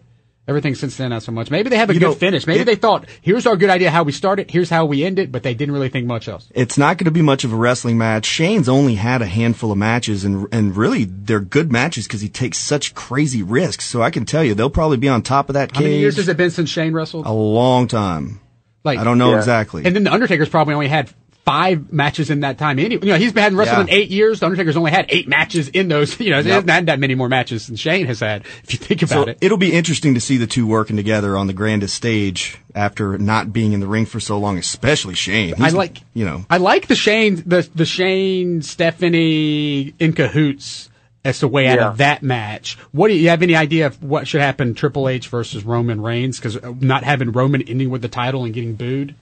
Everything 0.49 0.73
since 0.73 0.97
then, 0.97 1.11
not 1.11 1.21
so 1.21 1.31
much. 1.31 1.51
Maybe 1.51 1.69
they 1.69 1.77
have 1.77 1.91
a 1.91 1.93
You 1.93 1.99
good 1.99 2.05
know, 2.07 2.13
finish. 2.15 2.47
Maybe 2.47 2.61
it- 2.61 2.65
they 2.65 2.73
thought, 2.75 3.05
here's 3.21 3.45
our 3.45 3.55
good 3.55 3.69
idea 3.69 3.91
how 3.91 4.01
we 4.01 4.11
started, 4.11 4.49
here's 4.49 4.67
how 4.71 4.83
we 4.85 5.03
end 5.03 5.19
it, 5.19 5.31
but 5.31 5.43
they 5.43 5.53
didn't 5.53 5.75
really 5.75 5.89
think 5.89 6.07
much 6.07 6.27
else. 6.27 6.47
It's 6.55 6.75
not 6.75 6.97
going 6.97 7.05
to 7.05 7.11
be 7.11 7.21
much 7.21 7.43
of 7.43 7.53
a 7.53 7.55
wrestling 7.55 7.99
match. 7.99 8.25
Shane's 8.25 8.67
only 8.67 8.95
had 8.95 9.21
a 9.21 9.27
handful 9.27 9.71
of 9.71 9.77
matches, 9.77 10.25
and 10.25 10.47
and 10.51 10.75
really 10.75 11.03
they're 11.05 11.39
good 11.39 11.71
matches 11.71 12.07
because 12.07 12.21
he 12.21 12.29
takes 12.29 12.57
such 12.57 12.95
crazy 12.95 13.43
risks. 13.43 13.85
So 13.85 14.01
I 14.01 14.09
can 14.09 14.25
tell 14.25 14.43
you, 14.43 14.55
they'll 14.55 14.71
probably 14.71 14.97
be 14.97 15.07
on 15.07 15.21
top 15.21 15.49
of 15.49 15.53
that 15.53 15.75
How 15.75 15.81
many 15.83 15.99
years 15.99 16.17
has 16.17 16.27
it 16.27 16.35
been 16.37 16.49
since 16.49 16.69
Shane 16.71 16.93
wrestled? 16.93 17.27
a 17.27 17.31
long 17.31 17.87
time. 17.87 18.39
Like 18.83 18.97
I 18.97 19.03
don't 19.03 19.19
know 19.19 19.31
Yeah. 19.33 19.37
exactly. 19.37 19.83
And 19.85 19.95
then 19.95 20.03
the 20.03 20.11
Undertaker's 20.11 20.49
probably 20.49 20.73
only 20.73 20.87
had 20.87 21.11
five 21.45 21.91
matches 21.91 22.29
in 22.29 22.41
that 22.41 22.57
time. 22.59 22.77
Anyway, 22.77 23.03
you 23.05 23.11
know, 23.13 23.17
he's 23.17 23.33
been 23.33 23.55
wrestling 23.55 23.87
Yeah. 23.87 23.93
in 23.95 23.99
eight 24.01 24.09
years. 24.09 24.39
The 24.39 24.45
Undertaker's 24.45 24.77
only 24.77 24.91
had 24.91 25.07
eight 25.09 25.27
matches 25.27 25.69
in 25.69 25.87
those. 25.87 26.19
You 26.19 26.29
know, 26.31 26.43
he 26.43 26.49
hasn't 26.49 26.69
had 26.69 26.85
that 26.87 26.99
many 26.99 27.15
more 27.15 27.27
matches 27.29 27.67
than 27.67 27.75
Shane 27.75 28.05
has 28.05 28.19
had. 28.19 28.43
If 28.63 28.73
you 28.73 28.77
think 28.79 29.01
about 29.01 29.25
so 29.25 29.31
it. 29.31 29.37
it'll 29.41 29.57
be 29.57 29.73
interesting 29.73 30.13
to 30.13 30.19
see 30.19 30.37
the 30.37 30.45
two 30.47 30.67
working 30.67 30.95
together 30.95 31.35
on 31.35 31.47
the 31.47 31.53
grandest 31.53 31.95
stage 31.95 32.57
after 32.75 33.17
not 33.17 33.51
being 33.51 33.73
in 33.73 33.79
the 33.79 33.87
ring 33.87 34.05
for 34.05 34.19
so 34.19 34.37
long, 34.37 34.57
especially 34.59 35.15
Shane. 35.15 35.55
I 35.59 35.69
like, 35.69 35.97
you 36.13 36.25
know, 36.25 36.45
I 36.49 36.57
like 36.57 36.87
the 36.87 36.95
Shane, 36.95 37.41
the 37.47 37.67
the 37.73 37.85
Shane 37.85 38.61
Stephanie 38.61 39.93
in 39.99 40.13
cahoots 40.13 40.89
as 41.25 41.39
the 41.39 41.47
way 41.47 41.67
out 41.67 41.77
Yeah. 41.79 41.89
of 41.89 41.97
that 41.97 42.21
match. 42.23 42.77
What 42.91 43.07
do 43.09 43.13
you, 43.15 43.21
you 43.21 43.29
have 43.29 43.41
any 43.43 43.55
idea 43.55 43.87
of 43.87 44.01
what 44.03 44.27
should 44.27 44.41
happen? 44.41 44.73
Triple 44.73 45.09
H 45.09 45.27
versus 45.27 45.63
Roman 45.65 45.99
Reigns 46.01 46.37
because 46.37 46.57
uh, 46.57 46.73
not 46.79 47.03
having 47.03 47.31
Roman 47.31 47.61
ending 47.63 47.89
with 47.89 48.01
the 48.01 48.07
title 48.07 48.43
and 48.45 48.53
getting 48.53 48.75
booed. 48.75 49.15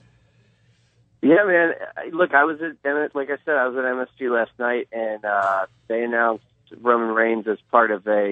Yeah, 1.22 1.44
man. 1.44 1.74
I- 1.96 2.08
Look, 2.12 2.32
I 2.34 2.44
was 2.44 2.58
at 2.60 2.76
M- 2.84 3.08
like 3.14 3.30
I 3.30 3.36
said, 3.44 3.56
I 3.56 3.66
was 3.68 3.76
at 3.76 3.84
MSG 3.84 4.30
last 4.32 4.52
night, 4.58 4.88
and 4.92 5.24
uh, 5.24 5.66
they 5.88 6.02
announced 6.04 6.44
Roman 6.80 7.14
Reigns 7.14 7.46
as 7.48 7.58
part 7.70 7.90
of 7.90 8.06
a, 8.06 8.30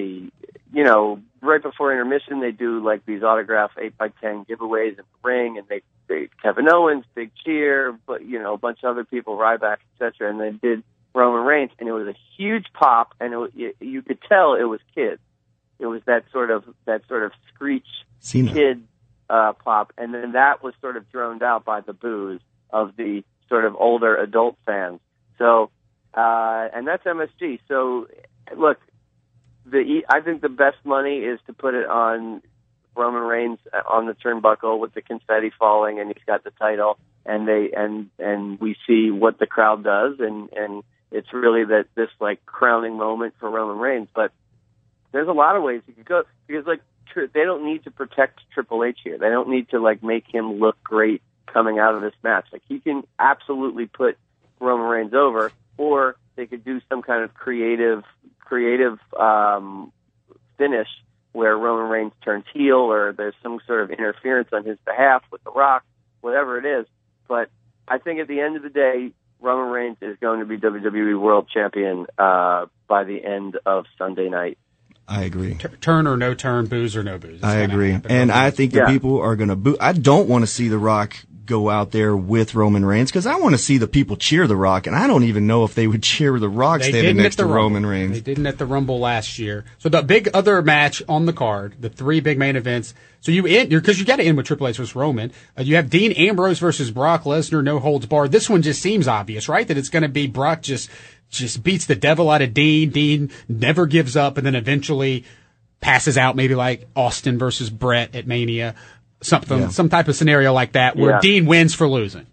you 0.73 0.85
know, 0.85 1.21
right 1.41 1.63
before 1.63 1.91
intermission, 1.93 2.41
they 2.41 2.53
do 2.53 2.85
like 2.85 3.05
these 3.07 3.23
autograph 3.23 3.71
eight 3.79 3.97
by 3.99 4.09
ten 4.21 4.45
giveaways 4.45 4.91
in 4.91 4.97
the 4.97 5.05
ring, 5.29 5.59
and 5.59 5.67
they, 5.69 5.83
they 6.09 6.29
Kevin 6.43 6.69
Owens, 6.69 7.05
big 7.15 7.31
cheer, 7.45 7.99
but 8.07 8.25
you 8.25 8.39
know, 8.39 8.55
a 8.55 8.59
bunch 8.59 8.81
of 8.83 8.91
other 8.91 9.05
people, 9.05 9.37
Ryback, 9.37 9.79
etc., 10.01 10.31
and 10.31 10.41
they 10.41 10.51
did 10.53 10.83
Roman 11.15 11.45
Reigns, 11.47 11.71
and 11.79 11.89
it 11.89 11.93
was 11.93 12.07
a 12.09 12.15
huge 12.37 12.67
pop, 12.75 13.15
and 13.21 13.33
it, 13.33 13.37
was- 13.37 13.53
you, 13.55 13.73
you 13.81 14.03
could 14.03 14.19
tell 14.29 14.55
it 14.55 14.65
was 14.65 14.81
kids. 14.95 15.21
It 15.79 15.87
was 15.87 16.03
that 16.07 16.25
sort 16.33 16.51
of 16.51 16.65
that 16.87 17.03
sort 17.09 17.25
of 17.25 17.33
screech 17.55 17.87
Cena. 18.21 18.53
kid 18.53 18.83
uh, 19.29 19.53
pop, 19.55 19.93
and 19.99 20.15
then 20.15 20.33
that 20.33 20.63
was 20.63 20.73
sort 20.81 20.97
of 20.97 21.11
droned 21.11 21.43
out 21.43 21.65
by 21.65 21.81
the 21.81 21.93
boos 21.93 22.41
of 22.71 22.97
the 22.97 23.25
sort 23.49 23.65
of 23.65 23.77
older 23.77 24.17
adult 24.17 24.57
fans. 24.67 25.01
So, 25.39 25.71
uh, 26.15 26.69
and 26.75 26.87
that's 26.87 27.05
MSG. 27.05 27.61
So, 27.69 28.09
look, 28.57 28.79
the 29.65 30.03
I 30.09 30.21
think 30.21 30.43
the 30.43 30.49
best 30.49 30.79
money 30.85 31.19
is 31.19 31.39
to 31.47 31.53
put 31.53 31.75
it 31.75 31.87
on 31.89 32.43
Roman 32.97 33.23
Reigns 33.23 33.59
on 33.89 34.07
the 34.07 34.15
turnbuckle 34.15 34.79
with 34.79 34.95
the 34.95 35.03
confetti 35.03 35.51
falling, 35.59 36.01
and 36.01 36.09
he's 36.09 36.25
got 36.27 36.45
the 36.45 36.51
title, 36.51 36.99
and 37.25 37.47
they 37.47 37.71
and 37.77 38.11
and 38.19 38.61
we 38.61 38.77
see 38.87 39.11
what 39.11 39.39
the 39.39 39.47
crowd 39.47 39.85
does, 39.85 40.19
and 40.21 40.51
and 40.53 40.83
it's 41.11 41.33
really 41.33 41.65
that 41.65 41.87
this 41.95 42.11
like 42.21 42.45
crowning 42.47 42.97
moment 42.97 43.35
for 43.39 43.51
Roman 43.51 43.79
Reigns, 43.79 44.09
but 44.15 44.33
there's 45.13 45.29
a 45.29 45.33
lot 45.33 45.57
of 45.57 45.63
ways 45.63 45.83
you 45.87 45.95
could 45.95 46.07
go 46.07 46.23
because 46.47 46.67
like 46.67 46.81
they 47.15 47.45
don't 47.45 47.65
need 47.65 47.85
to 47.85 47.91
protect 47.91 48.41
Triple 48.53 48.85
H 48.85 48.99
here. 49.03 49.19
They 49.19 49.29
don't 49.29 49.49
need 49.49 49.71
to 49.71 49.81
like 49.81 50.03
make 50.03 50.25
him 50.33 50.59
look 50.59 50.77
great 50.83 51.23
coming 51.57 51.79
out 51.79 51.95
of 51.95 52.03
this 52.03 52.13
match. 52.23 52.45
Like 52.53 52.61
he 52.69 52.81
can 52.81 53.03
absolutely 53.19 53.87
put 53.87 54.19
Roman 54.61 54.87
Reigns 54.89 55.15
over, 55.15 55.51
or 55.79 56.17
they 56.37 56.45
could 56.45 56.65
do 56.67 56.83
some 56.91 57.01
kind 57.01 57.25
of 57.25 57.33
creative 57.33 58.05
creative 58.41 58.99
um, 59.19 59.91
finish 60.59 60.89
where 61.33 61.57
Roman 61.57 61.91
Reigns 61.91 62.13
turns 62.23 62.45
heel, 62.53 62.77
or 62.77 63.13
there's 63.15 63.35
some 63.43 63.59
sort 63.67 63.83
of 63.85 63.91
interference 63.91 64.49
on 64.53 64.65
his 64.65 64.77
behalf 64.85 65.23
with 65.33 65.43
The 65.45 65.51
Rock, 65.51 65.83
whatever 66.21 66.59
it 66.59 66.81
is. 66.81 66.87
But 67.27 67.49
I 67.89 67.97
think 67.99 68.21
at 68.21 68.29
the 68.29 68.41
end 68.41 68.57
of 68.57 68.63
the 68.63 68.69
day, 68.71 69.13
Roman 69.41 69.71
Reigns 69.73 69.97
is 70.03 70.17
going 70.21 70.41
to 70.41 70.47
be 70.47 70.59
WWE 70.59 71.19
World 71.19 71.49
Champion 71.53 72.07
uh, 72.19 72.67
by 72.87 73.05
the 73.05 73.25
end 73.25 73.59
of 73.65 73.87
Sunday 73.97 74.29
night. 74.29 74.59
I 75.09 75.23
agree. 75.23 75.55
Tur- 75.55 75.69
Turn 75.81 76.07
or 76.09 76.17
no 76.17 76.35
turn, 76.35 76.67
booze 76.67 76.97
or 76.97 77.03
no 77.05 77.17
booze. 77.19 77.37
It's 77.37 77.45
I 77.45 77.59
agree. 77.59 77.97
And 78.09 78.33
I 78.33 78.51
think 78.51 78.73
the 78.73 78.79
Yeah. 78.81 78.87
people 78.89 79.21
are 79.21 79.37
going 79.37 79.51
to 79.51 79.57
boo. 79.57 79.77
I 79.81 79.93
don't 79.93 80.29
want 80.29 80.43
to 80.43 80.47
see 80.49 80.67
The 80.69 80.79
Rock 80.79 81.17
go 81.47 81.71
out 81.71 81.93
there 81.93 82.17
with 82.17 82.55
Roman 82.55 82.85
Reigns 82.85 83.11
because 83.11 83.27
I 83.27 83.37
want 83.37 83.55
to 83.55 83.59
see 83.59 83.79
the 83.79 83.87
people 83.87 84.17
cheer 84.17 84.47
The 84.47 84.57
Rock, 84.57 84.87
and 84.87 84.95
I 84.95 85.07
don't 85.07 85.25
even 85.25 85.47
know 85.47 85.65
if 85.65 85.75
they 85.75 85.87
would 85.87 86.03
cheer 86.03 86.39
The 86.39 86.49
Rock 86.49 86.81
They 86.81 86.91
standing 86.91 87.17
next 87.17 87.37
to 87.37 87.45
Rumble. 87.45 87.57
Roman 87.57 87.87
Reigns. 87.87 88.13
They 88.13 88.21
didn't 88.21 88.47
at 88.47 88.59
the 88.59 88.67
Rumble 88.67 88.99
last 88.99 89.39
year. 89.39 89.65
So 89.79 89.89
the 89.89 90.03
big 90.03 90.29
other 90.35 90.61
match 90.63 91.03
on 91.09 91.27
the 91.27 91.33
card, 91.33 91.77
the 91.81 91.89
three 91.89 92.21
big 92.21 92.39
main 92.39 92.57
events. 92.57 92.95
So 93.21 93.33
you 93.33 93.47
end 93.47 93.71
because 93.71 93.99
you 93.99 94.05
got 94.05 94.17
to 94.17 94.25
end 94.25 94.37
with 94.37 94.47
Triple 94.47 94.69
H 94.69 94.77
versus 94.77 94.95
Roman. 94.95 95.33
Uh, 95.59 95.63
you 95.63 95.77
have 95.77 95.91
Dean 95.91 96.13
Ambrose 96.13 96.59
versus 96.59 96.91
Brock 96.91 97.25
Lesnar, 97.25 97.65
no 97.65 97.79
holds 97.79 98.07
barred. 98.07 98.33
This 98.33 98.51
one 98.51 98.63
just 98.63 98.83
seems 98.83 99.09
obvious, 99.09 99.49
right? 99.49 99.67
That 99.67 99.79
it's 99.79 99.89
going 99.89 100.03
to 100.03 100.09
be 100.09 100.27
Brock 100.27 100.63
just 100.63 100.91
just 101.31 101.63
beats 101.63 101.87
the 101.87 101.97
devil 101.97 102.31
out 102.31 102.43
of 102.43 102.55
Dean. 102.55 102.91
Dean 102.91 103.31
never 103.49 103.87
gives 103.87 104.17
up, 104.17 104.37
and 104.37 104.47
then 104.47 104.55
eventually 104.55 105.25
passes 105.81 106.17
out, 106.17 106.37
maybe 106.37 106.55
like 106.55 106.89
Austin 106.97 107.39
versus 107.39 107.71
Brett 107.71 108.15
at 108.15 108.27
Mania, 108.27 108.75
something, 109.23 109.59
Yeah. 109.61 109.69
some 109.69 109.89
type 109.89 110.09
of 110.09 110.17
scenario 110.17 110.53
like 110.53 110.73
that 110.73 110.97
where 110.97 111.13
Yeah. 111.13 111.21
Dean 111.21 111.47
wins 111.47 111.75
for 111.75 111.89
losing. 111.89 112.27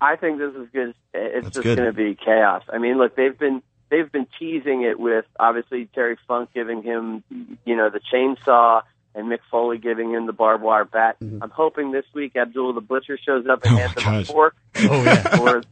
I 0.00 0.16
think 0.16 0.38
this 0.38 0.54
is 0.54 0.68
good. 0.72 0.94
It's 1.14 1.44
That's 1.44 1.54
just 1.56 1.64
going 1.76 1.78
to 1.78 1.92
be 1.92 2.14
chaos. 2.16 2.62
I 2.72 2.78
mean, 2.78 2.98
look, 2.98 3.14
they've 3.16 3.38
been 3.38 3.62
they've 3.90 4.10
been 4.10 4.26
teasing 4.38 4.82
it 4.82 4.98
with 4.98 5.24
obviously 5.38 5.86
Terry 5.94 6.16
Funk 6.26 6.50
giving 6.54 6.82
him, 6.82 7.22
you 7.64 7.76
know, 7.76 7.88
the 7.90 8.00
chainsaw 8.12 8.82
and 9.14 9.30
Mick 9.30 9.40
Foley 9.50 9.76
giving 9.78 10.10
him 10.10 10.26
the 10.26 10.32
barbed 10.32 10.64
wire 10.64 10.84
bat. 10.86 11.16
Mm-hmm. 11.20 11.42
I'm 11.42 11.50
hoping 11.50 11.92
this 11.92 12.06
week 12.14 12.34
Abdullah 12.34 12.72
the 12.72 12.80
Butcher 12.80 13.18
shows 13.24 13.46
up 13.46 13.62
and 13.64 13.74
Oh, 13.74 13.76
hands 13.76 13.96
my 13.96 14.02
him 14.14 14.20
a 14.22 14.24
fork, 14.24 14.56
Oh 14.78 15.02
yeah, 15.04 15.38
or 15.40 15.62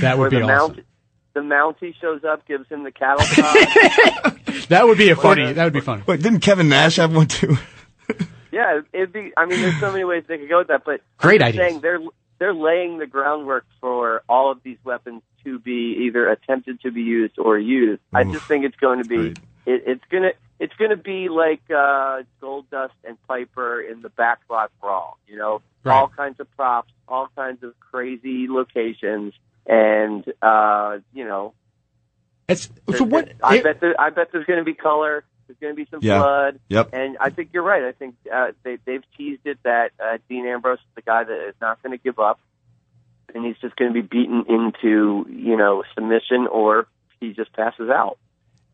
that 0.00 0.16
or 0.16 0.20
would 0.20 0.30
be 0.30 0.36
the 0.38 0.42
awesome. 0.44 0.76
mount 0.76 0.86
the 1.34 1.40
Mountie 1.40 1.94
shows 2.00 2.22
up, 2.24 2.46
gives 2.46 2.68
him 2.68 2.84
the 2.84 2.92
cattle 2.92 3.26
prod. 3.26 4.38
That 4.68 4.86
would 4.86 4.96
be 4.98 5.10
a 5.10 5.16
funny. 5.16 5.52
That 5.52 5.64
would 5.64 5.72
be 5.72 5.80
funny. 5.80 6.02
Wait, 6.06 6.22
didn't 6.22 6.40
Kevin 6.40 6.68
Nash 6.68 6.96
have 6.96 7.14
one 7.14 7.26
too? 7.26 7.58
Yeah, 8.54 8.80
it'd 8.92 9.12
be. 9.12 9.32
I 9.36 9.46
mean, 9.46 9.60
there's 9.60 9.80
so 9.80 9.90
many 9.90 10.04
ways 10.04 10.22
they 10.28 10.38
could 10.38 10.48
go 10.48 10.58
with 10.58 10.68
that, 10.68 10.84
but 10.84 11.00
Great 11.18 11.42
I'm 11.42 11.52
saying 11.54 11.80
they're 11.80 11.98
they're 12.38 12.54
laying 12.54 12.98
the 12.98 13.06
groundwork 13.06 13.66
for 13.80 14.22
all 14.28 14.52
of 14.52 14.62
these 14.62 14.78
weapons 14.84 15.22
to 15.44 15.58
be 15.58 16.04
either 16.06 16.28
attempted 16.28 16.80
to 16.82 16.90
be 16.92 17.02
used 17.02 17.38
or 17.38 17.58
used. 17.58 18.00
I 18.12 18.22
just 18.24 18.46
think 18.46 18.64
it's 18.64 18.76
going 18.76 18.98
to 19.02 19.04
be. 19.08 19.36
It, 19.66 19.82
it's 19.86 20.04
gonna 20.10 20.32
it's 20.60 20.74
gonna 20.78 20.96
be 20.96 21.28
like 21.28 21.62
uh, 21.70 22.22
Goldust 22.40 22.90
and 23.02 23.16
Piper 23.26 23.80
in 23.80 24.02
the 24.02 24.08
backlot 24.10 24.68
brawl. 24.80 25.18
You 25.26 25.36
know, 25.36 25.62
Right. 25.82 25.96
all 25.98 26.08
kinds 26.08 26.38
of 26.40 26.50
props, 26.56 26.92
all 27.08 27.28
kinds 27.36 27.62
of 27.62 27.74
crazy 27.80 28.46
locations, 28.48 29.34
and 29.66 30.24
uh, 30.40 30.98
you 31.12 31.24
know, 31.24 31.54
It's 32.48 32.68
so 32.96 33.04
what? 33.04 33.32
I 33.42 33.56
it- 33.56 33.64
bet 33.64 33.80
there, 33.80 34.00
I 34.00 34.10
bet 34.10 34.28
there's 34.32 34.46
going 34.46 34.60
to 34.60 34.64
be 34.64 34.74
color. 34.74 35.24
There's 35.46 35.58
going 35.60 35.74
to 35.74 35.76
be 35.76 35.88
some 35.90 36.00
Yeah. 36.02 36.18
blood. 36.18 36.60
Yep. 36.68 36.90
And 36.92 37.16
I 37.20 37.30
think 37.30 37.50
you're 37.52 37.62
right. 37.62 37.84
I 37.84 37.92
think 37.92 38.14
uh, 38.32 38.52
they, 38.62 38.78
they've 38.84 39.02
teased 39.16 39.42
it 39.44 39.58
that 39.64 39.90
uh, 40.02 40.18
Dean 40.28 40.46
Ambrose 40.46 40.78
is 40.78 40.84
the 40.94 41.02
guy 41.02 41.24
that 41.24 41.48
is 41.48 41.54
not 41.60 41.82
going 41.82 41.96
to 41.96 42.02
give 42.02 42.18
up, 42.18 42.40
and 43.34 43.44
he's 43.44 43.56
just 43.58 43.76
going 43.76 43.92
to 43.92 44.02
be 44.02 44.06
beaten 44.06 44.44
into 44.48 45.26
you 45.30 45.56
know 45.56 45.82
submission, 45.94 46.46
or 46.46 46.86
he 47.20 47.32
just 47.32 47.52
passes 47.52 47.90
out. 47.90 48.18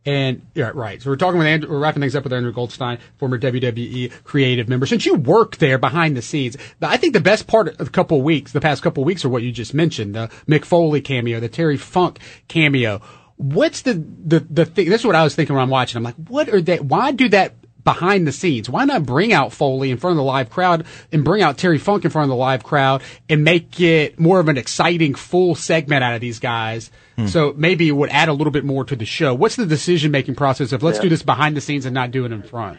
And 0.07 0.47
yeah, 0.55 0.73
right. 0.75 1.03
So 1.03 1.11
we're 1.11 1.17
talking 1.17 1.37
with 1.37 1.47
Andrew, 1.47 1.71
we're 1.71 1.79
wrapping 1.79 2.01
things 2.01 2.17
up 2.17 2.25
with 2.25 2.33
Andrew 2.33 2.53
Goldstein, 2.53 2.99
former 3.19 3.39
WWE 3.39 4.25
creative 4.25 4.67
member. 4.67 4.87
Since 4.87 5.05
you 5.05 5.15
work 5.15 5.59
there 5.59 5.77
behind 5.77 6.17
the 6.17 6.23
scenes, 6.23 6.57
I 6.81 6.97
think 6.97 7.13
the 7.13 7.21
best 7.21 7.47
part 7.47 7.69
of 7.69 7.77
the 7.77 7.91
couple 7.91 8.17
of 8.17 8.25
weeks, 8.25 8.53
the 8.53 8.63
past 8.63 8.83
couple 8.83 9.03
of 9.03 9.07
weeks, 9.07 9.27
are 9.27 9.29
what 9.29 9.43
you 9.43 9.53
just 9.53 9.75
mentioned: 9.75 10.15
the 10.15 10.29
Mick 10.49 10.65
Foley 10.65 11.03
cameo, 11.03 11.39
the 11.39 11.51
Terry 11.51 11.77
Funk 11.77 12.19
cameo. 12.49 13.03
What's 13.41 13.83
the 13.83 13.95
the 13.95 14.41
the 14.41 14.67
thing? 14.67 14.91
This 14.91 15.01
is 15.01 15.07
what 15.07 15.17
I 15.17 15.25
was 15.25 15.35
thinking 15.35 15.55
when 15.57 15.63
I'm 15.63 15.71
watching. 15.71 15.97
I'm 15.97 16.03
like, 16.03 16.17
what 16.29 16.51
are 16.51 16.61
they? 16.61 16.79
Why 16.79 17.11
do 17.11 17.27
that 17.31 17.55
behind 17.83 18.27
the 18.27 18.33
scenes? 18.33 18.69
Why 18.69 18.85
not 18.85 19.07
bring 19.07 19.33
out 19.33 19.55
Foley 19.55 19.91
in 19.91 19.97
front 19.97 20.13
of 20.13 20.17
the 20.19 20.23
live 20.25 20.51
crowd 20.51 20.85
and 21.11 21.25
bring 21.25 21.41
out 21.43 21.57
Terry 21.57 21.79
Funk 21.79 22.05
in 22.05 22.11
front 22.11 22.25
of 22.25 22.29
the 22.29 22.37
live 22.37 22.63
crowd 22.63 23.03
and 23.31 23.43
make 23.43 23.81
it 23.81 24.21
more 24.21 24.41
of 24.41 24.49
an 24.49 24.59
exciting 24.59 25.15
full 25.15 25.55
segment 25.55 26.05
out 26.05 26.15
of 26.15 26.21
these 26.21 26.39
guys? 26.39 26.91
Hmm. 27.17 27.29
So 27.29 27.55
maybe 27.57 27.89
it 27.89 27.93
would 27.93 28.11
add 28.11 28.29
a 28.29 28.35
little 28.35 28.51
bit 28.51 28.65
more 28.65 28.85
to 28.85 28.95
the 28.95 29.07
show. 29.07 29.33
What's 29.35 29.57
the 29.57 29.65
decision 29.65 30.11
making 30.11 30.35
process 30.35 30.73
of 30.73 30.83
let's 30.83 30.99
Yeah. 30.99 31.05
do 31.05 31.09
this 31.09 31.23
behind 31.23 31.57
the 31.57 31.63
scenes 31.63 31.87
and 31.87 31.95
not 31.95 32.11
do 32.11 32.27
it 32.27 32.33
in 32.33 32.43
front? 32.43 32.79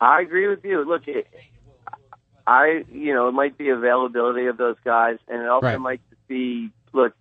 I 0.00 0.22
agree 0.22 0.48
with 0.48 0.64
you. 0.64 0.82
Look, 0.88 1.06
it, 1.06 1.26
I 2.46 2.84
you 2.90 3.12
know 3.12 3.28
it 3.28 3.32
might 3.32 3.58
be 3.58 3.68
availability 3.68 4.46
of 4.46 4.56
those 4.56 4.76
guys, 4.84 5.18
and 5.28 5.42
it 5.42 5.48
also 5.48 5.66
Right. 5.66 5.78
might 5.78 6.00
be 6.28 6.70
look 6.94 7.12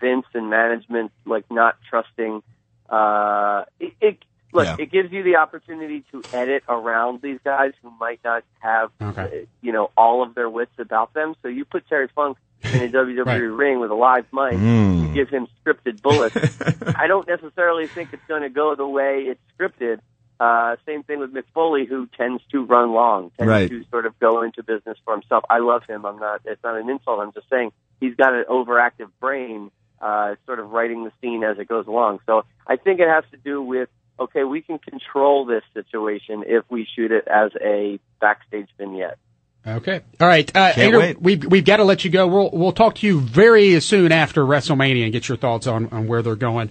Vince 0.00 0.26
and 0.34 0.48
management 0.50 1.12
like 1.24 1.44
not 1.50 1.76
trusting. 1.88 2.42
Uh, 2.88 3.64
it, 3.80 3.92
it 4.00 4.18
look 4.52 4.66
Yeah. 4.66 4.76
it 4.78 4.90
gives 4.90 5.12
you 5.12 5.22
the 5.22 5.36
opportunity 5.36 6.04
to 6.12 6.24
edit 6.32 6.62
around 6.68 7.20
these 7.22 7.38
guys 7.44 7.72
who 7.82 7.90
might 8.00 8.20
not 8.24 8.44
have 8.60 8.90
Okay. 9.00 9.22
uh, 9.42 9.46
you 9.60 9.72
know 9.72 9.90
all 9.96 10.22
of 10.22 10.34
their 10.34 10.48
wits 10.48 10.72
about 10.78 11.12
them. 11.14 11.34
So 11.42 11.48
you 11.48 11.64
put 11.64 11.86
Terry 11.88 12.08
Funk 12.14 12.38
in 12.64 12.82
a 12.82 12.88
WWE 12.96 13.26
Right. 13.26 13.36
ring 13.38 13.78
with 13.80 13.90
a 13.90 13.94
live 13.94 14.26
mic, 14.32 14.54
Mm. 14.58 15.08
you 15.08 15.14
give 15.14 15.28
him 15.28 15.48
scripted 15.64 16.00
bullets. 16.02 16.36
I 16.96 17.06
don't 17.06 17.28
necessarily 17.28 17.86
think 17.88 18.10
it's 18.12 18.24
going 18.26 18.42
to 18.42 18.48
go 18.48 18.74
the 18.74 18.86
way 18.88 19.24
it's 19.28 19.40
scripted. 19.58 20.00
Uh, 20.40 20.76
same 20.86 21.02
thing 21.02 21.18
with 21.18 21.34
Mick 21.34 21.42
Foley, 21.52 21.84
who 21.84 22.06
tends 22.16 22.40
to 22.52 22.64
run 22.64 22.92
long, 22.92 23.30
tends 23.36 23.50
Right. 23.50 23.68
to 23.68 23.84
sort 23.90 24.06
of 24.06 24.16
go 24.20 24.42
into 24.42 24.62
business 24.62 24.96
for 25.04 25.12
himself. 25.12 25.44
I 25.50 25.58
love 25.58 25.82
him. 25.88 26.06
I'm 26.06 26.18
not. 26.20 26.42
It's 26.44 26.62
not 26.62 26.76
an 26.76 26.88
insult. 26.88 27.18
I'm 27.20 27.32
just 27.32 27.48
saying 27.50 27.72
he's 28.00 28.14
got 28.14 28.32
an 28.34 28.44
overactive 28.48 29.10
brain, 29.20 29.72
uh, 30.00 30.36
sort 30.46 30.58
of 30.58 30.70
writing 30.70 31.04
the 31.04 31.12
scene 31.20 31.44
as 31.44 31.58
it 31.58 31.68
goes 31.68 31.86
along. 31.86 32.20
So 32.26 32.44
I 32.66 32.76
think 32.76 33.00
it 33.00 33.08
has 33.08 33.24
to 33.32 33.36
do 33.36 33.62
with 33.62 33.88
okay, 34.20 34.44
we 34.44 34.62
can 34.62 34.78
control 34.78 35.44
this 35.44 35.62
situation 35.74 36.44
if 36.46 36.64
we 36.68 36.86
shoot 36.96 37.12
it 37.12 37.28
as 37.28 37.52
a 37.60 38.00
backstage 38.20 38.68
vignette. 38.76 39.18
Okay. 39.66 40.00
All 40.20 40.28
right. 40.28 40.48
Uh, 40.50 40.72
Can't 40.72 40.78
Andrew, 40.78 41.00
wait. 41.00 41.20
We've, 41.20 41.44
we've 41.44 41.64
got 41.64 41.76
to 41.76 41.84
let 41.84 42.04
you 42.04 42.10
go. 42.10 42.26
We'll, 42.26 42.50
we'll 42.52 42.72
talk 42.72 42.96
to 42.96 43.06
you 43.06 43.20
very 43.20 43.78
soon 43.80 44.12
after 44.12 44.42
WrestleMania 44.42 45.04
and 45.04 45.12
get 45.12 45.28
your 45.28 45.36
thoughts 45.36 45.66
on, 45.66 45.88
on 45.88 46.06
where 46.06 46.22
they're 46.22 46.36
going 46.36 46.70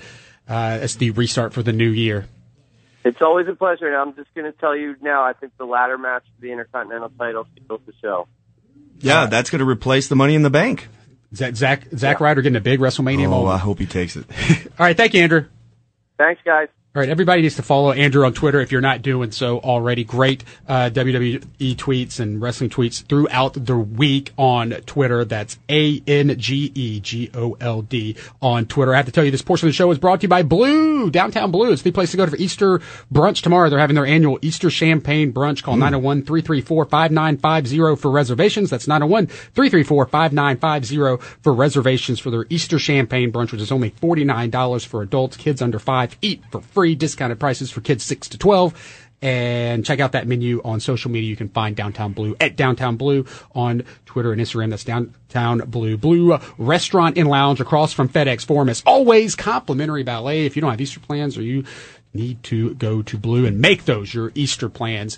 uh, 0.49 0.79
as 0.81 0.95
the 0.95 1.11
restart 1.11 1.53
for 1.53 1.61
the 1.61 1.73
new 1.73 1.89
year. 1.89 2.25
It's 3.03 3.21
always 3.21 3.47
a 3.47 3.53
pleasure, 3.53 3.87
and 3.87 3.95
I'm 3.95 4.15
just 4.15 4.33
going 4.33 4.51
to 4.51 4.57
tell 4.57 4.75
you 4.75 4.95
now. 5.01 5.23
I 5.23 5.33
think 5.33 5.53
the 5.57 5.65
ladder 5.65 5.97
match 5.97 6.23
for 6.35 6.41
the 6.41 6.51
Intercontinental 6.51 7.11
title 7.17 7.47
steals 7.55 7.81
the 7.85 7.93
show. 8.01 8.27
Yeah, 8.99 9.27
that's 9.27 9.49
going 9.49 9.59
to 9.59 9.65
replace 9.65 10.07
the 10.07 10.15
Money 10.15 10.35
in 10.35 10.41
the 10.41 10.49
Bank. 10.49 10.89
Zach, 11.35 11.55
Zach, 11.55 11.87
Zach 11.95 12.19
Ryder 12.19 12.41
getting 12.41 12.55
a 12.55 12.61
big 12.61 12.79
WrestleMania 12.79 13.27
Oh, 13.27 13.31
moment. 13.31 13.55
I 13.55 13.57
hope 13.57 13.79
he 13.79 13.85
takes 13.85 14.15
it. 14.15 14.25
All 14.79 14.85
right. 14.85 14.95
Thank 14.95 15.13
you, 15.13 15.21
Andrew. 15.21 15.45
Thanks, 16.17 16.41
guys. 16.45 16.69
All 16.97 17.01
right, 17.01 17.09
everybody 17.09 17.43
needs 17.43 17.57
to 17.57 17.61
follow 17.61 17.91
Andrew 17.91 18.25
on 18.25 18.33
Twitter 18.33 18.59
if 18.59 18.71
you're 18.71 18.81
not 18.81 19.03
doing 19.03 19.29
so 19.29 19.59
already. 19.59 20.03
Great 20.03 20.43
uh, 20.67 20.89
WWE 20.91 21.75
tweets 21.75 22.19
and 22.19 22.41
wrestling 22.41 22.71
tweets 22.71 23.05
throughout 23.05 23.53
the 23.53 23.77
week 23.77 24.33
on 24.35 24.71
Twitter. 24.87 25.23
That's 25.23 25.59
A 25.69 26.01
N 26.07 26.39
G 26.39 26.71
E 26.73 26.99
G 26.99 27.29
O 27.35 27.55
L 27.61 27.83
D 27.83 28.15
on 28.41 28.65
Twitter. 28.65 28.95
I 28.95 28.97
have 28.97 29.05
to 29.05 29.11
tell 29.11 29.23
you, 29.23 29.29
this 29.29 29.43
portion 29.43 29.67
of 29.67 29.73
the 29.73 29.75
show 29.75 29.91
is 29.91 29.99
brought 29.99 30.21
to 30.21 30.23
you 30.23 30.29
by 30.29 30.41
Blue, 30.41 31.11
Downtown 31.11 31.51
Blue. 31.51 31.71
It's 31.71 31.83
the 31.83 31.91
place 31.91 32.09
to 32.09 32.17
go 32.17 32.25
for 32.25 32.35
Easter 32.37 32.81
brunch 33.13 33.43
tomorrow. 33.43 33.69
They're 33.69 33.77
having 33.77 33.93
their 33.93 34.07
annual 34.07 34.39
Easter 34.41 34.71
champagne 34.71 35.31
brunch. 35.31 35.61
Call 35.61 35.75
901 35.75 36.23
334 36.23 36.85
5950 36.85 38.01
for 38.01 38.09
reservations. 38.09 38.71
That's 38.71 38.87
901 38.87 39.27
334 39.27 40.05
5950 40.07 41.23
for 41.43 41.53
reservations 41.53 42.19
for 42.19 42.31
their 42.31 42.47
Easter 42.49 42.79
champagne 42.79 43.31
brunch, 43.31 43.51
which 43.51 43.61
is 43.61 43.71
only 43.71 43.91
$49 43.91 44.87
for 44.87 45.03
adults. 45.03 45.37
Kids 45.37 45.61
under 45.61 45.77
five 45.77 46.17
eat 46.23 46.41
for 46.49 46.61
free. 46.61 46.86
Discounted 46.95 47.39
prices 47.39 47.71
for 47.71 47.81
kids 47.81 48.03
6 48.05 48.29
to 48.29 48.37
12 48.37 49.07
and 49.21 49.83
check 49.85 49.99
out 49.99 50.11
that 50.11 50.27
menu 50.27 50.61
on 50.63 50.79
social 50.79 51.09
media. 51.09 51.29
You 51.29 51.35
can 51.35 51.49
find 51.49 51.75
Downtown 51.75 52.13
Blue 52.13 52.35
at 52.39 52.55
Downtown 52.55 52.97
Blue 52.97 53.25
on 53.55 53.83
Twitter 54.05 54.31
and 54.31 54.41
Instagram. 54.41 54.69
That's 54.69 54.83
Downtown 54.83 55.59
Blue. 55.69 55.97
Blue 55.97 56.37
Restaurant 56.57 57.17
and 57.17 57.27
Lounge 57.27 57.59
across 57.59 57.93
from 57.93 58.09
FedEx 58.09 58.45
Forum. 58.45 58.69
As 58.69 58.83
always, 58.85 59.35
complimentary 59.35 60.03
ballet. 60.03 60.45
If 60.45 60.55
you 60.55 60.61
don't 60.61 60.71
have 60.71 60.81
Easter 60.81 60.99
plans 60.99 61.37
or 61.37 61.41
you 61.41 61.63
need 62.13 62.43
to 62.43 62.75
go 62.75 63.01
to 63.01 63.17
Blue 63.17 63.45
and 63.45 63.59
make 63.59 63.85
those 63.85 64.13
your 64.13 64.31
Easter 64.35 64.69
plans 64.69 65.17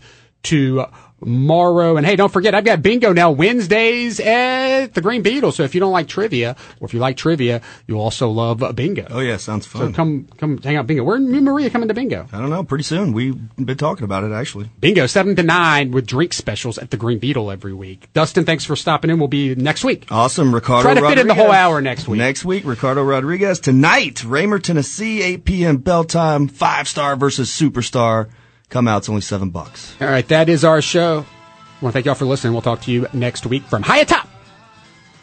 tomorrow. 1.20 1.98
And 1.98 2.06
hey, 2.06 2.16
don't 2.16 2.32
forget, 2.32 2.56
I've 2.56 2.66
got 2.66 2.82
bingo 2.82 3.14
now 3.14 3.32
Wednesdays 3.32 4.20
at 4.20 4.94
the 4.94 5.02
Green 5.02 5.22
Beetle. 5.22 5.52
So 5.52 5.64
if 5.64 5.74
you 5.74 5.80
don't 5.80 5.92
like 5.92 6.08
trivia, 6.08 6.56
or 6.80 6.86
if 6.88 6.94
you 6.94 7.00
like 7.00 7.18
trivia, 7.18 7.62
you'll 7.88 8.02
also 8.02 8.30
love 8.30 8.64
bingo. 8.76 9.08
Oh 9.10 9.20
yeah, 9.20 9.38
sounds 9.38 9.66
fun. 9.66 9.90
So 9.90 9.96
come, 9.96 10.28
come 10.38 10.58
hang 10.60 10.78
out 10.78 10.88
bingo. 10.88 11.04
Where 11.04 11.18
and 11.18 11.30
Maria 11.46 11.70
coming 11.70 11.88
to 11.88 11.94
bingo? 11.94 12.28
I 12.32 12.40
don't 12.40 12.50
know. 12.50 12.64
Pretty 12.64 12.84
soon. 12.84 13.14
We've 13.14 13.38
been 13.58 13.78
talking 13.78 14.04
about 14.04 14.24
it 14.24 14.32
actually. 14.32 14.70
Bingo, 14.80 15.06
7 15.06 15.36
to 15.36 15.44
9 15.44 15.92
with 15.92 16.08
drink 16.08 16.34
specials 16.34 16.78
at 16.78 16.92
the 16.92 16.98
Green 16.98 17.20
Beetle 17.20 17.52
every 17.52 17.74
week. 17.74 18.12
Dustin, 18.14 18.46
thanks 18.46 18.66
for 18.66 18.76
stopping 18.76 19.10
in. 19.10 19.20
We'll 19.20 19.28
be 19.28 19.56
next 19.56 19.84
week. 19.84 20.08
Awesome, 20.10 20.54
Ricardo. 20.54 20.84
Try 20.84 20.94
to 20.96 21.08
fit 21.08 21.20
in 21.20 21.28
the 21.28 21.36
whole 21.36 21.52
hour 21.52 21.82
next 21.82 22.08
week. 22.08 22.20
Next 22.20 22.46
week, 22.46 22.66
Ricardo 22.66 23.04
Rodriguez. 23.04 23.60
Tonight, 23.60 24.24
Ramer, 24.26 24.62
Tennessee, 24.62 25.22
8 25.22 25.46
p.m. 25.46 25.78
bell 25.78 26.04
time. 26.04 26.48
Five 26.48 26.88
Starr 26.88 27.16
versus 27.16 27.50
superstar. 27.50 28.30
Come 28.70 28.88
out. 28.88 29.00
It's 29.00 29.10
only 29.10 29.22
seven 29.22 29.50
bucks. 29.50 29.96
All 30.00 30.08
right, 30.08 30.28
that 30.30 30.48
is 30.50 30.64
our 30.64 30.82
show. 30.82 31.26
I 31.26 31.84
want 31.84 31.92
to 31.92 31.98
thank 31.98 32.06
y'all 32.06 32.16
for 32.16 32.26
listening. 32.26 32.54
We'll 32.54 32.62
talk 32.62 32.82
to 32.82 32.92
you 32.92 33.08
next 33.14 33.46
week 33.46 33.64
from 33.64 33.84
high 33.84 34.00
atop 34.00 34.28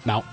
Mount 0.05 0.25